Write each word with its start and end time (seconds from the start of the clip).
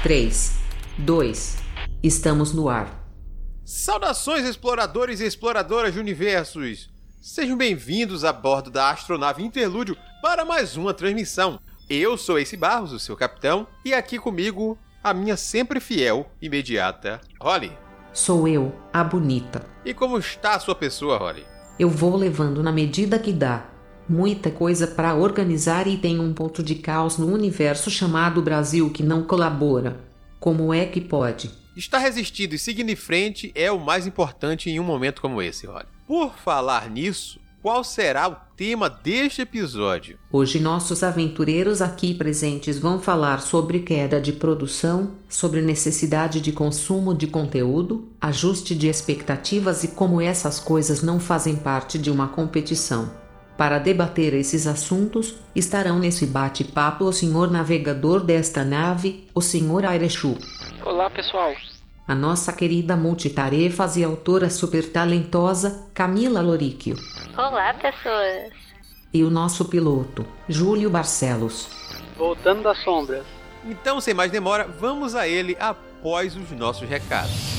3, 0.00 0.56
2, 0.98 1.56
estamos 2.04 2.52
no 2.52 2.68
ar. 2.68 3.04
Saudações, 3.64 4.46
exploradores 4.46 5.18
e 5.18 5.26
exploradoras 5.26 5.92
de 5.92 5.98
universos! 5.98 6.88
Sejam 7.20 7.56
bem-vindos 7.56 8.24
a 8.24 8.32
bordo 8.32 8.70
da 8.70 8.90
astronave 8.90 9.42
Interlúdio 9.42 9.96
para 10.22 10.44
mais 10.44 10.76
uma 10.76 10.94
transmissão. 10.94 11.58
Eu 11.90 12.16
sou 12.16 12.38
Ace 12.38 12.56
Barros, 12.56 12.92
o 12.92 13.00
seu 13.00 13.16
capitão, 13.16 13.66
e 13.84 13.92
aqui 13.92 14.20
comigo 14.20 14.78
a 15.02 15.12
minha 15.12 15.36
sempre 15.36 15.80
fiel, 15.80 16.30
imediata, 16.40 17.20
Holly. 17.40 17.72
Sou 18.12 18.46
eu, 18.46 18.72
a 18.92 19.02
bonita. 19.02 19.66
E 19.84 19.92
como 19.92 20.16
está 20.16 20.54
a 20.54 20.60
sua 20.60 20.76
pessoa, 20.76 21.18
Holly? 21.18 21.44
Eu 21.76 21.90
vou 21.90 22.14
levando 22.14 22.62
na 22.62 22.70
medida 22.70 23.18
que 23.18 23.32
dá. 23.32 23.66
Muita 24.08 24.50
coisa 24.50 24.86
para 24.86 25.14
organizar 25.14 25.86
e 25.86 25.98
tem 25.98 26.18
um 26.18 26.32
ponto 26.32 26.62
de 26.62 26.76
caos 26.76 27.18
no 27.18 27.26
universo 27.26 27.90
chamado 27.90 28.40
Brasil 28.40 28.88
que 28.88 29.02
não 29.02 29.22
colabora. 29.22 30.00
Como 30.40 30.72
é 30.72 30.86
que 30.86 30.98
pode? 30.98 31.50
Estar 31.76 31.98
resistindo 31.98 32.54
e 32.54 32.58
seguindo 32.58 32.88
em 32.88 32.96
frente 32.96 33.52
é 33.54 33.70
o 33.70 33.78
mais 33.78 34.06
importante 34.06 34.70
em 34.70 34.80
um 34.80 34.84
momento 34.84 35.20
como 35.20 35.42
esse, 35.42 35.66
Holly. 35.66 35.84
Por 36.06 36.38
falar 36.38 36.88
nisso, 36.88 37.38
qual 37.60 37.84
será 37.84 38.28
o 38.28 38.36
tema 38.56 38.88
deste 38.88 39.42
episódio? 39.42 40.18
Hoje 40.32 40.58
nossos 40.58 41.02
aventureiros 41.02 41.82
aqui 41.82 42.14
presentes 42.14 42.78
vão 42.78 42.98
falar 42.98 43.42
sobre 43.42 43.80
queda 43.80 44.18
de 44.18 44.32
produção, 44.32 45.10
sobre 45.28 45.60
necessidade 45.60 46.40
de 46.40 46.50
consumo 46.50 47.14
de 47.14 47.26
conteúdo, 47.26 48.08
ajuste 48.18 48.74
de 48.74 48.88
expectativas 48.88 49.84
e 49.84 49.88
como 49.88 50.18
essas 50.18 50.58
coisas 50.58 51.02
não 51.02 51.20
fazem 51.20 51.56
parte 51.56 51.98
de 51.98 52.10
uma 52.10 52.28
competição. 52.28 53.27
Para 53.58 53.80
debater 53.80 54.34
esses 54.34 54.68
assuntos, 54.68 55.34
estarão 55.52 55.98
nesse 55.98 56.24
bate-papo 56.24 57.06
o 57.06 57.12
senhor 57.12 57.50
navegador 57.50 58.20
desta 58.20 58.64
nave, 58.64 59.26
o 59.34 59.40
senhor 59.40 59.84
Airechu. 59.84 60.38
Olá, 60.84 61.10
pessoal. 61.10 61.52
A 62.06 62.14
nossa 62.14 62.52
querida 62.52 62.96
multitarefas 62.96 63.96
e 63.96 64.04
autora 64.04 64.48
super 64.48 64.92
talentosa, 64.92 65.88
Camila 65.92 66.40
Loríquio. 66.40 66.94
Olá, 67.36 67.74
pessoas. 67.74 68.52
E 69.12 69.24
o 69.24 69.30
nosso 69.30 69.64
piloto, 69.64 70.24
Júlio 70.48 70.88
Barcelos. 70.88 71.68
Voltando 72.16 72.62
das 72.62 72.78
sombras. 72.84 73.26
Então, 73.64 74.00
sem 74.00 74.14
mais 74.14 74.30
demora, 74.30 74.68
vamos 74.68 75.16
a 75.16 75.26
ele 75.26 75.56
após 75.58 76.36
os 76.36 76.52
nossos 76.52 76.88
recados. 76.88 77.57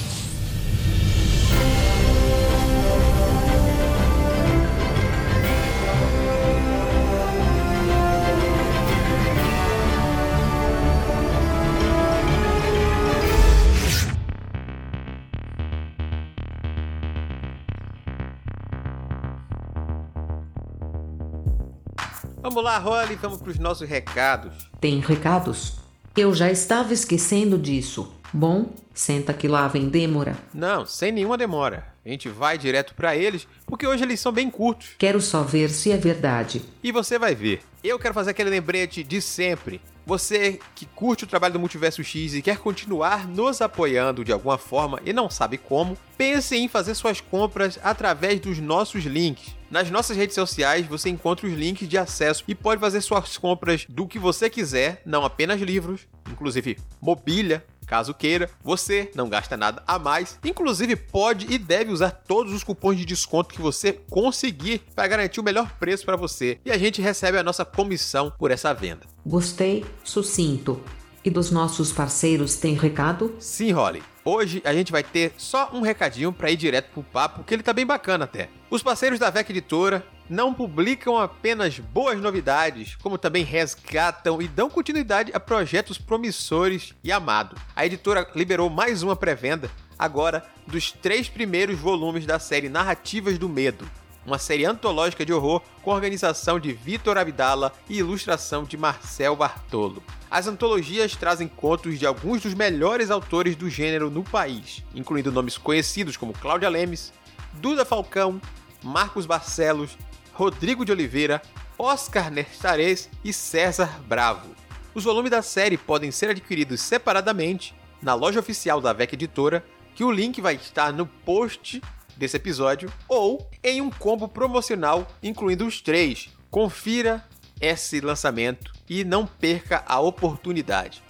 Vamos 22.42 22.64
lá, 22.64 22.78
Holly, 22.78 23.16
vamos 23.16 23.42
para 23.42 23.52
os 23.52 23.60
nossos 23.60 23.88
recados. 23.88 24.54
Tem 24.80 25.00
recados? 25.00 25.74
Eu 26.16 26.34
já 26.34 26.50
estava 26.50 26.94
esquecendo 26.94 27.58
disso. 27.58 28.14
Bom, 28.32 28.72
senta 28.94 29.34
que 29.34 29.46
lá 29.46 29.68
vem 29.68 29.90
demora. 29.90 30.38
Não, 30.54 30.86
sem 30.86 31.12
nenhuma 31.12 31.38
demora. 31.38 31.86
A 32.06 32.08
gente 32.08 32.30
vai 32.30 32.58
direto 32.58 32.96
para 32.96 33.14
eles, 33.14 33.46
porque 33.66 33.86
hoje 33.86 34.04
eles 34.04 34.22
são 34.22 34.32
bem 34.32 34.50
curtos. 34.50 34.92
Quero 34.98 35.20
só 35.20 35.44
ver 35.44 35.70
se 35.70 35.92
é 35.92 35.98
verdade. 35.98 36.62
E 36.82 36.94
você 36.94 37.20
vai 37.20 37.36
ver. 37.36 37.62
Eu 37.84 38.00
quero 38.00 38.14
fazer 38.14 38.32
aquele 38.32 38.50
lembrete 38.50 39.04
de 39.04 39.22
sempre. 39.22 39.82
Você 40.06 40.60
que 40.76 40.86
curte 40.86 41.26
o 41.26 41.28
trabalho 41.28 41.54
do 41.54 41.60
Multiverso 41.60 42.02
X 42.04 42.34
e 42.34 42.42
quer 42.42 42.58
continuar 42.58 43.28
nos 43.28 43.62
apoiando 43.62 44.24
de 44.24 44.32
alguma 44.32 44.58
forma 44.58 45.02
e 45.06 45.12
não 45.12 45.30
sabe 45.30 45.58
como, 45.58 45.98
pense 46.18 46.56
em 46.56 46.70
fazer 46.70 46.96
suas 46.96 47.20
compras 47.20 47.78
através 47.84 48.40
dos 48.40 48.60
nossos 48.60 49.04
links. 49.04 49.59
Nas 49.70 49.92
nossas 49.92 50.18
redes 50.18 50.36
sociais 50.36 50.88
você 50.88 51.10
encontra 51.10 51.46
os 51.48 51.54
links 51.54 51.88
de 51.88 51.98
acesso 51.98 52.44
e 52.48 52.56
pode 52.56 52.82
fazer 52.82 53.02
suas 53.02 53.38
compras 53.38 53.86
do 53.88 54.08
que 54.08 54.18
você 54.18 54.50
quiser, 54.50 55.02
não 55.06 55.24
apenas 55.24 55.62
livros, 55.62 56.08
inclusive 56.32 56.78
mobília, 57.02 57.64
Caso 57.90 58.14
queira, 58.14 58.52
você 58.64 59.10
não 59.16 59.28
gasta 59.28 59.58
nada 59.58 59.82
a 59.88 59.98
mais. 59.98 60.38
Inclusive, 60.46 60.96
pode 60.96 61.52
e 61.52 61.58
deve 61.58 61.92
usar 61.92 62.12
todos 62.12 62.54
os 62.54 62.64
cupons 62.64 62.96
de 62.96 63.04
desconto 63.04 63.50
que 63.56 63.60
você 63.60 63.94
conseguir 64.12 64.84
para 64.96 65.08
garantir 65.08 65.40
o 65.40 65.44
melhor 65.44 65.72
preço 65.80 66.06
para 66.06 66.16
você. 66.16 66.60
E 66.64 66.70
a 66.70 66.78
gente 66.78 67.02
recebe 67.02 67.40
a 67.40 67.44
nossa 67.44 67.66
comissão 67.66 68.32
por 68.38 68.52
essa 68.52 68.76
venda. 68.76 69.08
Gostei, 69.26 69.84
sucinto. 70.04 70.80
E 71.26 71.32
dos 71.32 71.50
nossos 71.50 71.92
parceiros 71.92 72.58
tem 72.58 72.76
recado? 72.76 73.36
Sim, 73.40 73.72
Holly. 73.72 74.04
Hoje 74.32 74.62
a 74.64 74.72
gente 74.72 74.92
vai 74.92 75.02
ter 75.02 75.34
só 75.40 75.72
um 75.74 75.82
recadinho 75.82 76.32
para 76.32 76.52
ir 76.52 76.56
direto 76.56 76.92
pro 76.92 77.02
papo, 77.02 77.44
que 77.44 77.52
ele 77.52 77.64
tá 77.64 77.74
bem 77.74 77.84
bacana 77.84 78.26
até. 78.26 78.48
Os 78.70 78.84
parceiros 78.84 79.18
da 79.18 79.32
VEC 79.32 79.50
Editora 79.50 80.06
não 80.30 80.54
publicam 80.54 81.18
apenas 81.18 81.80
boas 81.80 82.22
novidades, 82.22 82.96
como 82.98 83.18
também 83.18 83.44
resgatam 83.44 84.40
e 84.40 84.48
dão 84.48 84.70
continuidade 84.70 85.32
a 85.34 85.40
projetos 85.40 85.98
promissores 85.98 86.94
e 87.04 87.12
amados. 87.12 87.60
A 87.76 87.88
editora 87.88 88.30
liberou 88.36 88.70
mais 88.70 89.02
uma 89.02 89.16
pré-venda, 89.16 89.68
agora 89.98 90.46
dos 90.68 90.92
três 90.92 91.28
primeiros 91.28 91.80
volumes 91.80 92.28
da 92.28 92.38
série 92.38 92.70
Narrativas 92.70 93.40
do 93.40 93.50
Medo, 93.50 93.90
uma 94.30 94.38
série 94.38 94.64
antológica 94.64 95.26
de 95.26 95.34
horror 95.34 95.60
com 95.82 95.90
organização 95.90 96.60
de 96.60 96.72
Vitor 96.72 97.18
Abdala 97.18 97.74
e 97.90 97.98
ilustração 97.98 98.64
de 98.64 98.78
Marcel 98.78 99.36
Bartolo. 99.36 100.04
As 100.30 100.46
antologias 100.46 101.16
trazem 101.16 101.48
contos 101.48 101.98
de 101.98 102.06
alguns 102.06 102.44
dos 102.44 102.54
melhores 102.54 103.10
autores 103.10 103.56
do 103.56 103.68
gênero 103.68 104.12
no 104.12 104.24
país, 104.24 104.84
incluindo 104.94 105.32
nomes 105.32 105.58
conhecidos 105.58 106.16
como 106.16 106.34
Cláudia 106.34 106.70
Lemes, 106.70 107.12
Duda 107.54 107.84
Falcão, 107.84 108.40
Marcos 108.84 109.26
Barcelos, 109.26 109.98
Rodrigo 110.32 110.86
de 110.86 110.92
Oliveira, 110.92 111.42
Oscar 111.76 112.30
Nestares 112.30 113.10
e 113.24 113.34
César 113.34 114.00
Bravo. 114.08 114.56
Os 114.94 115.04
volumes 115.04 115.32
da 115.32 115.42
série 115.42 115.78
podem 115.78 116.12
ser 116.12 116.30
adquiridos 116.30 116.82
separadamente 116.82 117.74
na 118.00 118.14
loja 118.14 118.40
oficial 118.40 118.80
da 118.80 118.94
VEC 118.94 119.14
Editora, 119.14 119.66
que 119.96 120.04
o 120.04 120.12
link 120.12 120.40
vai 120.40 120.54
estar 120.54 120.94
no 120.94 121.08
post 121.08 121.82
desse 122.20 122.38
episódio, 122.38 122.92
ou 123.08 123.50
em 123.64 123.82
um 123.82 123.90
combo 123.90 124.28
promocional 124.28 125.08
incluindo 125.24 125.66
os 125.66 125.82
três. 125.82 126.30
Confira 126.52 127.26
esse 127.60 128.00
lançamento 128.00 128.72
e 128.88 129.04
não 129.04 129.26
perca 129.26 129.84
a 129.88 130.00
oportunidade. 130.00 131.02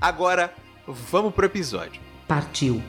Agora, 0.00 0.54
vamos 0.86 1.34
pro 1.34 1.46
episódio. 1.46 2.00
Partiu. 2.28 2.82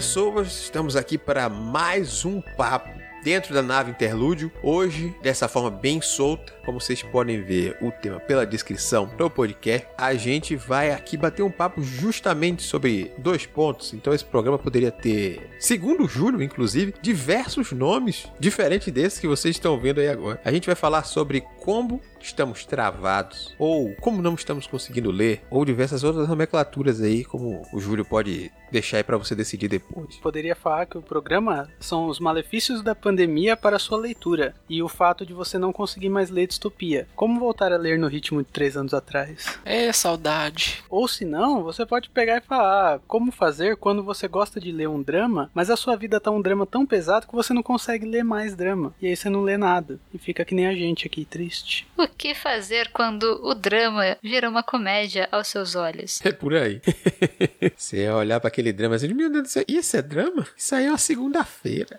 Pessoas, 0.00 0.62
estamos 0.62 0.96
aqui 0.96 1.18
para 1.18 1.46
mais 1.50 2.24
um 2.24 2.40
papo 2.40 2.99
dentro 3.22 3.54
da 3.54 3.62
nave 3.62 3.90
Interlúdio. 3.90 4.50
Hoje, 4.62 5.14
dessa 5.22 5.48
forma 5.48 5.70
bem 5.70 6.00
solta, 6.00 6.52
como 6.64 6.80
vocês 6.80 7.02
podem 7.02 7.42
ver 7.42 7.76
o 7.80 7.90
tema 7.90 8.20
pela 8.20 8.46
descrição 8.46 9.06
do 9.16 9.30
podcast, 9.30 9.86
a 9.96 10.14
gente 10.14 10.56
vai 10.56 10.92
aqui 10.92 11.16
bater 11.16 11.42
um 11.42 11.50
papo 11.50 11.82
justamente 11.82 12.62
sobre 12.62 13.12
dois 13.18 13.46
pontos. 13.46 13.92
Então, 13.94 14.14
esse 14.14 14.24
programa 14.24 14.58
poderia 14.58 14.90
ter, 14.90 15.50
segundo 15.58 16.08
Júlio, 16.08 16.42
inclusive, 16.42 16.94
diversos 17.02 17.72
nomes 17.72 18.26
diferentes 18.38 18.92
desses 18.92 19.18
que 19.18 19.28
vocês 19.28 19.56
estão 19.56 19.78
vendo 19.78 20.00
aí 20.00 20.08
agora. 20.08 20.40
A 20.44 20.52
gente 20.52 20.66
vai 20.66 20.74
falar 20.74 21.04
sobre 21.04 21.42
como 21.60 22.00
estamos 22.20 22.64
travados, 22.64 23.54
ou 23.58 23.94
como 23.96 24.20
não 24.22 24.34
estamos 24.34 24.66
conseguindo 24.66 25.10
ler, 25.10 25.42
ou 25.50 25.64
diversas 25.64 26.04
outras 26.04 26.28
nomenclaturas 26.28 27.00
aí, 27.00 27.24
como 27.24 27.62
o 27.72 27.80
Júlio 27.80 28.04
pode 28.04 28.50
deixar 28.70 28.98
aí 28.98 29.02
para 29.02 29.16
você 29.16 29.34
decidir 29.34 29.68
depois. 29.68 30.16
Poderia 30.16 30.54
falar 30.54 30.86
que 30.86 30.98
o 30.98 31.02
programa 31.02 31.68
são 31.80 32.06
os 32.06 32.20
malefícios 32.20 32.82
da 32.82 32.94
pandemia 32.94 33.09
para 33.60 33.78
sua 33.78 33.98
leitura 33.98 34.54
e 34.68 34.82
o 34.82 34.88
fato 34.88 35.26
de 35.26 35.32
você 35.32 35.58
não 35.58 35.72
conseguir 35.72 36.08
mais 36.08 36.30
ler 36.30 36.46
distopia. 36.46 37.06
Como 37.14 37.40
voltar 37.40 37.72
a 37.72 37.76
ler 37.76 37.98
no 37.98 38.06
ritmo 38.06 38.42
de 38.42 38.50
três 38.50 38.76
anos 38.76 38.94
atrás? 38.94 39.58
É, 39.64 39.92
saudade. 39.92 40.82
Ou 40.88 41.06
se 41.08 41.24
não, 41.24 41.62
você 41.62 41.84
pode 41.84 42.08
pegar 42.10 42.38
e 42.38 42.40
falar 42.40 42.94
ah, 42.94 43.00
como 43.06 43.32
fazer 43.32 43.76
quando 43.76 44.02
você 44.02 44.28
gosta 44.28 44.60
de 44.60 44.72
ler 44.72 44.88
um 44.88 45.02
drama, 45.02 45.50
mas 45.54 45.70
a 45.70 45.76
sua 45.76 45.96
vida 45.96 46.20
tá 46.20 46.30
um 46.30 46.40
drama 46.40 46.66
tão 46.66 46.86
pesado 46.86 47.26
que 47.26 47.34
você 47.34 47.52
não 47.52 47.62
consegue 47.62 48.06
ler 48.06 48.22
mais 48.22 48.54
drama. 48.54 48.94
E 49.00 49.06
aí 49.06 49.16
você 49.16 49.28
não 49.28 49.42
lê 49.42 49.56
nada. 49.56 49.98
E 50.12 50.18
fica 50.18 50.44
que 50.44 50.54
nem 50.54 50.66
a 50.66 50.74
gente 50.74 51.06
aqui, 51.06 51.24
triste. 51.24 51.86
O 51.96 52.06
que 52.06 52.34
fazer 52.34 52.90
quando 52.92 53.40
o 53.42 53.54
drama 53.54 54.16
vira 54.22 54.48
uma 54.48 54.62
comédia 54.62 55.28
aos 55.30 55.48
seus 55.48 55.74
olhos? 55.74 56.20
É 56.24 56.32
por 56.32 56.54
aí. 56.54 56.80
você 57.76 58.04
ia 58.04 58.14
olhar 58.14 58.40
para 58.40 58.48
aquele 58.48 58.72
drama 58.72 58.96
assim, 58.96 59.12
meu 59.12 59.30
Deus 59.30 59.42
do 59.44 59.48
céu, 59.48 59.64
isso 59.68 59.96
é 59.96 60.02
drama? 60.02 60.46
Isso 60.56 60.74
aí 60.74 60.86
é 60.86 60.88
uma 60.90 60.98
segunda-feira. 60.98 61.96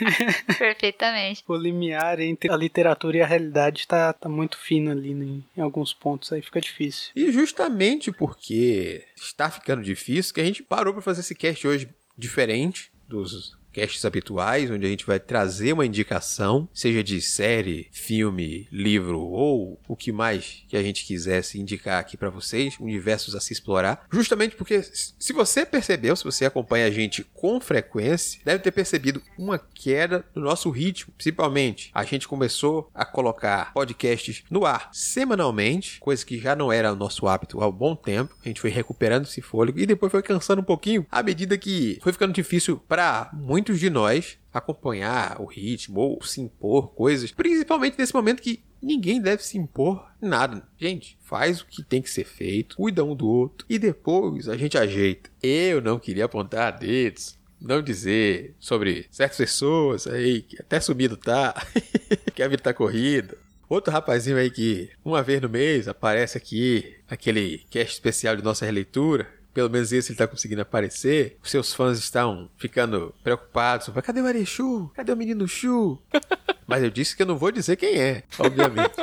Perfeitamente. 0.58 1.42
O 1.46 1.56
limiar 1.56 2.20
entre 2.20 2.50
a 2.50 2.56
literatura 2.56 3.18
e 3.18 3.22
a 3.22 3.26
realidade 3.26 3.86
tá, 3.86 4.12
tá 4.12 4.28
muito 4.28 4.58
fino 4.58 4.90
ali 4.90 5.14
né? 5.14 5.42
em 5.56 5.60
alguns 5.60 5.92
pontos, 5.92 6.32
aí 6.32 6.42
fica 6.42 6.60
difícil. 6.60 7.10
E 7.14 7.30
justamente 7.30 8.10
porque 8.12 9.04
está 9.16 9.50
ficando 9.50 9.82
difícil 9.82 10.34
que 10.34 10.40
a 10.40 10.44
gente 10.44 10.62
parou 10.62 10.92
para 10.92 11.02
fazer 11.02 11.20
esse 11.20 11.34
cast 11.34 11.66
hoje 11.66 11.88
diferente 12.16 12.90
dos 13.08 13.58
casts 13.72 14.04
habituais, 14.04 14.70
onde 14.70 14.86
a 14.86 14.88
gente 14.88 15.06
vai 15.06 15.18
trazer 15.18 15.72
uma 15.72 15.86
indicação, 15.86 16.68
seja 16.72 17.02
de 17.02 17.20
série, 17.20 17.88
filme, 17.92 18.68
livro 18.70 19.20
ou 19.20 19.80
o 19.86 19.96
que 19.96 20.12
mais 20.12 20.64
que 20.68 20.76
a 20.76 20.82
gente 20.82 21.04
quisesse 21.04 21.60
indicar 21.60 22.00
aqui 22.00 22.16
para 22.16 22.30
vocês, 22.30 22.76
universos 22.78 23.34
a 23.34 23.40
se 23.40 23.52
explorar. 23.52 24.06
Justamente 24.10 24.56
porque 24.56 24.82
se 24.82 25.32
você 25.32 25.64
percebeu, 25.64 26.14
se 26.16 26.24
você 26.24 26.44
acompanha 26.44 26.86
a 26.86 26.90
gente 26.90 27.24
com 27.34 27.60
frequência, 27.60 28.40
deve 28.44 28.62
ter 28.62 28.70
percebido 28.70 29.22
uma 29.38 29.58
queda 29.58 30.24
no 30.34 30.42
nosso 30.42 30.70
ritmo, 30.70 31.12
principalmente. 31.16 31.90
A 31.94 32.04
gente 32.04 32.28
começou 32.28 32.90
a 32.94 33.04
colocar 33.04 33.72
podcasts 33.72 34.42
no 34.50 34.64
ar 34.64 34.90
semanalmente, 34.92 36.00
coisa 36.00 36.24
que 36.24 36.38
já 36.38 36.54
não 36.54 36.72
era 36.72 36.92
o 36.92 36.96
nosso 36.96 37.26
hábito 37.26 37.60
há 37.60 37.68
um 37.68 37.72
bom 37.72 37.94
tempo. 37.94 38.34
A 38.44 38.48
gente 38.48 38.60
foi 38.60 38.70
recuperando 38.70 39.24
esse 39.24 39.40
fôlego 39.40 39.78
e 39.78 39.86
depois 39.86 40.10
foi 40.10 40.22
cansando 40.22 40.60
um 40.60 40.64
pouquinho 40.64 41.06
à 41.10 41.22
medida 41.22 41.56
que 41.56 41.98
foi 42.02 42.12
ficando 42.12 42.32
difícil 42.32 42.78
para 42.88 43.30
muitos 43.32 43.59
muitos 43.60 43.78
de 43.78 43.90
nós 43.90 44.38
acompanhar 44.54 45.38
o 45.38 45.44
ritmo 45.44 46.00
ou 46.00 46.22
se 46.22 46.40
impor 46.40 46.94
coisas, 46.94 47.30
principalmente 47.30 47.98
nesse 47.98 48.14
momento 48.14 48.40
que 48.40 48.62
ninguém 48.80 49.20
deve 49.20 49.44
se 49.44 49.58
impor 49.58 50.10
nada. 50.18 50.66
Gente, 50.78 51.18
faz 51.20 51.60
o 51.60 51.66
que 51.66 51.82
tem 51.82 52.00
que 52.00 52.08
ser 52.08 52.24
feito, 52.24 52.76
cuida 52.76 53.04
um 53.04 53.14
do 53.14 53.28
outro 53.28 53.66
e 53.68 53.78
depois 53.78 54.48
a 54.48 54.56
gente 54.56 54.78
ajeita. 54.78 55.28
Eu 55.42 55.82
não 55.82 55.98
queria 55.98 56.24
apontar 56.24 56.78
dedos, 56.78 57.38
não 57.60 57.82
dizer 57.82 58.54
sobre 58.58 59.06
certas 59.10 59.36
pessoas 59.36 60.06
aí 60.06 60.40
que 60.40 60.56
até 60.58 60.80
sumido 60.80 61.18
tá, 61.18 61.54
que 62.34 62.42
a 62.42 62.48
vida 62.48 62.62
tá 62.62 62.72
corrida. 62.72 63.36
Outro 63.68 63.92
rapazinho 63.92 64.38
aí 64.38 64.50
que 64.50 64.88
uma 65.04 65.22
vez 65.22 65.42
no 65.42 65.50
mês 65.50 65.86
aparece 65.86 66.38
aqui, 66.38 66.96
aquele 67.06 67.58
cast 67.68 67.92
especial 67.92 68.34
de 68.36 68.42
nossa 68.42 68.64
releitura, 68.64 69.28
pelo 69.52 69.70
menos 69.70 69.92
esse 69.92 70.12
ele 70.12 70.18
tá 70.18 70.26
conseguindo 70.26 70.62
aparecer. 70.62 71.36
Os 71.42 71.50
seus 71.50 71.74
fãs 71.74 71.98
estão 71.98 72.48
ficando 72.56 73.14
preocupados. 73.22 73.90
Cadê 74.02 74.20
o 74.20 74.26
Arechu? 74.26 74.90
Cadê 74.94 75.12
o 75.12 75.16
menino 75.16 75.46
Chu? 75.48 75.98
Mas 76.66 76.82
eu 76.84 76.90
disse 76.90 77.16
que 77.16 77.22
eu 77.22 77.26
não 77.26 77.36
vou 77.36 77.50
dizer 77.50 77.76
quem 77.76 78.00
é, 78.00 78.22
obviamente. 78.38 78.94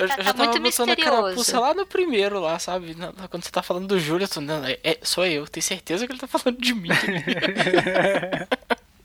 eu 0.00 0.06
já, 0.06 0.16
já 0.16 0.32
tá 0.32 0.46
tava 0.46 0.60
botando 0.60 0.90
a 0.90 0.96
carapuça 0.96 1.58
lá 1.58 1.74
no 1.74 1.84
primeiro, 1.84 2.38
lá, 2.38 2.60
sabe? 2.60 2.94
Quando 3.28 3.42
você 3.42 3.50
tá 3.50 3.60
falando 3.60 3.88
do 3.88 3.98
Júlio, 3.98 4.28
não, 4.40 4.64
é, 4.64 4.78
é, 4.84 4.98
sou 5.02 5.26
eu. 5.26 5.48
Tenho 5.48 5.64
certeza 5.64 6.06
que 6.06 6.12
ele 6.12 6.20
tá 6.20 6.28
falando 6.28 6.60
de 6.60 6.72
mim. 6.72 6.90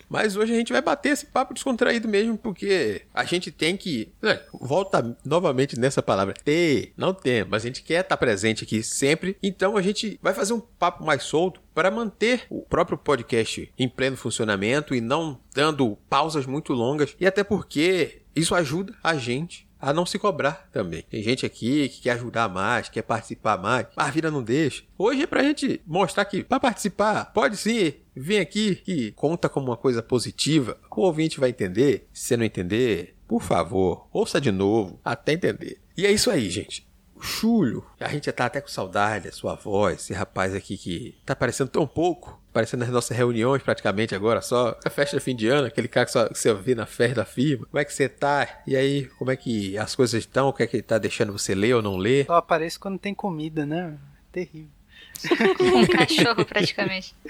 Mas 0.09 0.35
hoje 0.35 0.53
a 0.53 0.55
gente 0.55 0.71
vai 0.71 0.81
bater 0.81 1.09
esse 1.09 1.25
papo 1.25 1.53
descontraído 1.53 2.07
mesmo, 2.07 2.37
porque 2.37 3.01
a 3.13 3.23
gente 3.23 3.51
tem 3.51 3.75
que. 3.75 4.11
Né, 4.21 4.39
volta 4.53 5.17
novamente 5.25 5.79
nessa 5.79 6.01
palavra. 6.01 6.33
Ter, 6.33 6.93
não 6.95 7.13
tem, 7.13 7.43
mas 7.43 7.63
a 7.63 7.67
gente 7.67 7.83
quer 7.83 8.01
estar 8.01 8.17
presente 8.17 8.63
aqui 8.63 8.81
sempre. 8.83 9.37
Então 9.41 9.77
a 9.77 9.81
gente 9.81 10.19
vai 10.21 10.33
fazer 10.33 10.53
um 10.53 10.59
papo 10.59 11.05
mais 11.05 11.23
solto 11.23 11.61
para 11.73 11.91
manter 11.91 12.45
o 12.49 12.61
próprio 12.61 12.97
podcast 12.97 13.71
em 13.77 13.87
pleno 13.87 14.17
funcionamento 14.17 14.95
e 14.95 15.01
não 15.01 15.39
dando 15.53 15.97
pausas 16.09 16.45
muito 16.45 16.73
longas. 16.73 17.15
E 17.19 17.27
até 17.27 17.43
porque 17.43 18.21
isso 18.35 18.55
ajuda 18.55 18.93
a 19.03 19.15
gente 19.15 19.67
a 19.79 19.93
não 19.93 20.05
se 20.05 20.17
cobrar 20.17 20.67
também. 20.71 21.03
Tem 21.03 21.21
gente 21.21 21.45
aqui 21.45 21.89
que 21.89 22.01
quer 22.01 22.11
ajudar 22.11 22.49
mais, 22.49 22.89
quer 22.89 23.03
participar 23.03 23.57
mais, 23.57 23.87
mas 23.95 24.07
a 24.07 24.11
vida 24.11 24.31
não 24.31 24.43
deixa. 24.43 24.83
Hoje 24.97 25.23
é 25.23 25.27
pra 25.27 25.43
gente 25.43 25.81
mostrar 25.85 26.25
que 26.25 26.43
para 26.43 26.59
participar, 26.59 27.25
pode 27.25 27.57
sim 27.57 27.93
vir 28.17 28.39
aqui 28.39 28.75
que 28.75 29.11
conta 29.11 29.47
como 29.47 29.67
uma 29.67 29.77
coisa 29.77 30.01
positiva. 30.01 30.77
O 30.91 31.01
ouvinte 31.01 31.39
vai 31.39 31.49
entender. 31.49 32.07
Se 32.11 32.35
não 32.35 32.43
entender, 32.43 33.15
por 33.27 33.41
favor, 33.41 34.07
ouça 34.11 34.41
de 34.41 34.51
novo 34.51 34.99
até 35.03 35.33
entender. 35.33 35.79
E 35.95 36.05
é 36.05 36.11
isso 36.11 36.29
aí, 36.29 36.49
gente. 36.49 36.87
O 37.15 37.21
Chulho, 37.21 37.83
a 37.99 38.07
gente 38.09 38.27
já 38.27 38.31
tá 38.31 38.45
até 38.45 38.61
com 38.61 38.67
saudade 38.67 39.25
da 39.25 39.31
sua 39.31 39.55
voz, 39.55 39.95
esse 39.95 40.13
rapaz 40.13 40.53
aqui 40.53 40.77
que 40.77 41.17
tá 41.25 41.35
parecendo 41.35 41.67
tão 41.67 41.87
pouco, 41.87 42.39
parecendo 42.53 42.83
nas 42.85 42.93
nossas 42.93 43.17
reuniões 43.17 43.63
praticamente 43.63 44.13
agora, 44.13 44.39
só 44.39 44.77
a 44.85 44.89
festa 44.91 45.17
de 45.17 45.23
fim 45.23 45.35
de 45.35 45.47
ano, 45.47 45.65
aquele 45.65 45.87
cara 45.87 46.05
que, 46.05 46.11
só, 46.11 46.29
que 46.29 46.37
você 46.37 46.53
vê 46.53 46.75
na 46.75 46.85
festa 46.85 47.15
da 47.15 47.25
firma. 47.25 47.65
Como 47.65 47.79
é 47.79 47.83
que 47.83 47.91
você 47.91 48.07
tá? 48.07 48.61
E 48.67 48.75
aí, 48.75 49.07
como 49.17 49.31
é 49.31 49.35
que 49.35 49.75
as 49.79 49.95
coisas 49.95 50.19
estão? 50.19 50.49
O 50.49 50.53
que 50.53 50.61
é 50.61 50.67
que 50.67 50.79
tá 50.79 50.99
deixando 50.99 51.33
você 51.33 51.55
ler 51.55 51.73
ou 51.75 51.81
não 51.81 51.97
ler? 51.97 52.27
Só 52.27 52.35
aparece 52.35 52.77
quando 52.77 52.99
tem 52.99 53.15
comida, 53.15 53.65
né? 53.65 53.97
Terrível. 54.31 54.76
um 55.61 55.85
cachorro, 55.85 56.45
praticamente. 56.45 57.15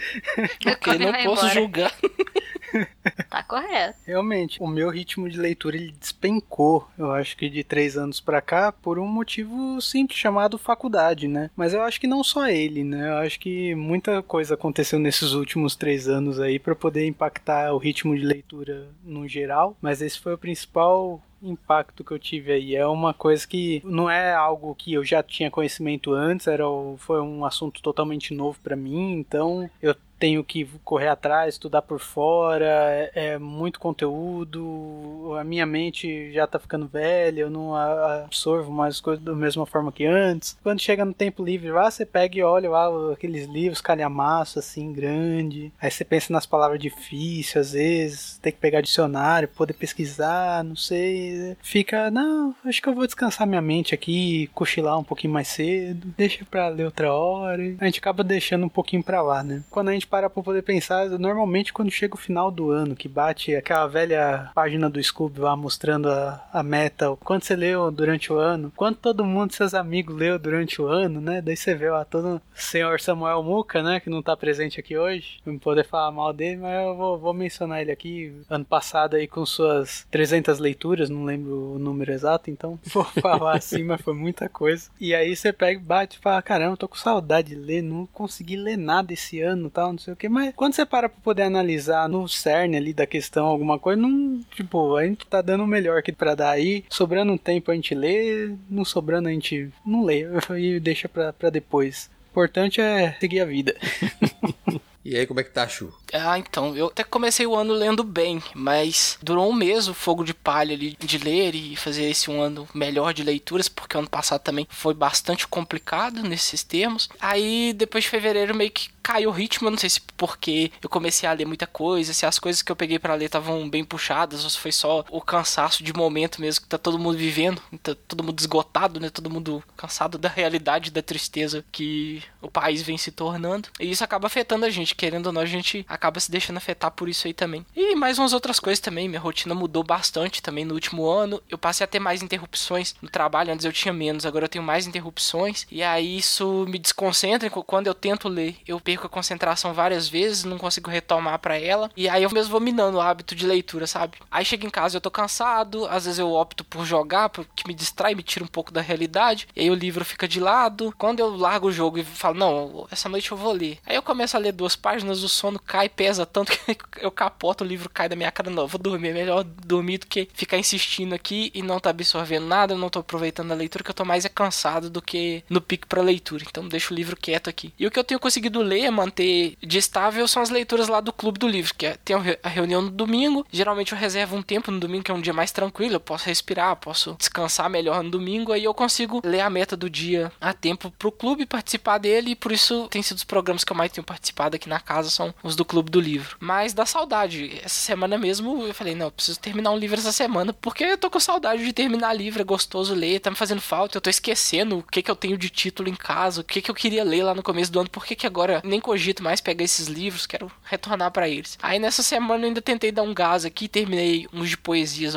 Eu 0.66 1.00
não 1.00 1.14
posso 1.14 1.46
embora. 1.46 1.54
julgar. 1.54 1.94
Tá 3.30 3.44
correto. 3.44 3.98
Realmente, 4.06 4.62
o 4.62 4.68
meu 4.68 4.90
ritmo 4.90 5.30
de 5.30 5.40
leitura 5.40 5.78
ele 5.78 5.94
despencou, 5.98 6.88
eu 6.98 7.12
acho 7.12 7.38
que 7.38 7.50
de 7.50 7.64
três 7.64 7.98
anos 7.98 8.20
para 8.20 8.42
cá, 8.42 8.72
por 8.72 9.00
um 9.00 9.08
motivo 9.08 9.80
simples 9.82 10.20
chamado 10.20 10.58
faculdade, 10.58 11.28
né? 11.28 11.50
Mas 11.56 11.74
eu 11.74 11.82
acho 11.82 12.00
que 12.00 12.08
não 12.08 12.24
só 12.24 12.48
ele, 12.48 12.84
né? 12.84 13.10
Eu 13.10 13.18
acho 13.18 13.40
que 13.40 13.74
muita 13.76 14.22
coisa 14.22 14.56
aconteceu 14.56 15.00
nesses 15.00 15.32
últimos 15.32 15.76
três 15.76 16.08
anos 16.08 16.40
aí 16.40 16.60
para 16.60 16.76
poder 16.76 17.06
impactar 17.06 17.74
o 17.74 17.78
ritmo 17.78 18.16
de 18.18 18.26
leitura 18.26 18.90
no 19.04 19.28
geral. 19.28 19.78
Mas 19.82 20.02
esse 20.02 20.20
foi 20.20 20.34
o 20.34 20.38
principal 20.38 21.22
impacto 21.42 22.04
que 22.04 22.12
eu 22.12 22.20
tive 22.20 22.52
aí. 22.52 22.76
É 22.76 22.86
uma 22.86 23.14
coisa 23.14 23.48
que 23.48 23.82
não 23.86 24.10
é 24.10 24.34
algo 24.34 24.74
que 24.76 24.94
eu 24.94 25.04
já 25.04 25.22
tinha 25.22 25.52
conhecimento 25.52 26.14
antes, 26.14 26.48
era 26.48 26.64
foi 26.98 27.22
um 27.22 27.46
assunto 27.46 27.82
totalmente 27.82 28.34
novo 28.34 28.60
para 28.62 28.76
mim, 28.76 29.14
então 29.14 29.70
eu 29.82 29.96
tenho 30.20 30.44
que 30.44 30.66
correr 30.84 31.08
atrás, 31.08 31.56
estudar 31.56 31.82
por 31.82 32.00
fora, 32.00 32.66
é, 32.66 33.12
é, 33.14 33.38
muito 33.38 33.80
conteúdo, 33.80 35.36
a 35.40 35.44
minha 35.44 35.66
mente 35.66 36.32
já 36.32 36.48
tá 36.48 36.60
ficando 36.60 36.88
velha, 36.88 37.42
eu 37.42 37.50
não 37.50 37.76
absorvo 37.76 38.72
mais 38.72 38.96
as 38.96 39.02
coisas 39.02 39.24
da 39.24 39.34
mesma 39.34 39.66
forma 39.66 39.92
que 39.92 40.06
antes. 40.06 40.58
Quando 40.64 40.82
chega 40.82 41.06
no 41.06 41.14
tempo 41.14 41.44
livre 41.44 41.72
lá, 41.72 41.90
você 41.90 42.06
pega 42.06 42.38
e 42.38 42.44
olha 42.44 42.70
lá 42.70 42.88
aqueles 43.14 43.46
livros 43.48 43.82
calhamaço 43.82 44.60
assim, 44.60 44.92
grande, 44.92 45.72
aí 45.80 45.92
você 45.92 46.04
pensa 46.04 46.34
nas 46.34 46.46
palavras 46.46 46.80
difíceis, 46.80 47.68
às 47.68 47.72
vezes, 47.74 48.40
tem 48.40 48.52
que 48.52 48.60
pegar 48.60 48.82
dicionário, 48.82 49.48
poder 49.48 49.74
pesquisar, 49.74 50.64
não 50.64 50.76
sei, 50.76 51.56
fica, 51.62 52.10
não, 52.10 52.56
acho 52.66 52.82
que 52.82 52.90
eu 52.90 52.96
vou 52.96 53.06
descansar 53.06 53.48
minha 53.48 53.62
mente 53.62 53.94
aqui, 53.94 54.50
cochilar 54.54 54.98
um 54.98 55.04
pouquinho 55.04 55.34
mais 55.34 55.48
cedo, 55.48 56.14
deixa 56.18 56.44
pra 56.46 56.70
ler 56.70 56.86
outra 56.86 57.14
hora, 57.14 57.62
a 57.80 57.86
gente 57.86 58.00
acaba 58.00 58.24
deixando 58.24 58.66
um 58.66 58.70
pouquinho 58.70 59.04
pra 59.04 59.22
lá, 59.22 59.44
né? 59.44 59.64
Quando 59.70 59.90
a 59.90 59.94
gente 59.94 60.07
parar 60.08 60.30
pra 60.30 60.44
poder 60.44 60.62
pensar, 60.62 61.10
normalmente 61.10 61.74
quando 61.74 61.92
chega 61.92 62.16
o 62.16 62.20
final 62.20 62.52
do 62.52 62.72
ano, 62.72 62.96
que 62.96 63.08
bate 63.08 63.56
aquela 63.56 63.88
velha 63.88 64.52
página 64.54 64.90
do 64.90 65.02
Scooby 65.02 65.40
lá 65.40 65.56
mostrando 65.56 66.10
a, 66.10 66.48
a 66.52 66.64
meta, 66.64 67.12
o 67.12 67.18
quanto 67.18 67.46
você 67.46 67.56
leu 67.56 67.92
durante 67.92 68.32
o 68.32 68.38
ano, 68.38 68.72
quanto 68.76 69.00
todo 69.00 69.26
mundo, 69.26 69.54
seus 69.54 69.74
amigos, 69.74 70.16
leu 70.16 70.38
durante 70.38 70.82
o 70.82 70.88
ano, 70.88 71.20
né? 71.20 71.42
Daí 71.42 71.56
você 71.56 71.74
vê 71.74 71.90
lá 71.90 72.06
todo 72.06 72.36
o 72.36 72.42
senhor 72.54 73.00
Samuel 73.00 73.44
Muca, 73.44 73.82
né? 73.82 74.00
Que 74.00 74.10
não 74.10 74.22
tá 74.22 74.36
presente 74.36 74.80
aqui 74.80 74.98
hoje, 74.98 75.40
não 75.46 75.58
poder 75.58 75.86
falar 75.86 76.12
mal 76.12 76.34
dele, 76.34 76.58
mas 76.58 76.86
eu 76.86 76.96
vou, 76.96 77.18
vou 77.18 77.34
mencionar 77.34 77.82
ele 77.82 77.92
aqui. 77.92 78.34
Ano 78.50 78.66
passado 78.66 79.16
aí 79.16 79.28
com 79.28 79.46
suas 79.46 80.06
300 80.12 80.60
leituras, 80.60 81.10
não 81.10 81.24
lembro 81.24 81.74
o 81.74 81.80
número 81.80 82.12
exato, 82.12 82.50
então 82.50 82.80
vou 82.94 83.04
falar 83.04 83.58
assim, 83.58 83.84
mas 83.84 84.02
foi 84.02 84.14
muita 84.14 84.48
coisa. 84.48 84.90
E 85.00 85.14
aí 85.14 85.36
você 85.36 85.52
pega 85.52 85.80
bate 85.80 86.18
e 86.18 86.22
fala: 86.22 86.42
caramba, 86.42 86.78
tô 86.78 86.88
com 86.88 86.96
saudade 86.96 87.50
de 87.50 87.56
ler, 87.56 87.82
não 87.82 88.06
consegui 88.08 88.56
ler 88.56 88.78
nada 88.78 89.14
esse 89.14 89.40
ano 89.42 89.70
tal, 89.70 89.94
não 89.98 90.04
sei 90.04 90.14
o 90.14 90.16
que, 90.16 90.30
mas 90.30 90.54
quando 90.56 90.74
você 90.74 90.86
para 90.86 91.10
pra 91.10 91.20
poder 91.24 91.42
analisar 91.42 92.08
no 92.08 92.28
cerne 92.30 92.78
ali 92.78 92.94
da 92.94 93.08
questão 93.08 93.48
alguma 93.48 93.80
coisa, 93.80 94.00
não, 94.00 94.40
tipo, 94.56 94.96
a 94.96 95.04
gente 95.04 95.26
tá 95.26 95.42
dando 95.42 95.64
o 95.64 95.68
melhor 95.68 95.98
aqui 95.98 96.12
pra 96.12 96.36
dar 96.36 96.52
aí, 96.52 96.86
sobrando 96.88 97.34
um 97.34 97.38
tempo 97.38 97.72
a 97.72 97.74
gente 97.74 97.96
lê, 97.96 98.56
não 98.70 98.86
sobrando 98.86 99.28
a 99.28 99.32
gente 99.32 99.72
não 99.84 100.04
lê, 100.04 100.28
e 100.56 100.80
deixa 100.80 101.10
pra, 101.10 101.34
pra 101.34 101.50
depois. 101.50 102.12
O 102.28 102.30
importante 102.30 102.80
é 102.80 103.18
seguir 103.20 103.40
a 103.40 103.46
vida. 103.46 103.76
E 105.08 105.16
aí, 105.16 105.26
como 105.26 105.40
é 105.40 105.44
que 105.44 105.52
tá, 105.52 105.66
Chu? 105.66 105.94
Ah, 106.12 106.38
então, 106.38 106.76
eu 106.76 106.88
até 106.88 107.02
comecei 107.02 107.48
o 107.48 107.56
ano 107.56 107.74
lendo 107.74 108.04
bem, 108.04 108.44
mas 108.54 109.18
durou 109.24 109.50
um 109.50 109.54
mês 109.54 109.88
o 109.88 109.94
fogo 109.94 110.22
de 110.22 110.34
palha 110.34 110.76
ali 110.76 110.98
de 111.00 111.18
ler 111.18 111.56
e 111.56 111.78
fazer 111.78 112.10
esse 112.10 112.30
um 112.30 112.42
ano 112.42 112.68
melhor 112.74 113.14
de 113.14 113.24
leituras, 113.24 113.70
porque 113.70 113.96
ano 113.96 114.10
passado 114.10 114.42
também 114.42 114.68
foi 114.70 114.94
bastante 114.94 115.48
complicado 115.48 116.22
nesses 116.24 116.62
termos. 116.62 117.08
Aí, 117.22 117.72
depois 117.72 118.04
de 118.04 118.10
fevereiro, 118.10 118.54
meio 118.54 118.70
que 118.70 118.90
caiu 119.08 119.30
o 119.30 119.34
ritmo, 119.34 119.70
não 119.70 119.78
sei 119.78 119.90
se 119.90 120.02
porque 120.18 120.70
eu 120.84 120.90
comecei 120.90 121.30
a 121.30 121.32
ler 121.32 121.46
muita 121.46 121.66
coisa, 121.66 122.14
se 122.14 122.26
as 122.26 122.38
coisas 122.38 122.62
que 122.62 122.70
eu 122.70 122.76
peguei 122.76 123.00
para 123.00 123.16
ler 123.16 123.26
estavam 123.28 123.70
bem 123.70 123.82
puxadas, 123.86 124.44
ou 124.44 124.50
se 124.50 124.58
foi 124.58 124.74
só 124.74 125.06
o 125.10 125.22
cansaço 125.22 125.82
de 125.82 125.94
momento 125.94 126.42
mesmo 126.42 126.64
que 126.64 126.68
tá 126.68 126.78
todo 126.78 127.00
mundo 127.00 127.18
vivendo, 127.18 127.62
tá 127.82 127.96
todo 127.96 128.22
mundo 128.22 128.38
esgotado, 128.38 129.00
né? 129.00 129.10
Todo 129.10 129.30
mundo 129.30 129.64
cansado 129.78 130.18
da 130.18 130.28
realidade, 130.28 130.92
da 130.92 131.02
tristeza 131.02 131.64
que 131.72 132.22
o 132.42 132.52
país 132.52 132.82
vem 132.82 132.98
se 132.98 133.10
tornando. 133.10 133.70
E 133.80 133.90
isso 133.90 134.04
acaba 134.04 134.28
afetando 134.28 134.66
a 134.66 134.70
gente, 134.70 134.94
querendo 134.94 135.28
ou 135.28 135.32
não, 135.32 135.42
a 135.42 135.46
gente 135.46 135.86
acaba 135.88 136.20
se 136.20 136.30
deixando 136.30 136.58
afetar 136.58 136.92
por 136.92 137.08
isso 137.08 137.28
aí 137.28 137.34
também. 137.34 137.66
E 137.74 137.96
mais 137.96 138.20
umas 138.20 138.34
outras 138.34 138.60
coisas 138.60 138.82
também, 138.82 139.08
minha 139.08 139.22
rotina 139.22 139.56
mudou 139.56 139.84
bastante 139.84 140.42
também 140.42 140.66
no 140.66 140.74
último 140.74 141.08
ano. 141.08 141.42
Eu 141.50 141.58
passei 141.58 141.86
a 141.86 141.88
ter 141.88 142.00
mais 142.00 142.22
interrupções 142.22 142.94
no 143.02 143.08
trabalho, 143.08 143.54
antes 143.54 143.66
eu 143.66 143.72
tinha 143.72 143.94
menos, 143.94 144.26
agora 144.26 144.46
eu 144.46 144.50
tenho 144.50 144.66
mais 144.66 144.86
interrupções. 144.86 145.66
E 145.72 145.82
aí 145.82 146.18
isso 146.18 146.66
me 146.68 146.78
desconcentra, 146.78 147.50
quando 147.50 147.88
eu 147.88 147.94
tento 147.94 148.28
ler, 148.28 148.58
eu 148.68 148.82
perco 148.82 148.97
perco 148.98 149.06
a 149.06 149.10
concentração 149.10 149.74
várias 149.74 150.10
vezes, 150.10 150.44
não 150.44 150.58
consigo 150.58 150.90
retomar 150.90 151.38
para 151.40 151.58
ela. 151.58 151.92
E 151.96 152.10
aí 152.10 152.24
eu 152.24 152.32
mesmo 152.32 152.52
vou 152.52 152.60
minando 152.60 152.98
o 152.98 153.02
hábito 153.02 153.36
de 153.36 153.46
leitura, 153.46 153.86
sabe? 153.86 154.18
Aí 154.32 154.44
chego 154.44 154.66
em 154.66 154.70
casa 154.70 154.98
eu 154.98 155.02
tô 155.02 155.12
cansado, 155.12 155.86
às 155.86 156.06
vezes 156.06 156.20
eu 156.20 156.32
opto 156.32 156.64
por 156.64 156.86
jogar, 156.86 157.30
porque 157.30 157.68
me 157.68 157.74
distrai, 157.74 158.16
me 158.16 158.24
tira 158.24 158.44
um 158.44 158.48
pouco 158.48 158.72
da 158.72 158.82
realidade. 158.82 159.48
E 159.56 159.62
aí 159.62 159.70
o 159.70 159.76
livro 159.76 160.04
fica 160.04 160.28
de 160.28 160.40
lado. 160.40 160.94
Quando 160.98 161.20
eu 161.20 161.36
largo 161.36 161.68
o 161.68 161.72
jogo 161.72 162.00
e 162.00 162.04
falo, 162.04 162.38
não, 162.38 162.88
essa 162.90 163.08
noite 163.08 163.32
eu 163.32 163.38
vou 163.38 163.54
ler. 163.54 163.78
Aí 163.86 163.96
eu 163.96 164.02
começo 164.02 164.36
a 164.36 164.40
ler 164.40 164.52
duas 164.52 164.76
páginas, 164.76 165.24
o 165.24 165.30
sono 165.30 165.60
cai, 165.60 165.88
pesa 165.88 166.26
tanto 166.26 166.52
que 166.52 166.78
eu 167.00 167.12
capoto, 167.12 167.64
o 167.64 167.68
livro 167.68 167.90
cai 167.90 168.10
da 168.10 168.16
minha 168.16 168.32
cara. 168.32 168.50
Não, 168.50 168.64
eu 168.64 168.68
vou 168.68 168.80
dormir. 168.80 169.10
É 169.10 169.14
melhor 169.14 169.44
dormir 169.44 170.00
do 170.00 170.08
que 170.08 170.28
ficar 170.34 170.58
insistindo 170.58 171.14
aqui 171.14 171.52
e 171.54 171.62
não 171.62 171.80
tá 171.80 171.92
absorvendo 171.92 172.48
nada, 172.48 172.74
eu 172.74 172.78
não 172.78 172.90
tô 172.90 173.00
aproveitando 173.00 173.52
a 173.52 173.56
leitura, 173.56 173.84
que 173.84 173.92
eu 173.92 173.96
tô 173.96 174.04
mais 174.04 174.26
é 174.26 174.30
cansado 174.30 174.90
do 174.90 175.02
que 175.02 175.44
no 175.50 175.62
pique 175.62 175.86
pra 175.86 176.02
leitura. 176.02 176.44
Então 176.48 176.68
deixa 176.68 176.94
o 176.94 176.96
livro 176.96 177.16
quieto 177.16 177.50
aqui. 177.50 177.74
E 177.78 177.86
o 177.86 177.92
que 177.92 178.00
eu 178.00 178.04
tenho 178.04 178.20
conseguido 178.20 178.62
ler, 178.62 178.87
manter 178.92 179.58
de 179.62 179.78
estável, 179.78 180.28
são 180.28 180.42
as 180.42 180.50
leituras 180.50 180.88
lá 180.88 181.02
do 181.02 181.14
Clube 181.14 181.40
do 181.40 181.48
Livro, 181.48 181.74
que 181.76 181.86
é, 181.86 181.98
tem 182.04 182.16
a 182.44 182.50
reunião 182.50 182.82
no 182.82 182.90
domingo. 182.90 183.46
Geralmente 183.52 183.92
eu 183.92 183.98
reservo 183.98 184.36
um 184.36 184.42
tempo 184.42 184.72
no 184.72 184.80
domingo, 184.80 185.04
que 185.04 185.12
é 185.12 185.14
um 185.14 185.22
dia 185.22 185.34
mais 185.34 185.52
tranquilo, 185.52 185.96
eu 185.96 186.00
posso 186.00 186.26
respirar, 186.26 186.76
posso 186.76 187.16
descansar 187.18 187.70
melhor 187.70 188.04
no 188.04 188.10
domingo, 188.10 188.52
aí 188.52 188.64
eu 188.64 188.74
consigo 188.74 189.22
ler 189.24 189.42
a 189.42 189.50
meta 189.50 189.76
do 189.76 189.90
dia 189.90 190.32
a 190.40 190.54
tempo 190.54 190.92
pro 190.92 191.12
clube, 191.12 191.46
participar 191.46 191.98
dele, 191.98 192.32
e 192.32 192.36
por 192.36 192.52
isso 192.52 192.88
tem 192.90 193.02
sido 193.02 193.18
os 193.18 193.24
programas 193.24 193.64
que 193.64 193.72
eu 193.72 193.78
mais 193.78 193.92
tenho 193.92 194.06
participado 194.06 194.56
aqui 194.56 194.70
na 194.70 194.80
casa, 194.80 195.10
são 195.10 195.34
os 195.44 195.56
do 195.56 195.66
Clube 195.66 195.92
do 195.92 196.00
Livro. 196.00 196.38
Mas 196.40 196.74
dá 196.74 196.86
saudade. 196.86 197.60
Essa 197.64 197.80
semana 197.80 198.18
mesmo 198.18 198.64
eu 198.66 198.74
falei, 198.74 198.96
não, 198.96 199.08
eu 199.08 199.12
preciso 199.12 199.40
terminar 199.40 199.72
um 199.72 199.78
livro 199.78 199.98
essa 199.98 200.12
semana, 200.12 200.54
porque 200.54 200.84
eu 200.84 200.98
tô 200.98 201.10
com 201.10 201.20
saudade 201.20 201.64
de 201.64 201.74
terminar 201.74 202.14
livro, 202.14 202.42
é 202.42 202.46
gostoso 202.46 202.94
ler, 202.94 203.20
tá 203.20 203.30
me 203.30 203.36
fazendo 203.36 203.62
falta, 203.62 203.98
eu 203.98 204.02
tô 204.02 204.10
esquecendo 204.10 204.80
o 204.80 204.84
que 204.84 205.02
que 205.02 205.12
eu 205.12 205.16
tenho 205.16 205.38
de 205.38 205.50
título 205.50 205.90
em 205.90 205.96
casa, 205.96 206.42
o 206.42 206.44
que 206.44 206.62
que 206.62 206.72
eu 206.72 206.76
queria 206.76 207.04
ler 207.04 207.24
lá 207.24 207.36
no 207.36 207.44
começo 207.44 207.72
do 207.72 207.80
ano, 207.80 207.90
por 207.90 208.06
que 208.06 208.16
que 208.16 208.28
agora 208.28 208.62
nem 208.68 208.80
cogito 208.80 209.24
mais 209.24 209.42
pegar 209.42 209.64
esses 209.64 209.88
livros, 209.88 210.26
quero 210.26 210.52
retornar 210.64 211.12
para 211.12 211.28
eles. 211.28 211.58
Aí 211.62 211.80
nessa 211.80 212.04
semana 212.04 212.44
eu 212.44 212.48
ainda 212.48 212.62
tentei 212.62 212.92
dar 212.92 213.04
um 213.04 213.14
gás 213.14 213.46
aqui, 213.46 213.68
terminei 213.68 214.28
uns 214.34 214.50
de 214.50 214.58
poesias 214.58 215.16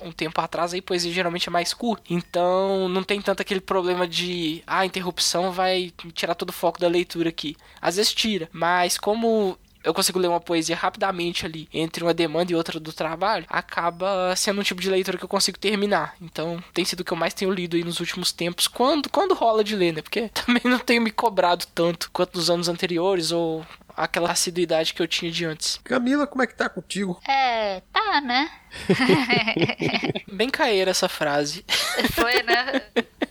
um 0.00 0.12
tempo 0.12 0.40
atrás, 0.40 0.72
aí 0.72 0.80
poesia 0.80 1.12
geralmente 1.12 1.48
é 1.48 1.52
mais 1.52 1.74
curta. 1.74 2.04
Então 2.10 2.88
não 2.88 3.02
tem 3.02 3.20
tanto 3.20 3.42
aquele 3.42 3.60
problema 3.60 4.06
de 4.06 4.62
ah, 4.66 4.80
a 4.80 4.86
interrupção 4.86 5.50
vai 5.52 5.92
tirar 6.12 6.34
todo 6.34 6.50
o 6.50 6.52
foco 6.52 6.80
da 6.80 6.88
leitura 6.88 7.28
aqui. 7.28 7.56
Às 7.80 7.96
vezes 7.96 8.12
tira, 8.14 8.48
mas 8.52 8.96
como 8.96 9.58
eu 9.88 9.94
consigo 9.94 10.18
ler 10.18 10.28
uma 10.28 10.40
poesia 10.40 10.76
rapidamente 10.76 11.46
ali 11.46 11.68
entre 11.72 12.04
uma 12.04 12.12
demanda 12.12 12.52
e 12.52 12.54
outra 12.54 12.78
do 12.78 12.92
trabalho, 12.92 13.46
acaba 13.48 14.34
sendo 14.36 14.60
um 14.60 14.64
tipo 14.64 14.80
de 14.80 14.90
leitura 14.90 15.16
que 15.16 15.24
eu 15.24 15.28
consigo 15.28 15.58
terminar. 15.58 16.14
Então, 16.20 16.62
tem 16.74 16.84
sido 16.84 17.00
o 17.00 17.04
que 17.04 17.12
eu 17.12 17.16
mais 17.16 17.32
tenho 17.32 17.50
lido 17.50 17.76
aí 17.76 17.82
nos 17.82 17.98
últimos 17.98 18.30
tempos, 18.30 18.68
quando, 18.68 19.08
quando 19.08 19.34
rola 19.34 19.64
de 19.64 19.74
ler, 19.74 19.94
né? 19.94 20.02
Porque 20.02 20.28
também 20.34 20.62
não 20.64 20.78
tenho 20.78 21.00
me 21.00 21.10
cobrado 21.10 21.64
tanto 21.74 22.10
quanto 22.12 22.36
nos 22.36 22.50
anos 22.50 22.68
anteriores 22.68 23.32
ou 23.32 23.64
aquela 23.96 24.30
assiduidade 24.30 24.92
que 24.94 25.02
eu 25.02 25.08
tinha 25.08 25.30
de 25.30 25.44
antes. 25.44 25.80
Camila, 25.82 26.26
como 26.26 26.42
é 26.42 26.46
que 26.46 26.54
tá 26.54 26.68
contigo? 26.68 27.18
É, 27.26 27.80
tá, 27.92 28.20
né? 28.20 28.50
Bem 30.30 30.50
cair 30.50 30.86
essa 30.86 31.08
frase. 31.08 31.64
Foi, 32.12 32.42
né? 32.42 32.82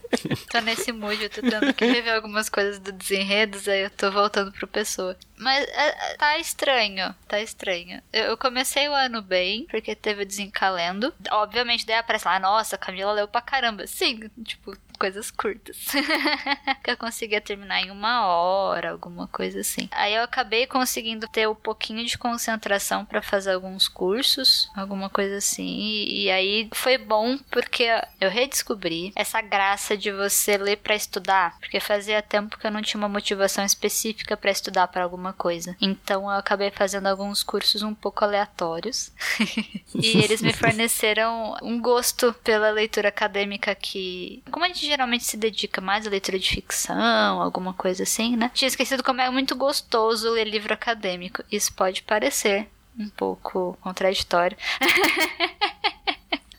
tô 0.51 0.59
nesse 0.61 0.91
mood, 0.91 1.21
eu 1.21 1.29
tô 1.29 1.41
tendo 1.41 1.73
que 1.73 1.85
rever 1.85 2.15
algumas 2.15 2.49
coisas 2.49 2.79
do 2.79 2.91
desenredos, 2.91 3.67
aí 3.67 3.81
eu 3.81 3.89
tô 3.89 4.11
voltando 4.11 4.51
pro 4.51 4.67
pessoa. 4.67 5.15
Mas 5.37 5.67
é, 5.67 6.13
é, 6.13 6.17
tá 6.17 6.37
estranho, 6.39 7.15
tá 7.27 7.39
estranho. 7.39 8.01
Eu, 8.11 8.25
eu, 8.25 8.37
comecei 8.37 8.89
o 8.89 8.93
ano 8.93 9.21
bem, 9.21 9.65
porque 9.69 9.95
teve 9.95 10.23
o 10.23 10.25
desencalendo. 10.25 11.13
Obviamente, 11.31 11.85
daí 11.85 11.97
aparece 11.97 12.27
lá, 12.27 12.39
nossa, 12.39 12.77
Camila 12.77 13.11
leu 13.13 13.27
pra 13.27 13.41
caramba. 13.41 13.85
Sim, 13.85 14.29
tipo, 14.43 14.75
coisas 14.97 15.31
curtas. 15.31 15.77
que 16.83 16.91
eu 16.91 16.97
conseguia 16.97 17.39
terminar 17.39 17.81
em 17.81 17.91
uma 17.91 18.25
hora, 18.27 18.91
alguma 18.91 19.27
coisa 19.27 19.61
assim. 19.61 19.87
Aí 19.91 20.15
eu 20.15 20.23
acabei 20.23 20.67
conseguindo 20.67 21.27
ter 21.27 21.47
um 21.47 21.55
pouquinho 21.55 22.05
de 22.05 22.17
concentração 22.17 23.05
para 23.05 23.21
fazer 23.21 23.53
alguns 23.53 23.87
cursos, 23.87 24.69
alguma 24.75 25.09
coisa 25.09 25.37
assim. 25.37 25.65
E, 25.67 26.31
aí 26.31 26.69
foi 26.73 26.97
bom 26.97 27.37
porque 27.49 27.87
eu 28.19 28.29
redescobri 28.29 29.11
essa 29.15 29.41
graça 29.41 29.95
de 29.95 30.11
você 30.11 30.57
ler 30.57 30.77
para 30.77 30.95
estudar, 30.95 31.57
porque 31.59 31.79
fazia 31.79 32.21
tempo 32.21 32.57
que 32.57 32.65
eu 32.65 32.71
não 32.71 32.81
tinha 32.81 32.99
uma 32.99 33.09
motivação 33.09 33.63
específica 33.63 34.35
para 34.35 34.51
estudar 34.51 34.87
para 34.87 35.03
alguma 35.03 35.33
coisa. 35.33 35.75
Então 35.81 36.23
eu 36.23 36.37
acabei 36.37 36.71
fazendo 36.71 37.07
alguns 37.07 37.43
cursos 37.43 37.81
um 37.81 37.93
pouco 37.93 38.23
aleatórios. 38.23 39.11
e 39.95 40.23
eles 40.23 40.41
me 40.41 40.53
forneceram 40.53 41.55
um 41.61 41.79
gosto 41.79 42.33
pela 42.43 42.69
leitura 42.69 43.09
acadêmica 43.09 43.73
que, 43.75 44.43
como 44.51 44.65
a 44.65 44.67
gente 44.67 44.86
geralmente 44.87 45.25
se 45.25 45.37
dedica 45.37 45.79
mais 45.81 46.07
à 46.07 46.09
leitura 46.09 46.39
de 46.39 46.49
ficção, 46.49 47.41
alguma 47.41 47.73
coisa 47.73 48.03
assim, 48.03 48.35
né? 48.35 48.51
Tinha 48.53 48.67
esquecido 48.67 49.03
como 49.03 49.21
é 49.21 49.29
muito 49.29 49.55
gostoso 49.55 50.31
ler 50.31 50.45
livro 50.45 50.73
acadêmico. 50.73 51.43
Isso 51.51 51.73
pode 51.73 52.03
parecer 52.03 52.67
um 52.97 53.09
pouco 53.09 53.77
contraditório. 53.81 54.57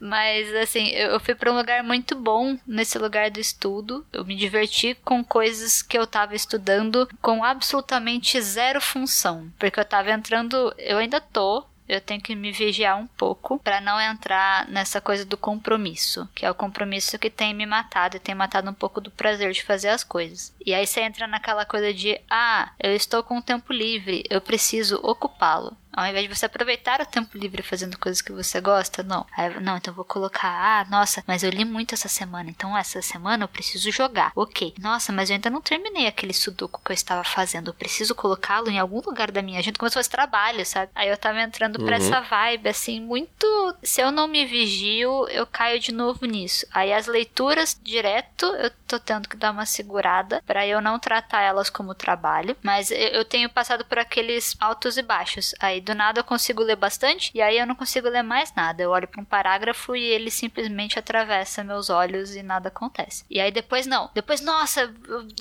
Mas 0.00 0.54
assim, 0.54 0.88
eu 0.90 1.18
fui 1.18 1.34
para 1.34 1.52
um 1.52 1.56
lugar 1.56 1.82
muito 1.82 2.14
bom 2.14 2.56
nesse 2.66 2.98
lugar 2.98 3.30
do 3.30 3.40
estudo. 3.40 4.06
Eu 4.12 4.24
me 4.24 4.36
diverti 4.36 4.96
com 5.04 5.24
coisas 5.24 5.82
que 5.82 5.98
eu 5.98 6.06
tava 6.06 6.36
estudando 6.36 7.08
com 7.20 7.42
absolutamente 7.42 8.40
zero 8.40 8.80
função, 8.80 9.50
porque 9.58 9.80
eu 9.80 9.84
tava 9.84 10.12
entrando, 10.12 10.72
eu 10.78 10.98
ainda 10.98 11.20
tô 11.20 11.64
eu 11.88 12.00
tenho 12.00 12.20
que 12.20 12.34
me 12.34 12.52
vigiar 12.52 12.98
um 12.98 13.06
pouco 13.06 13.58
para 13.58 13.80
não 13.80 14.00
entrar 14.00 14.68
nessa 14.68 15.00
coisa 15.00 15.24
do 15.24 15.36
compromisso, 15.36 16.28
que 16.34 16.44
é 16.44 16.50
o 16.50 16.54
compromisso 16.54 17.18
que 17.18 17.30
tem 17.30 17.54
me 17.54 17.64
matado 17.64 18.16
e 18.16 18.20
tem 18.20 18.34
matado 18.34 18.70
um 18.70 18.74
pouco 18.74 19.00
do 19.00 19.10
prazer 19.10 19.52
de 19.52 19.62
fazer 19.62 19.88
as 19.88 20.04
coisas. 20.04 20.52
E 20.68 20.74
aí 20.74 20.86
você 20.86 21.00
entra 21.00 21.26
naquela 21.26 21.64
coisa 21.64 21.94
de, 21.94 22.20
ah, 22.28 22.70
eu 22.78 22.94
estou 22.94 23.22
com 23.22 23.40
tempo 23.40 23.72
livre, 23.72 24.22
eu 24.28 24.38
preciso 24.38 25.00
ocupá-lo. 25.02 25.74
Ao 25.98 26.06
invés 26.06 26.28
de 26.28 26.36
você 26.36 26.46
aproveitar 26.46 27.00
o 27.00 27.06
tempo 27.06 27.36
livre 27.36 27.60
fazendo 27.60 27.98
coisas 27.98 28.22
que 28.22 28.30
você 28.30 28.60
gosta, 28.60 29.02
não. 29.02 29.26
Aí, 29.36 29.58
não, 29.60 29.78
então 29.78 29.92
vou 29.92 30.04
colocar, 30.04 30.48
ah, 30.48 30.86
nossa, 30.88 31.24
mas 31.26 31.42
eu 31.42 31.50
li 31.50 31.64
muito 31.64 31.92
essa 31.92 32.06
semana, 32.06 32.50
então 32.50 32.78
essa 32.78 33.02
semana 33.02 33.42
eu 33.42 33.48
preciso 33.48 33.90
jogar. 33.90 34.30
Ok. 34.36 34.74
Nossa, 34.78 35.10
mas 35.12 35.28
eu 35.28 35.34
ainda 35.34 35.50
não 35.50 35.60
terminei 35.60 36.06
aquele 36.06 36.32
sudoku 36.32 36.80
que 36.84 36.92
eu 36.92 36.94
estava 36.94 37.24
fazendo. 37.24 37.70
Eu 37.70 37.74
preciso 37.74 38.14
colocá-lo 38.14 38.70
em 38.70 38.78
algum 38.78 39.00
lugar 39.00 39.32
da 39.32 39.42
minha 39.42 39.58
agenda 39.58 39.76
como 39.76 39.90
se 39.90 39.94
fosse 39.94 40.08
trabalho, 40.08 40.64
sabe? 40.64 40.92
Aí 40.94 41.08
eu 41.08 41.16
tava 41.16 41.42
entrando 41.42 41.84
pra 41.84 41.96
uhum. 41.96 42.02
essa 42.02 42.20
vibe, 42.20 42.68
assim, 42.68 43.00
muito. 43.00 43.46
Se 43.82 44.00
eu 44.00 44.12
não 44.12 44.28
me 44.28 44.46
vigio, 44.46 45.26
eu 45.30 45.46
caio 45.46 45.80
de 45.80 45.90
novo 45.90 46.26
nisso. 46.26 46.64
Aí 46.72 46.92
as 46.92 47.08
leituras 47.08 47.76
direto, 47.82 48.46
eu 48.46 48.70
tô 48.86 49.00
tendo 49.00 49.28
que 49.28 49.36
dar 49.36 49.50
uma 49.50 49.66
segurada 49.66 50.44
para 50.58 50.66
eu 50.66 50.80
não 50.80 50.98
tratar 50.98 51.42
elas 51.42 51.70
como 51.70 51.94
trabalho. 51.94 52.56
Mas 52.64 52.90
eu 52.90 53.24
tenho 53.24 53.48
passado 53.48 53.84
por 53.84 53.96
aqueles 53.96 54.56
altos 54.58 54.96
e 54.96 55.02
baixos. 55.02 55.54
Aí 55.60 55.80
do 55.80 55.94
nada 55.94 56.18
eu 56.18 56.24
consigo 56.24 56.64
ler 56.64 56.74
bastante 56.74 57.30
e 57.32 57.40
aí 57.40 57.56
eu 57.56 57.66
não 57.66 57.76
consigo 57.76 58.08
ler 58.08 58.24
mais 58.24 58.52
nada. 58.56 58.82
Eu 58.82 58.90
olho 58.90 59.06
para 59.06 59.20
um 59.20 59.24
parágrafo 59.24 59.94
e 59.94 60.02
ele 60.02 60.32
simplesmente 60.32 60.98
atravessa 60.98 61.62
meus 61.62 61.90
olhos 61.90 62.34
e 62.34 62.42
nada 62.42 62.70
acontece. 62.70 63.24
E 63.30 63.40
aí 63.40 63.52
depois 63.52 63.86
não. 63.86 64.10
Depois, 64.12 64.40
nossa, 64.40 64.92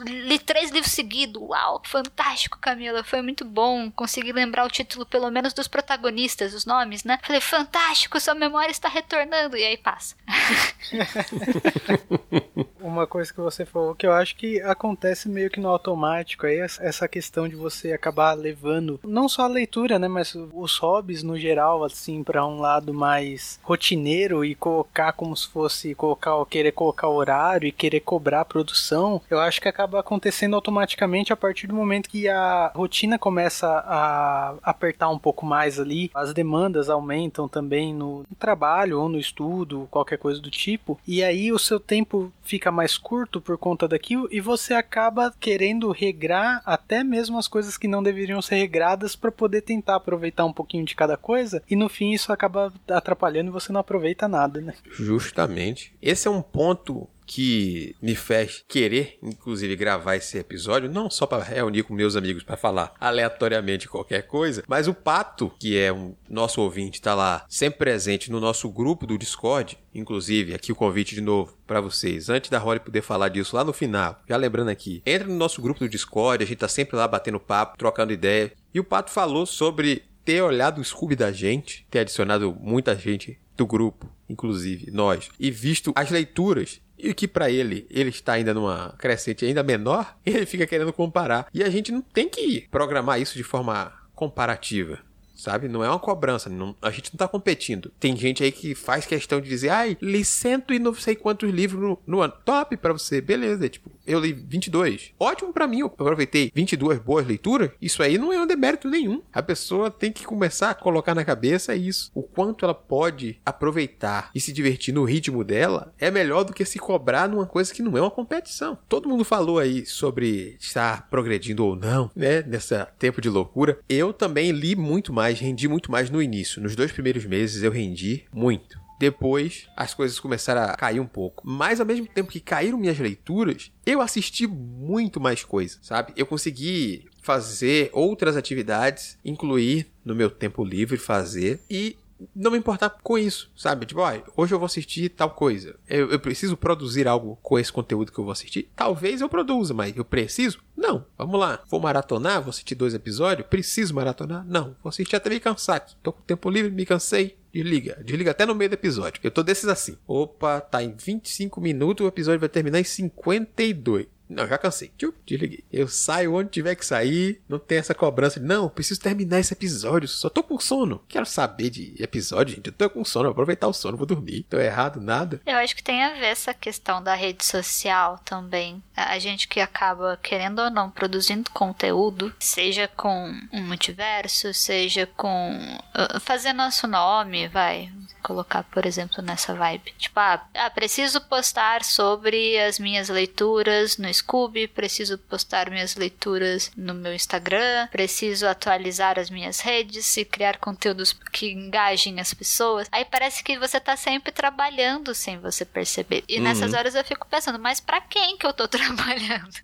li 0.02 0.38
três 0.38 0.70
livros 0.70 0.94
seguidos. 0.94 1.42
Uau, 1.42 1.82
fantástico, 1.84 2.60
Camila. 2.60 3.04
Foi 3.04 3.24
muito 3.24 3.44
bom. 3.44 3.90
Consegui 3.90 4.32
lembrar 4.32 4.66
o 4.66 4.70
título, 4.70 5.04
pelo 5.04 5.32
menos, 5.32 5.52
dos 5.52 5.68
protagonistas, 5.68 6.54
os 6.54 6.64
nomes, 6.64 7.04
né? 7.04 7.18
Falei, 7.24 7.42
fantástico, 7.42 8.20
sua 8.20 8.36
memória 8.36 8.70
está 8.70 8.88
retornando. 8.88 9.58
E 9.58 9.66
aí 9.66 9.78
passa. 9.78 10.16
Uma 12.88 13.06
coisa 13.06 13.34
que 13.34 13.42
você 13.42 13.66
falou 13.66 13.94
que 13.94 14.08
eu 14.08 14.14
acho 14.14 14.36
que 14.38 14.62
acontece 14.62 15.28
meio 15.28 15.50
que 15.50 15.60
no 15.60 15.68
automático 15.68 16.46
aí, 16.46 16.60
essa 16.60 17.06
questão 17.06 17.48
de 17.48 17.56
você 17.56 17.92
acabar 17.92 18.34
levando 18.34 18.98
não 19.04 19.28
só 19.28 19.44
a 19.44 19.48
leitura, 19.48 20.00
né, 20.00 20.08
mas 20.08 20.34
os 20.54 20.78
hobbies 20.78 21.22
no 21.22 21.38
geral, 21.38 21.84
assim, 21.84 22.24
para 22.24 22.46
um 22.46 22.62
lado 22.62 22.94
mais 22.94 23.60
rotineiro 23.62 24.46
e 24.46 24.56
colocar 24.56 25.12
como 25.12 25.36
se 25.36 25.50
fosse 25.50 25.94
colocar, 25.96 26.34
querer 26.46 26.72
colocar 26.72 27.10
horário 27.10 27.68
e 27.68 27.74
querer 27.74 28.00
cobrar 28.00 28.46
produção, 28.46 29.22
eu 29.30 29.40
acho 29.40 29.62
que 29.62 29.68
acaba 29.68 30.00
acontecendo 30.00 30.56
automaticamente 30.56 31.34
a 31.34 31.36
partir 31.36 31.68
do 31.68 31.76
momento 31.76 32.10
que 32.10 32.30
a 32.30 32.72
rotina 32.74 33.20
começa 33.20 33.68
a 33.68 34.56
apertar 34.64 35.10
um 35.10 35.20
pouco 35.20 35.46
mais 35.46 35.78
ali, 35.78 36.10
as 36.14 36.34
demandas 36.34 36.90
aumentam 36.90 37.50
também 37.50 37.94
no 37.94 38.26
trabalho 38.40 39.02
ou 39.02 39.10
no 39.10 39.20
estudo, 39.20 39.90
qualquer 39.92 40.18
coisa 40.18 40.40
do 40.40 40.50
tipo, 40.50 40.98
e 41.06 41.22
aí 41.22 41.52
o 41.52 41.60
seu 41.60 41.82
tempo 41.82 42.32
fica 42.44 42.72
mais 42.78 42.96
curto 42.96 43.42
por 43.42 43.58
conta 43.58 43.88
daquilo 43.88 44.28
e 44.32 44.40
você 44.40 44.76
acaba 44.76 45.34
querendo 45.40 45.92
regrar 45.92 46.62
até 46.64 47.04
mesmo 47.04 47.40
as 47.40 47.48
coisas 47.48 47.76
que 47.76 47.88
não 47.88 48.04
deveriam 48.04 48.40
ser 48.40 48.58
regradas 48.58 49.16
para 49.16 49.32
poder 49.32 49.62
tentar 49.62 49.96
aproveitar 49.96 50.46
um 50.46 50.54
pouquinho 50.54 50.86
de 50.86 50.96
cada 50.96 51.18
coisa 51.18 51.64
e 51.68 51.76
no 51.76 51.90
fim 51.90 52.12
isso 52.12 52.32
acaba 52.32 52.72
atrapalhando 52.88 53.50
e 53.50 53.52
você 53.52 53.74
não 53.74 53.82
aproveita 53.82 54.28
nada, 54.28 54.62
né? 54.62 54.76
Justamente. 54.92 55.92
Esse 56.00 56.28
é 56.28 56.32
um 56.32 56.42
ponto 56.42 57.10
que 57.28 57.94
me 58.02 58.16
fez 58.16 58.64
querer, 58.68 59.20
inclusive, 59.22 59.76
gravar 59.76 60.16
esse 60.16 60.38
episódio, 60.38 60.90
não 60.90 61.10
só 61.10 61.28
para 61.28 61.44
reunir 61.44 61.84
com 61.84 61.94
meus 61.94 62.16
amigos 62.16 62.42
para 62.42 62.56
falar 62.56 62.94
aleatoriamente 63.00 63.88
qualquer 63.88 64.24
coisa, 64.24 64.64
mas 64.68 64.88
o 64.88 64.94
Pato, 64.94 65.52
que 65.60 65.78
é 65.78 65.92
um 65.92 66.16
nosso 66.30 66.62
ouvinte, 66.62 67.02
tá 67.02 67.14
lá 67.14 67.46
sempre 67.50 67.80
presente 67.80 68.32
no 68.32 68.40
nosso 68.40 68.70
grupo 68.70 69.06
do 69.06 69.18
Discord, 69.18 69.78
inclusive, 69.94 70.54
aqui 70.54 70.72
o 70.72 70.76
convite 70.76 71.14
de 71.14 71.22
novo 71.22 71.58
para 71.68 71.82
vocês, 71.82 72.30
antes 72.30 72.50
da 72.50 72.58
Holly 72.58 72.80
poder 72.80 73.02
falar 73.02 73.30
disso 73.30 73.56
lá 73.56 73.64
no 73.64 73.74
final, 73.74 74.22
já 74.28 74.38
lembrando 74.38 74.70
aqui, 74.70 75.02
entra 75.06 75.28
no 75.28 75.36
nosso 75.36 75.62
grupo 75.62 75.82
do 75.82 75.90
Discord, 75.90 76.44
a 76.44 76.48
gente 76.48 76.60
tá 76.60 76.68
sempre 76.68 76.96
lá 76.96 77.08
batendo 77.08 77.40
papo, 77.40 77.78
trocando 77.78 78.14
ideia, 78.14 78.54
e 78.74 78.80
o 78.80 78.84
Pato 78.84 79.12
falou 79.12 79.46
sobre 79.46 80.04
ter 80.24 80.42
olhado 80.42 80.80
o 80.80 80.84
Scooby 80.84 81.16
da 81.16 81.32
gente, 81.32 81.86
ter 81.90 82.00
adicionado 82.00 82.56
muita 82.60 82.96
gente 82.96 83.40
do 83.58 83.66
grupo, 83.66 84.10
inclusive 84.30 84.92
nós, 84.92 85.30
e 85.40 85.50
visto 85.50 85.92
as 85.96 86.12
leituras 86.12 86.80
e 86.98 87.14
que 87.14 87.28
para 87.28 87.50
ele, 87.50 87.86
ele 87.90 88.10
está 88.10 88.34
ainda 88.34 88.54
numa 88.54 88.96
crescente 88.98 89.46
ainda 89.46 89.64
menor, 89.64 90.18
ele 90.26 90.46
fica 90.46 90.66
querendo 90.66 90.92
comparar. 90.92 91.48
E 91.54 91.64
a 91.64 91.70
gente 91.70 91.92
não 91.92 92.02
tem 92.02 92.28
que 92.28 92.68
programar 92.72 93.22
isso 93.22 93.36
de 93.36 93.44
forma 93.44 93.94
comparativa 94.16 95.07
sabe? 95.38 95.68
Não 95.68 95.84
é 95.84 95.90
uma 95.90 96.00
cobrança, 96.00 96.50
não, 96.50 96.76
a 96.82 96.90
gente 96.90 97.14
não 97.14 97.18
tá 97.18 97.28
competindo. 97.28 97.92
Tem 98.00 98.16
gente 98.18 98.44
aí 98.44 98.52
que 98.52 98.76
faz 98.76 99.06
questão 99.06 99.40
de 99.40 99.48
dizer, 99.48 99.70
ai, 99.70 99.98
li 100.02 100.26
cento 100.26 100.74
e 100.74 100.80
não 100.80 100.94
sei 100.94 101.16
quantos 101.16 101.50
livros 101.50 101.82
no, 101.82 102.00
no 102.06 102.22
ano. 102.22 102.34
Top 102.44 102.76
para 102.78 102.94
você, 102.94 103.22
beleza. 103.22 103.70
Tipo, 103.70 103.92
eu 104.08 104.20
li 104.20 104.32
22. 104.32 105.12
Ótimo 105.20 105.52
para 105.52 105.68
mim, 105.68 105.80
eu 105.80 105.88
aproveitei 105.88 106.52
22 106.56 107.00
boas 107.00 107.28
leituras. 107.28 107.72
Isso 107.82 108.02
aí 108.02 108.18
não 108.18 108.32
é 108.32 108.42
um 108.42 108.48
demérito 108.48 108.90
nenhum. 108.90 109.22
A 109.34 109.44
pessoa 109.44 109.92
tem 109.92 110.12
que 110.12 110.26
começar 110.26 110.70
a 110.70 110.76
colocar 110.76 111.14
na 111.14 111.26
cabeça 111.26 111.76
isso. 111.76 112.10
O 112.16 112.24
quanto 112.24 112.64
ela 112.64 112.74
pode 112.74 113.40
aproveitar 113.46 114.32
e 114.34 114.40
se 114.40 114.54
divertir 114.54 114.94
no 114.94 115.04
ritmo 115.04 115.44
dela 115.44 115.94
é 116.00 116.10
melhor 116.10 116.44
do 116.46 116.54
que 116.54 116.64
se 116.64 116.80
cobrar 116.80 117.28
numa 117.28 117.46
coisa 117.46 117.74
que 117.74 117.82
não 117.82 117.98
é 117.98 118.02
uma 118.02 118.10
competição. 118.10 118.78
Todo 118.88 119.10
mundo 119.10 119.26
falou 119.26 119.60
aí 119.60 119.86
sobre 119.86 120.56
estar 120.60 121.10
progredindo 121.10 121.66
ou 121.66 121.76
não, 121.76 122.10
né? 122.16 122.42
Nessa 122.44 122.88
tempo 122.98 123.20
de 123.20 123.30
loucura. 123.30 123.80
Eu 123.90 124.14
também 124.14 124.52
li 124.52 124.76
muito 124.76 125.12
mais 125.12 125.27
mais, 125.28 125.40
rendi 125.40 125.68
muito 125.68 125.92
mais 125.92 126.10
no 126.10 126.22
início. 126.22 126.62
Nos 126.62 126.76
dois 126.76 126.92
primeiros 126.92 127.26
meses 127.26 127.64
eu 127.64 127.72
rendi 127.72 128.26
muito. 128.34 128.80
Depois 129.00 129.68
as 129.76 129.94
coisas 129.94 130.20
começaram 130.20 130.62
a 130.62 130.76
cair 130.76 131.00
um 131.00 131.06
pouco. 131.06 131.44
Mas 131.46 131.80
ao 131.80 131.86
mesmo 131.86 132.08
tempo 132.08 132.32
que 132.32 132.40
caíram 132.40 132.80
minhas 132.80 132.98
leituras, 132.98 133.72
eu 133.86 134.02
assisti 134.02 134.48
muito 134.48 135.20
mais 135.20 135.44
coisas, 135.44 135.80
sabe? 135.82 136.14
Eu 136.16 136.26
consegui 136.26 137.06
fazer 137.22 137.90
outras 137.94 138.38
atividades, 138.38 139.18
incluir 139.24 139.88
no 140.04 140.16
meu 140.16 140.30
tempo 140.30 140.64
livre 140.64 140.98
fazer 140.98 141.60
e 141.70 141.98
não 142.36 142.52
me 142.52 142.58
importar 142.58 142.90
com 142.90 143.18
isso, 143.18 143.52
sabe? 143.56 143.86
Tipo, 143.86 144.02
ó, 144.02 144.12
hoje 144.36 144.54
eu 144.54 144.60
vou 144.60 144.66
assistir 144.66 145.10
tal 145.10 145.30
coisa. 145.32 145.76
Eu, 145.88 146.10
eu, 146.12 146.20
preciso 146.20 146.58
produzir 146.58 147.08
algo 147.08 147.38
com 147.42 147.60
esse 147.60 147.72
conteúdo 147.72 148.12
que 148.12 148.20
eu 148.20 148.24
vou 148.24 148.32
assistir? 148.32 148.72
Talvez 148.76 149.22
eu 149.22 149.30
produza, 149.30 149.74
mas 149.74 149.96
eu 149.96 150.06
preciso? 150.06 150.60
Não. 150.76 151.06
Vamos 151.18 151.40
lá. 151.40 151.62
Vou 151.68 151.80
maratonar? 151.80 152.42
Vou 152.42 152.50
assistir 152.50 152.76
dois 152.76 152.94
episódios? 152.94 153.48
Preciso 153.48 153.94
maratonar? 153.94 154.46
Não. 154.48 154.76
Vou 154.82 154.90
assistir 154.90 155.16
até 155.16 155.30
me 155.30 155.40
cansar. 155.40 155.86
Tô 156.02 156.12
com 156.12 156.22
tempo 156.22 156.50
livre, 156.50 156.72
me 156.72 156.86
cansei. 156.86 157.38
Desliga. 157.54 158.02
Desliga 158.04 158.32
até 158.32 158.46
no 158.46 158.56
meio 158.56 158.70
do 158.70 158.74
episódio. 158.74 159.20
Eu 159.24 159.32
tô 159.32 159.42
desses 159.42 159.68
assim. 159.68 159.98
Opa, 160.06 160.62
tá 160.62 160.84
em 160.84 160.96
25 160.96 161.60
minutos, 161.62 162.06
o 162.06 162.10
episódio 162.10 162.40
vai 162.40 162.50
terminar 162.50 162.80
em 162.80 162.84
52. 162.84 164.08
Não, 164.30 164.48
já 164.48 164.58
cansei. 164.58 164.92
Tchum, 164.98 165.14
desliguei. 165.26 165.64
Eu 165.72 165.88
saio 165.88 166.36
onde 166.36 166.50
tiver 166.50 166.76
que 166.76 166.86
sair. 166.86 167.42
Não 167.48 167.60
tem 167.60 167.78
essa 167.78 167.94
cobrança 167.96 168.40
não, 168.40 168.70
preciso 168.70 169.00
terminar 169.00 169.40
esse 169.40 169.54
episódio. 169.54 170.08
Só 170.08 170.30
tô 170.30 170.44
com 170.44 170.60
sono. 170.60 171.02
Quero 171.08 171.26
saber 171.26 171.70
de 171.70 171.96
episódio, 172.00 172.56
gente. 172.56 172.68
Eu 172.68 172.74
tô 172.74 172.90
com 172.90 173.06
sono. 173.06 173.26
Vou 173.26 173.32
aproveitar 173.32 173.68
o 173.68 173.74
sono, 173.74 173.98
vou 173.98 174.06
dormir. 174.06 174.46
Tô 174.50 174.58
errado, 174.58 175.00
nada. 175.00 175.42
Eu 175.46 175.56
acho 175.58 175.76
que 175.76 175.84
tem 175.84 176.04
a 176.04 176.14
ver 176.14 176.26
essa 176.26 176.54
questão 176.54 177.02
da 177.02 177.16
rede 177.16 177.46
social 177.46 178.20
também. 178.26 178.84
A 178.96 179.18
gente 179.20 179.48
que 179.48 179.60
acaba, 179.60 180.20
querendo 180.22 180.60
ou 180.60 180.70
não, 180.70 180.90
produzindo 180.90 181.50
conteúdo, 181.52 182.34
seja 182.40 182.88
com 182.88 183.34
um 183.54 183.62
multiverso, 183.62 184.54
seja 184.54 185.08
com. 185.16 185.58
Uh, 185.96 186.20
fazer 186.20 186.54
nosso 186.54 186.88
nome, 186.88 187.48
vai 187.48 187.92
colocar, 188.28 188.64
por 188.64 188.86
exemplo, 188.86 189.24
nessa 189.24 189.54
vibe. 189.54 189.94
Tipo, 189.98 190.20
ah, 190.20 190.46
ah, 190.54 190.70
preciso 190.70 191.22
postar 191.22 191.82
sobre 191.86 192.60
as 192.60 192.78
minhas 192.78 193.08
leituras 193.08 193.98
no 193.98 194.14
Scooby, 194.14 194.68
preciso 194.68 195.18
postar 195.18 195.70
minhas 195.70 195.96
leituras 195.96 196.70
no 196.76 196.94
meu 196.94 197.14
Instagram, 197.14 197.88
preciso 197.90 198.46
atualizar 198.46 199.18
as 199.18 199.30
minhas 199.30 199.62
redes 199.62 200.18
e 200.18 200.26
criar 200.26 200.58
conteúdos 200.58 201.14
que 201.32 201.54
engajem 201.54 202.20
as 202.20 202.34
pessoas. 202.34 202.90
Aí 202.92 203.06
parece 203.06 203.42
que 203.42 203.58
você 203.58 203.80
tá 203.80 203.96
sempre 203.96 204.34
trabalhando 204.34 205.16
sem 205.16 205.40
você 205.40 205.64
perceber. 205.64 206.26
E 206.28 206.38
uhum. 206.38 206.44
nessas 206.44 206.74
horas 206.74 206.96
eu 206.96 207.06
fico 207.06 207.26
pensando, 207.30 207.58
mas 207.58 207.80
para 207.80 208.02
quem 208.02 208.38
que 208.38 208.46
eu 208.46 208.52
tô 208.52 208.68
trabalhando? 208.68 209.56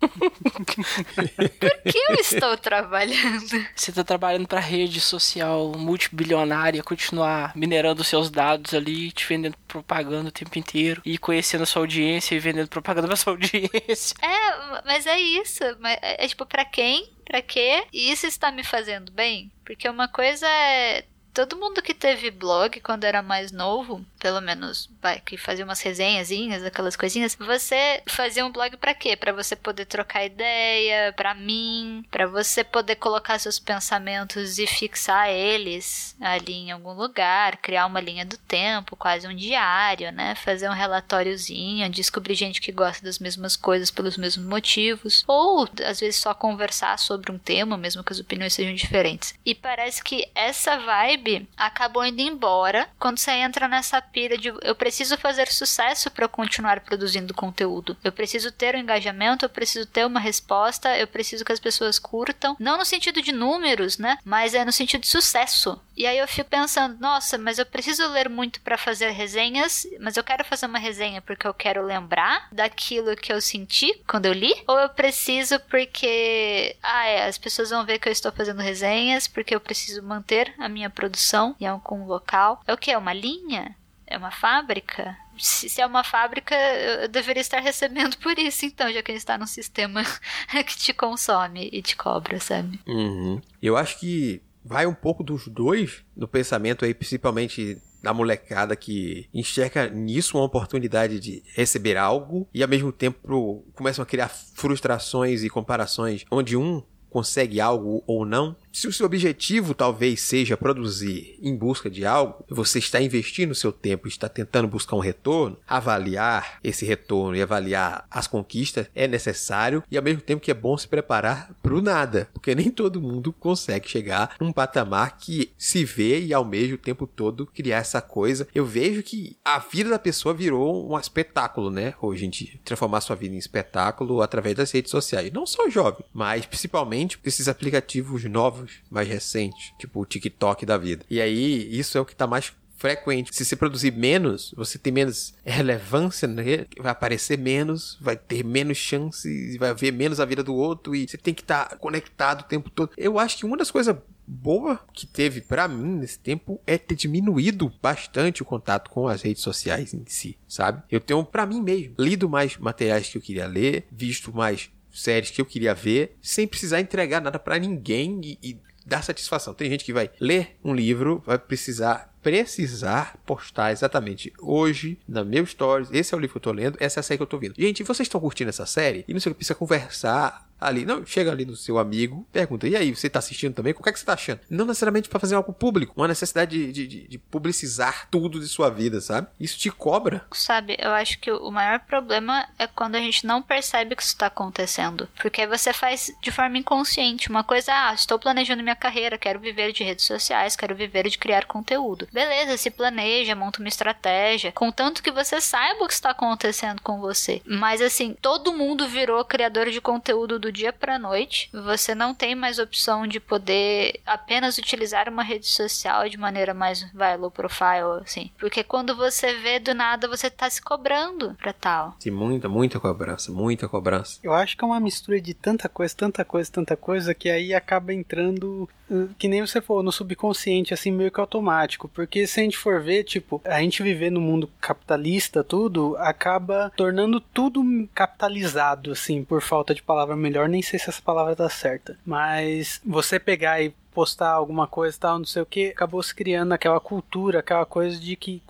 Por 1.60 1.92
que 1.92 1.98
eu 1.98 2.14
estou 2.14 2.56
trabalhando? 2.56 3.66
Você 3.76 3.92
tá 3.92 4.02
trabalhando 4.02 4.48
para 4.48 4.60
rede 4.60 5.02
social 5.02 5.72
multibilionária 5.76 6.82
continuar 6.82 7.52
minerando 7.54 8.02
seus 8.02 8.30
dados 8.30 8.53
dados 8.56 8.74
ali, 8.74 9.12
te 9.12 9.26
vendendo 9.26 9.56
propaganda 9.68 10.28
o 10.28 10.32
tempo 10.32 10.58
inteiro 10.58 11.02
e 11.04 11.18
conhecendo 11.18 11.62
a 11.62 11.66
sua 11.66 11.82
audiência 11.82 12.34
e 12.34 12.38
vendendo 12.38 12.68
propaganda 12.68 13.06
pra 13.06 13.16
sua 13.16 13.32
audiência. 13.34 14.16
É, 14.22 14.82
mas 14.84 15.06
é 15.06 15.18
isso. 15.18 15.62
É, 15.62 16.24
é 16.24 16.28
tipo, 16.28 16.46
pra 16.46 16.64
quem? 16.64 17.10
Pra 17.24 17.42
quê? 17.42 17.84
E 17.92 18.10
isso 18.10 18.26
está 18.26 18.50
me 18.50 18.64
fazendo 18.64 19.10
bem? 19.12 19.50
Porque 19.64 19.88
uma 19.88 20.08
coisa 20.08 20.46
é 20.46 21.04
todo 21.32 21.56
mundo 21.56 21.82
que 21.82 21.92
teve 21.92 22.30
blog 22.30 22.80
quando 22.80 23.04
era 23.04 23.20
mais 23.20 23.50
novo 23.50 24.04
pelo 24.24 24.40
menos, 24.40 24.88
vai, 25.02 25.20
que 25.20 25.36
fazia 25.36 25.66
umas 25.66 25.82
resenhazinhas, 25.82 26.64
aquelas 26.64 26.96
coisinhas, 26.96 27.34
você 27.34 28.02
fazia 28.06 28.46
um 28.46 28.50
blog 28.50 28.74
para 28.78 28.94
quê? 28.94 29.14
Para 29.14 29.34
você 29.34 29.54
poder 29.54 29.84
trocar 29.84 30.24
ideia, 30.24 31.12
para 31.12 31.34
mim, 31.34 32.02
para 32.10 32.26
você 32.26 32.64
poder 32.64 32.96
colocar 32.96 33.38
seus 33.38 33.58
pensamentos 33.58 34.58
e 34.58 34.66
fixar 34.66 35.28
eles 35.28 36.16
ali 36.18 36.54
em 36.54 36.70
algum 36.70 36.94
lugar, 36.94 37.58
criar 37.58 37.84
uma 37.84 38.00
linha 38.00 38.24
do 38.24 38.38
tempo, 38.38 38.96
quase 38.96 39.28
um 39.28 39.36
diário, 39.36 40.10
né? 40.10 40.34
Fazer 40.36 40.70
um 40.70 40.72
relatóriozinho, 40.72 41.86
descobrir 41.90 42.34
gente 42.34 42.62
que 42.62 42.72
gosta 42.72 43.04
das 43.04 43.18
mesmas 43.18 43.56
coisas 43.56 43.90
pelos 43.90 44.16
mesmos 44.16 44.46
motivos, 44.46 45.22
ou 45.28 45.68
às 45.84 46.00
vezes 46.00 46.16
só 46.16 46.32
conversar 46.32 46.98
sobre 46.98 47.30
um 47.30 47.36
tema, 47.38 47.76
mesmo 47.76 48.02
que 48.02 48.14
as 48.14 48.20
opiniões 48.20 48.54
sejam 48.54 48.74
diferentes. 48.74 49.34
E 49.44 49.54
parece 49.54 50.02
que 50.02 50.26
essa 50.34 50.78
vibe 50.78 51.46
acabou 51.54 52.06
indo 52.06 52.22
embora 52.22 52.88
quando 52.98 53.18
você 53.18 53.32
entra 53.32 53.68
nessa 53.68 54.00
pira 54.14 54.38
de 54.38 54.54
eu 54.62 54.74
preciso 54.76 55.18
fazer 55.18 55.48
sucesso 55.48 56.08
para 56.08 56.28
continuar 56.28 56.80
produzindo 56.80 57.34
conteúdo. 57.34 57.96
Eu 58.04 58.12
preciso 58.12 58.52
ter 58.52 58.76
um 58.76 58.78
engajamento, 58.78 59.44
eu 59.44 59.48
preciso 59.50 59.86
ter 59.86 60.06
uma 60.06 60.20
resposta, 60.20 60.96
eu 60.96 61.08
preciso 61.08 61.44
que 61.44 61.52
as 61.52 61.58
pessoas 61.58 61.98
curtam, 61.98 62.56
não 62.60 62.78
no 62.78 62.84
sentido 62.84 63.20
de 63.20 63.32
números, 63.32 63.98
né? 63.98 64.16
Mas 64.24 64.54
é 64.54 64.64
no 64.64 64.70
sentido 64.70 65.00
de 65.00 65.08
sucesso. 65.08 65.82
E 65.96 66.06
aí 66.06 66.18
eu 66.18 66.28
fico 66.28 66.48
pensando, 66.48 66.98
nossa, 67.00 67.36
mas 67.36 67.58
eu 67.58 67.66
preciso 67.66 68.06
ler 68.08 68.28
muito 68.28 68.60
para 68.60 68.78
fazer 68.78 69.10
resenhas, 69.10 69.86
mas 70.00 70.16
eu 70.16 70.22
quero 70.22 70.44
fazer 70.44 70.66
uma 70.66 70.78
resenha 70.78 71.20
porque 71.20 71.46
eu 71.46 71.54
quero 71.54 71.84
lembrar 71.84 72.48
daquilo 72.52 73.16
que 73.16 73.32
eu 73.32 73.40
senti 73.40 74.00
quando 74.06 74.26
eu 74.26 74.32
li, 74.32 74.54
ou 74.68 74.78
eu 74.78 74.88
preciso 74.88 75.58
porque 75.68 76.76
ah, 76.82 77.06
é, 77.06 77.26
as 77.26 77.38
pessoas 77.38 77.70
vão 77.70 77.84
ver 77.84 77.98
que 77.98 78.08
eu 78.08 78.12
estou 78.12 78.30
fazendo 78.30 78.60
resenhas 78.60 79.26
porque 79.26 79.54
eu 79.54 79.60
preciso 79.60 80.02
manter 80.02 80.54
a 80.58 80.68
minha 80.68 80.90
produção 80.90 81.56
em 81.60 81.66
algum 81.66 82.06
local. 82.06 82.62
É 82.66 82.72
o 82.72 82.78
que 82.78 82.92
é 82.92 82.98
uma 82.98 83.12
linha? 83.12 83.74
É 84.14 84.18
uma 84.18 84.30
fábrica, 84.30 85.16
se, 85.38 85.68
se, 85.68 85.80
é 85.80 85.86
uma 85.86 86.04
fábrica, 86.04 86.54
eu 86.54 87.08
deveria 87.08 87.40
estar 87.40 87.60
recebendo 87.60 88.16
por 88.18 88.38
isso, 88.38 88.64
então, 88.64 88.92
já 88.92 89.02
que 89.02 89.10
ele 89.10 89.18
está 89.18 89.36
num 89.36 89.46
sistema 89.46 90.02
que 90.66 90.76
te 90.76 90.92
consome 90.92 91.68
e 91.72 91.82
te 91.82 91.96
cobra, 91.96 92.38
sabe? 92.40 92.80
Uhum. 92.86 93.40
Eu 93.60 93.76
acho 93.76 93.98
que 93.98 94.40
vai 94.64 94.86
um 94.86 94.94
pouco 94.94 95.22
dos 95.22 95.46
dois 95.48 96.04
no 96.16 96.26
pensamento 96.26 96.84
aí, 96.84 96.94
principalmente 96.94 97.78
da 98.02 98.12
molecada 98.12 98.76
que 98.76 99.28
enxerga 99.32 99.88
nisso 99.88 100.36
uma 100.36 100.44
oportunidade 100.44 101.18
de 101.18 101.42
receber 101.54 101.96
algo 101.96 102.46
e 102.52 102.62
ao 102.62 102.68
mesmo 102.68 102.92
tempo 102.92 103.64
começam 103.74 104.02
a 104.02 104.06
criar 104.06 104.28
frustrações 104.28 105.42
e 105.42 105.48
comparações 105.48 106.24
onde 106.30 106.54
um 106.54 106.82
consegue 107.08 107.60
algo 107.60 108.02
ou 108.06 108.26
não 108.26 108.56
se 108.74 108.88
o 108.88 108.92
seu 108.92 109.06
objetivo 109.06 109.72
talvez 109.72 110.20
seja 110.20 110.56
produzir 110.56 111.38
em 111.40 111.54
busca 111.54 111.88
de 111.88 112.04
algo, 112.04 112.44
você 112.50 112.80
está 112.80 113.00
investindo 113.00 113.54
seu 113.54 113.70
tempo, 113.70 114.08
está 114.08 114.28
tentando 114.28 114.66
buscar 114.66 114.96
um 114.96 115.00
retorno, 115.00 115.56
avaliar 115.66 116.58
esse 116.62 116.84
retorno 116.84 117.36
e 117.36 117.42
avaliar 117.42 118.04
as 118.10 118.26
conquistas 118.26 118.88
é 118.92 119.06
necessário 119.06 119.84
e 119.88 119.96
ao 119.96 120.02
mesmo 120.02 120.20
tempo 120.20 120.42
que 120.42 120.50
é 120.50 120.54
bom 120.54 120.76
se 120.76 120.88
preparar 120.88 121.54
para 121.62 121.72
o 121.72 121.80
nada, 121.80 122.28
porque 122.34 122.52
nem 122.52 122.68
todo 122.68 123.00
mundo 123.00 123.32
consegue 123.32 123.88
chegar 123.88 124.34
num 124.40 124.52
patamar 124.52 125.18
que 125.18 125.52
se 125.56 125.84
vê 125.84 126.20
e 126.20 126.34
almeja 126.34 126.74
o 126.74 126.78
tempo 126.78 127.06
todo 127.06 127.46
criar 127.46 127.78
essa 127.78 128.02
coisa. 128.02 128.48
Eu 128.52 128.66
vejo 128.66 129.04
que 129.04 129.36
a 129.44 129.60
vida 129.60 129.90
da 129.90 130.00
pessoa 130.00 130.34
virou 130.34 130.92
um 130.92 130.98
espetáculo, 130.98 131.70
né? 131.70 131.94
Hoje 132.02 132.26
em 132.26 132.30
dia, 132.30 132.58
transformar 132.64 133.02
sua 133.02 133.14
vida 133.14 133.36
em 133.36 133.38
espetáculo 133.38 134.20
através 134.20 134.56
das 134.56 134.72
redes 134.72 134.90
sociais. 134.90 135.32
Não 135.32 135.46
só 135.46 135.70
jovem, 135.70 136.04
mas 136.12 136.44
principalmente 136.44 137.20
esses 137.24 137.46
aplicativos 137.46 138.24
novos 138.24 138.63
mais 138.90 139.08
recentes, 139.08 139.72
tipo 139.78 140.00
o 140.00 140.06
TikTok 140.06 140.64
da 140.64 140.76
vida. 140.76 141.04
E 141.10 141.20
aí, 141.20 141.68
isso 141.70 141.96
é 141.96 142.00
o 142.00 142.04
que 142.04 142.14
tá 142.14 142.26
mais 142.26 142.52
frequente. 142.76 143.34
Se 143.34 143.44
você 143.44 143.56
produzir 143.56 143.92
menos, 143.92 144.52
você 144.56 144.78
tem 144.78 144.92
menos 144.92 145.34
relevância, 145.44 146.28
né? 146.28 146.66
vai 146.78 146.92
aparecer 146.92 147.38
menos, 147.38 147.96
vai 148.00 148.16
ter 148.16 148.44
menos 148.44 148.76
chances, 148.76 149.56
vai 149.56 149.74
ver 149.74 149.92
menos 149.92 150.20
a 150.20 150.24
vida 150.24 150.42
do 150.42 150.54
outro 150.54 150.94
e 150.94 151.08
você 151.08 151.16
tem 151.16 151.32
que 151.32 151.42
estar 151.42 151.68
tá 151.68 151.76
conectado 151.76 152.42
o 152.42 152.44
tempo 152.44 152.68
todo. 152.68 152.90
Eu 152.96 153.18
acho 153.18 153.38
que 153.38 153.46
uma 153.46 153.56
das 153.56 153.70
coisas 153.70 153.96
boa 154.26 154.80
que 154.92 155.06
teve 155.06 155.40
para 155.40 155.68
mim 155.68 155.96
nesse 155.96 156.18
tempo 156.18 156.60
é 156.66 156.78
ter 156.78 156.94
diminuído 156.94 157.72
bastante 157.82 158.42
o 158.42 158.44
contato 158.44 158.90
com 158.90 159.06
as 159.06 159.22
redes 159.22 159.42
sociais 159.42 159.94
em 159.94 160.04
si, 160.06 160.36
sabe? 160.48 160.82
Eu 160.90 161.00
tenho 161.00 161.24
para 161.24 161.46
mim 161.46 161.62
mesmo 161.62 161.94
lido 161.98 162.28
mais 162.28 162.56
materiais 162.56 163.08
que 163.08 163.18
eu 163.18 163.22
queria 163.22 163.46
ler, 163.46 163.86
visto 163.90 164.34
mais 164.34 164.70
séries 164.94 165.30
que 165.30 165.40
eu 165.40 165.46
queria 165.46 165.74
ver, 165.74 166.16
sem 166.22 166.46
precisar 166.46 166.80
entregar 166.80 167.20
nada 167.20 167.38
para 167.38 167.58
ninguém 167.58 168.20
e, 168.22 168.38
e 168.42 168.58
dar 168.86 169.02
satisfação. 169.02 169.54
Tem 169.54 169.70
gente 169.70 169.84
que 169.84 169.92
vai 169.92 170.10
ler 170.20 170.56
um 170.62 170.74
livro, 170.74 171.22
vai 171.26 171.38
precisar 171.38 172.12
precisar 172.22 173.18
postar 173.26 173.70
exatamente 173.70 174.32
hoje 174.40 174.98
na 175.06 175.22
meu 175.22 175.44
stories. 175.44 175.90
Esse 175.92 176.14
é 176.14 176.16
o 176.16 176.20
livro 176.20 176.32
que 176.32 176.38
eu 176.38 176.42
tô 176.42 176.52
lendo, 176.52 176.78
essa 176.80 176.98
é 176.98 177.00
a 177.00 177.02
série 177.02 177.18
que 177.18 177.22
eu 177.22 177.26
tô 177.26 177.38
vendo. 177.38 177.54
Gente, 177.58 177.82
vocês 177.82 178.06
estão 178.06 178.18
curtindo 178.18 178.48
essa 178.48 178.64
série? 178.64 179.04
E 179.06 179.12
não 179.12 179.20
sei 179.20 179.30
o 179.30 179.34
que 179.34 179.38
precisa 179.38 179.54
conversar 179.54 180.48
ali. 180.60 180.84
Não, 180.84 181.04
chega 181.04 181.30
ali 181.30 181.44
no 181.44 181.56
seu 181.56 181.78
amigo, 181.78 182.26
pergunta: 182.32 182.66
e 182.66 182.76
aí, 182.76 182.94
você 182.94 183.08
tá 183.08 183.18
assistindo 183.18 183.54
também? 183.54 183.72
O 183.72 183.82
que 183.82 183.88
é 183.88 183.92
que 183.92 183.98
você 183.98 184.04
tá 184.04 184.14
achando? 184.14 184.40
Não 184.48 184.64
necessariamente 184.64 185.08
para 185.08 185.20
fazer 185.20 185.34
algo 185.34 185.52
público, 185.52 185.94
uma 185.96 186.08
necessidade 186.08 186.72
de, 186.72 186.86
de, 186.86 187.08
de, 187.08 187.18
publicizar 187.18 188.08
tudo 188.10 188.40
de 188.40 188.46
sua 188.46 188.70
vida, 188.70 189.00
sabe? 189.00 189.28
Isso 189.38 189.58
te 189.58 189.70
cobra. 189.70 190.24
Sabe, 190.32 190.76
eu 190.78 190.90
acho 190.90 191.18
que 191.18 191.30
o 191.30 191.50
maior 191.50 191.80
problema 191.80 192.46
é 192.58 192.66
quando 192.66 192.96
a 192.96 193.00
gente 193.00 193.26
não 193.26 193.42
percebe 193.42 193.96
que 193.96 194.02
isso 194.02 194.16
tá 194.16 194.26
acontecendo. 194.26 195.08
Porque 195.20 195.46
você 195.46 195.72
faz 195.72 196.12
de 196.22 196.30
forma 196.30 196.58
inconsciente. 196.58 197.28
Uma 197.28 197.44
coisa, 197.44 197.72
ah, 197.72 197.94
estou 197.94 198.18
planejando 198.18 198.62
minha 198.62 198.76
carreira, 198.76 199.18
quero 199.18 199.40
viver 199.40 199.72
de 199.72 199.84
redes 199.84 200.04
sociais, 200.04 200.56
quero 200.56 200.74
viver 200.74 201.08
de 201.08 201.18
criar 201.18 201.46
conteúdo. 201.46 202.08
Beleza, 202.12 202.56
se 202.56 202.70
planeja, 202.70 203.34
monta 203.34 203.60
uma 203.60 203.68
estratégia, 203.68 204.52
contanto 204.52 205.02
que 205.02 205.10
você 205.10 205.40
saiba 205.40 205.84
o 205.84 205.86
que 205.86 205.94
está 205.94 206.10
acontecendo 206.10 206.80
com 206.82 207.00
você. 207.00 207.42
Mas 207.44 207.80
assim, 207.80 208.16
todo 208.20 208.52
mundo 208.52 208.88
virou 208.88 209.24
criador 209.24 209.70
de 209.70 209.80
conteúdo 209.80 210.38
do 210.44 210.52
dia 210.52 210.72
para 210.72 210.98
noite. 210.98 211.48
Você 211.52 211.94
não 211.94 212.14
tem 212.14 212.34
mais 212.34 212.58
opção 212.58 213.06
de 213.06 213.18
poder 213.18 214.00
apenas 214.04 214.58
utilizar 214.58 215.08
uma 215.08 215.22
rede 215.22 215.46
social 215.46 216.06
de 216.08 216.18
maneira 216.18 216.52
mais 216.52 216.84
vai 216.92 217.16
low 217.16 217.30
profile 217.30 218.02
assim, 218.02 218.30
porque 218.38 218.62
quando 218.62 218.94
você 218.94 219.38
vê 219.38 219.58
do 219.58 219.74
nada 219.74 220.06
você 220.06 220.28
tá 220.28 220.48
se 220.50 220.60
cobrando 220.60 221.34
para 221.34 221.52
tal. 221.52 221.96
Tem 221.98 222.12
muita, 222.12 222.48
muita 222.48 222.78
cobrança, 222.78 223.32
muita 223.32 223.66
cobrança. 223.68 224.20
Eu 224.22 224.34
acho 224.34 224.56
que 224.56 224.64
é 224.64 224.66
uma 224.66 224.80
mistura 224.80 225.20
de 225.20 225.32
tanta 225.32 225.68
coisa, 225.68 225.94
tanta 225.96 226.24
coisa, 226.24 226.52
tanta 226.52 226.76
coisa 226.76 227.14
que 227.14 227.30
aí 227.30 227.54
acaba 227.54 227.94
entrando 227.94 228.68
eh, 228.90 229.08
que 229.18 229.28
nem 229.28 229.40
você 229.40 229.60
falou 229.60 229.82
no 229.82 229.92
subconsciente 229.92 230.74
assim 230.74 230.90
meio 230.90 231.10
que 231.10 231.20
automático, 231.20 231.88
porque 231.88 232.26
se 232.26 232.40
a 232.40 232.42
gente 232.42 232.58
for 232.58 232.82
ver, 232.82 233.04
tipo, 233.04 233.40
a 233.44 233.60
gente 233.60 233.82
viver 233.82 234.10
no 234.10 234.20
mundo 234.20 234.50
capitalista 234.60 235.42
tudo 235.42 235.96
acaba 235.98 236.70
tornando 236.76 237.20
tudo 237.20 237.62
capitalizado 237.94 238.92
assim, 238.92 239.24
por 239.24 239.40
falta 239.40 239.74
de 239.74 239.82
palavra 239.82 240.16
melhor 240.16 240.33
melhor, 240.34 240.48
nem 240.48 240.62
sei 240.62 240.78
se 240.78 240.90
essa 240.90 241.00
palavra 241.00 241.36
tá 241.36 241.48
certa. 241.48 241.96
Mas 242.04 242.80
você 242.84 243.20
pegar 243.20 243.62
e 243.62 243.72
postar 243.94 244.30
alguma 244.30 244.66
coisa 244.66 244.98
tal, 244.98 245.18
não 245.20 245.24
sei 245.24 245.40
o 245.40 245.46
que, 245.46 245.68
acabou 245.68 246.02
se 246.02 246.12
criando 246.12 246.50
aquela 246.50 246.80
cultura, 246.80 247.38
aquela 247.38 247.64
coisa 247.64 247.96
de 247.96 248.16
que 248.16 248.42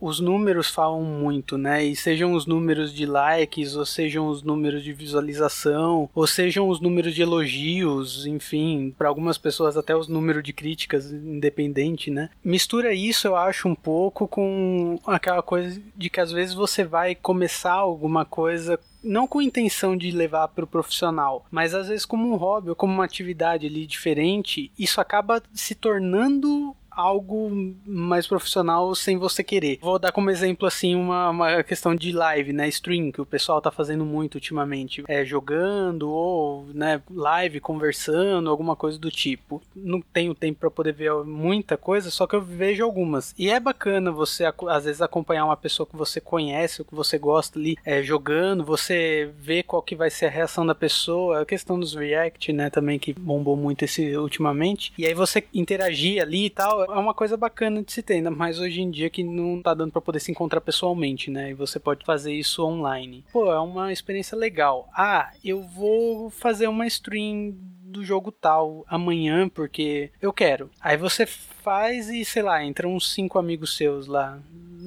os 0.00 0.18
números 0.18 0.68
falam 0.68 1.02
muito, 1.04 1.56
né? 1.56 1.84
E 1.84 1.94
sejam 1.94 2.32
os 2.32 2.46
números 2.46 2.92
de 2.92 3.06
likes, 3.06 3.76
ou 3.76 3.86
sejam 3.86 4.26
os 4.26 4.42
números 4.42 4.82
de 4.82 4.92
visualização, 4.92 6.10
ou 6.12 6.26
sejam 6.26 6.68
os 6.68 6.80
números 6.80 7.14
de 7.14 7.22
elogios, 7.22 8.26
enfim, 8.26 8.92
para 8.98 9.08
algumas 9.08 9.38
pessoas 9.38 9.76
até 9.76 9.94
os 9.94 10.08
números 10.08 10.42
de 10.42 10.52
críticas, 10.52 11.12
independente, 11.12 12.10
né? 12.10 12.28
Mistura 12.42 12.92
isso, 12.92 13.28
eu 13.28 13.36
acho, 13.36 13.68
um 13.68 13.76
pouco 13.76 14.26
com 14.26 14.98
aquela 15.06 15.42
coisa 15.42 15.80
de 15.96 16.10
que 16.10 16.20
às 16.20 16.32
vezes 16.32 16.54
você 16.54 16.82
vai 16.82 17.14
começar 17.14 17.74
alguma 17.74 18.24
coisa 18.24 18.80
não 19.02 19.26
com 19.26 19.40
intenção 19.40 19.96
de 19.96 20.10
levar 20.10 20.48
para 20.48 20.64
o 20.64 20.68
profissional, 20.68 21.46
mas 21.50 21.74
às 21.74 21.88
vezes 21.88 22.04
como 22.04 22.30
um 22.30 22.36
hobby 22.36 22.70
ou 22.70 22.76
como 22.76 22.92
uma 22.92 23.04
atividade 23.04 23.66
ali 23.66 23.86
diferente, 23.86 24.70
isso 24.78 25.00
acaba 25.00 25.42
se 25.52 25.74
tornando 25.74 26.74
algo 26.98 27.74
mais 27.86 28.26
profissional 28.26 28.92
sem 28.92 29.16
você 29.16 29.44
querer. 29.44 29.78
Vou 29.80 30.00
dar 30.00 30.10
como 30.10 30.30
exemplo 30.30 30.66
assim 30.66 30.96
uma, 30.96 31.30
uma 31.30 31.62
questão 31.62 31.94
de 31.94 32.10
live, 32.10 32.52
né, 32.52 32.66
stream 32.68 33.12
que 33.12 33.20
o 33.20 33.26
pessoal 33.26 33.60
tá 33.60 33.70
fazendo 33.70 34.04
muito 34.04 34.34
ultimamente, 34.34 35.04
é 35.06 35.24
jogando 35.24 36.10
ou, 36.10 36.66
né, 36.74 37.00
live 37.08 37.60
conversando, 37.60 38.50
alguma 38.50 38.74
coisa 38.74 38.98
do 38.98 39.10
tipo. 39.10 39.62
Não 39.76 40.00
tenho 40.00 40.34
tempo 40.34 40.58
para 40.58 40.70
poder 40.70 40.92
ver 40.92 41.12
muita 41.24 41.76
coisa, 41.76 42.10
só 42.10 42.26
que 42.26 42.34
eu 42.34 42.42
vejo 42.42 42.82
algumas. 42.82 43.32
E 43.38 43.48
é 43.48 43.60
bacana 43.60 44.10
você 44.10 44.44
às 44.68 44.84
vezes 44.84 45.00
acompanhar 45.00 45.44
uma 45.44 45.56
pessoa 45.56 45.86
que 45.86 45.96
você 45.96 46.20
conhece, 46.20 46.80
ou 46.80 46.84
que 46.84 46.94
você 46.94 47.16
gosta 47.16 47.58
ali, 47.58 47.76
é, 47.84 48.02
jogando, 48.02 48.64
você 48.64 49.30
vê 49.38 49.62
qual 49.62 49.82
que 49.82 49.94
vai 49.94 50.10
ser 50.10 50.26
a 50.26 50.30
reação 50.30 50.66
da 50.66 50.74
pessoa, 50.74 51.42
a 51.42 51.46
questão 51.46 51.78
dos 51.78 51.94
react, 51.94 52.52
né, 52.52 52.70
também 52.70 52.98
que 52.98 53.12
bombou 53.12 53.56
muito 53.56 53.84
esse 53.84 54.16
ultimamente. 54.16 54.92
E 54.98 55.06
aí 55.06 55.14
você 55.14 55.44
interagir 55.54 56.20
ali 56.20 56.46
e 56.46 56.50
tal, 56.50 56.87
é 56.90 56.98
uma 56.98 57.14
coisa 57.14 57.36
bacana 57.36 57.82
de 57.82 57.92
se 57.92 58.02
ter, 58.02 58.14
ainda 58.14 58.30
mais 58.30 58.58
hoje 58.58 58.80
em 58.80 58.90
dia 58.90 59.10
que 59.10 59.22
não 59.22 59.62
tá 59.62 59.74
dando 59.74 59.92
para 59.92 60.00
poder 60.00 60.20
se 60.20 60.30
encontrar 60.30 60.60
pessoalmente, 60.60 61.30
né? 61.30 61.50
E 61.50 61.54
você 61.54 61.78
pode 61.78 62.04
fazer 62.04 62.32
isso 62.32 62.64
online. 62.64 63.24
Pô, 63.32 63.52
é 63.52 63.58
uma 63.60 63.92
experiência 63.92 64.36
legal. 64.36 64.88
Ah, 64.94 65.32
eu 65.44 65.62
vou 65.62 66.30
fazer 66.30 66.68
uma 66.68 66.86
stream 66.86 67.54
do 67.82 68.04
jogo 68.04 68.30
tal 68.30 68.84
amanhã 68.86 69.48
porque 69.48 70.10
eu 70.20 70.32
quero. 70.32 70.70
Aí 70.80 70.96
você 70.96 71.26
faz 71.26 72.08
e 72.08 72.24
sei 72.24 72.42
lá, 72.42 72.62
entram 72.64 72.94
uns 72.94 73.12
cinco 73.12 73.38
amigos 73.38 73.76
seus 73.76 74.06
lá 74.06 74.38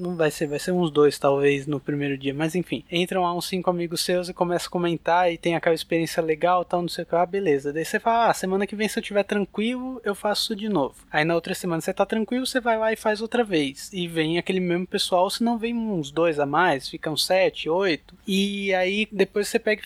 não 0.02 0.16
vai 0.16 0.32
ser, 0.32 0.48
vai 0.48 0.60
ser 0.60 0.72
uns 0.72 0.92
dois 0.92 1.18
talvez 1.20 1.68
no 1.68 1.80
primeiro 1.80 2.18
dia, 2.18 2.34
mas 2.34 2.56
enfim, 2.56 2.84
entram 2.92 3.22
lá 3.22 3.34
uns 3.34 3.48
cinco 3.48 3.70
amigos 3.70 4.02
seus 4.02 4.30
e 4.30 4.34
começam 4.34 4.68
a 4.68 4.72
comentar 4.72 5.32
e 5.32 5.38
tem 5.38 5.56
aquela 5.56 5.76
experiência 5.76 6.22
legal, 6.22 6.66
tal, 6.66 6.82
não 6.82 6.90
sei 6.90 7.04
o 7.04 7.08
que, 7.08 7.16
ah, 7.16 7.26
beleza. 7.26 7.72
Daí 7.72 7.86
você 7.86 8.00
fala, 8.00 8.30
ah, 8.30 8.34
semana 8.34 8.66
que 8.66 8.76
vem 8.76 8.88
se 8.88 8.98
eu 8.98 9.04
tiver 9.04 9.24
tranquilo, 9.24 10.02
eu 10.04 10.16
faço 10.16 10.56
de 10.56 10.68
novo. 10.68 10.96
Aí 11.12 11.24
na 11.24 11.36
outra 11.36 11.54
semana 11.54 11.82
você 11.82 11.94
tá 11.94 12.06
tranquilo, 12.06 12.46
você 12.46 12.60
vai 12.60 12.78
lá 12.78 12.92
e 12.92 12.96
faz 12.96 13.22
outra 13.22 13.44
vez. 13.44 13.92
E 13.94 14.08
vem 14.08 14.38
aquele 14.38 14.60
mesmo 14.60 14.88
pessoal, 14.88 15.30
se 15.30 15.44
não 15.44 15.58
vem 15.58 15.76
uns 15.76 16.12
dois 16.12 16.40
a 16.40 16.46
mais, 16.46 16.90
ficam 16.90 17.16
sete, 17.16 17.70
oito. 17.70 18.16
E 18.28 18.74
aí 18.74 19.08
depois 19.12 19.48
você 19.48 19.60
pega, 19.60 19.84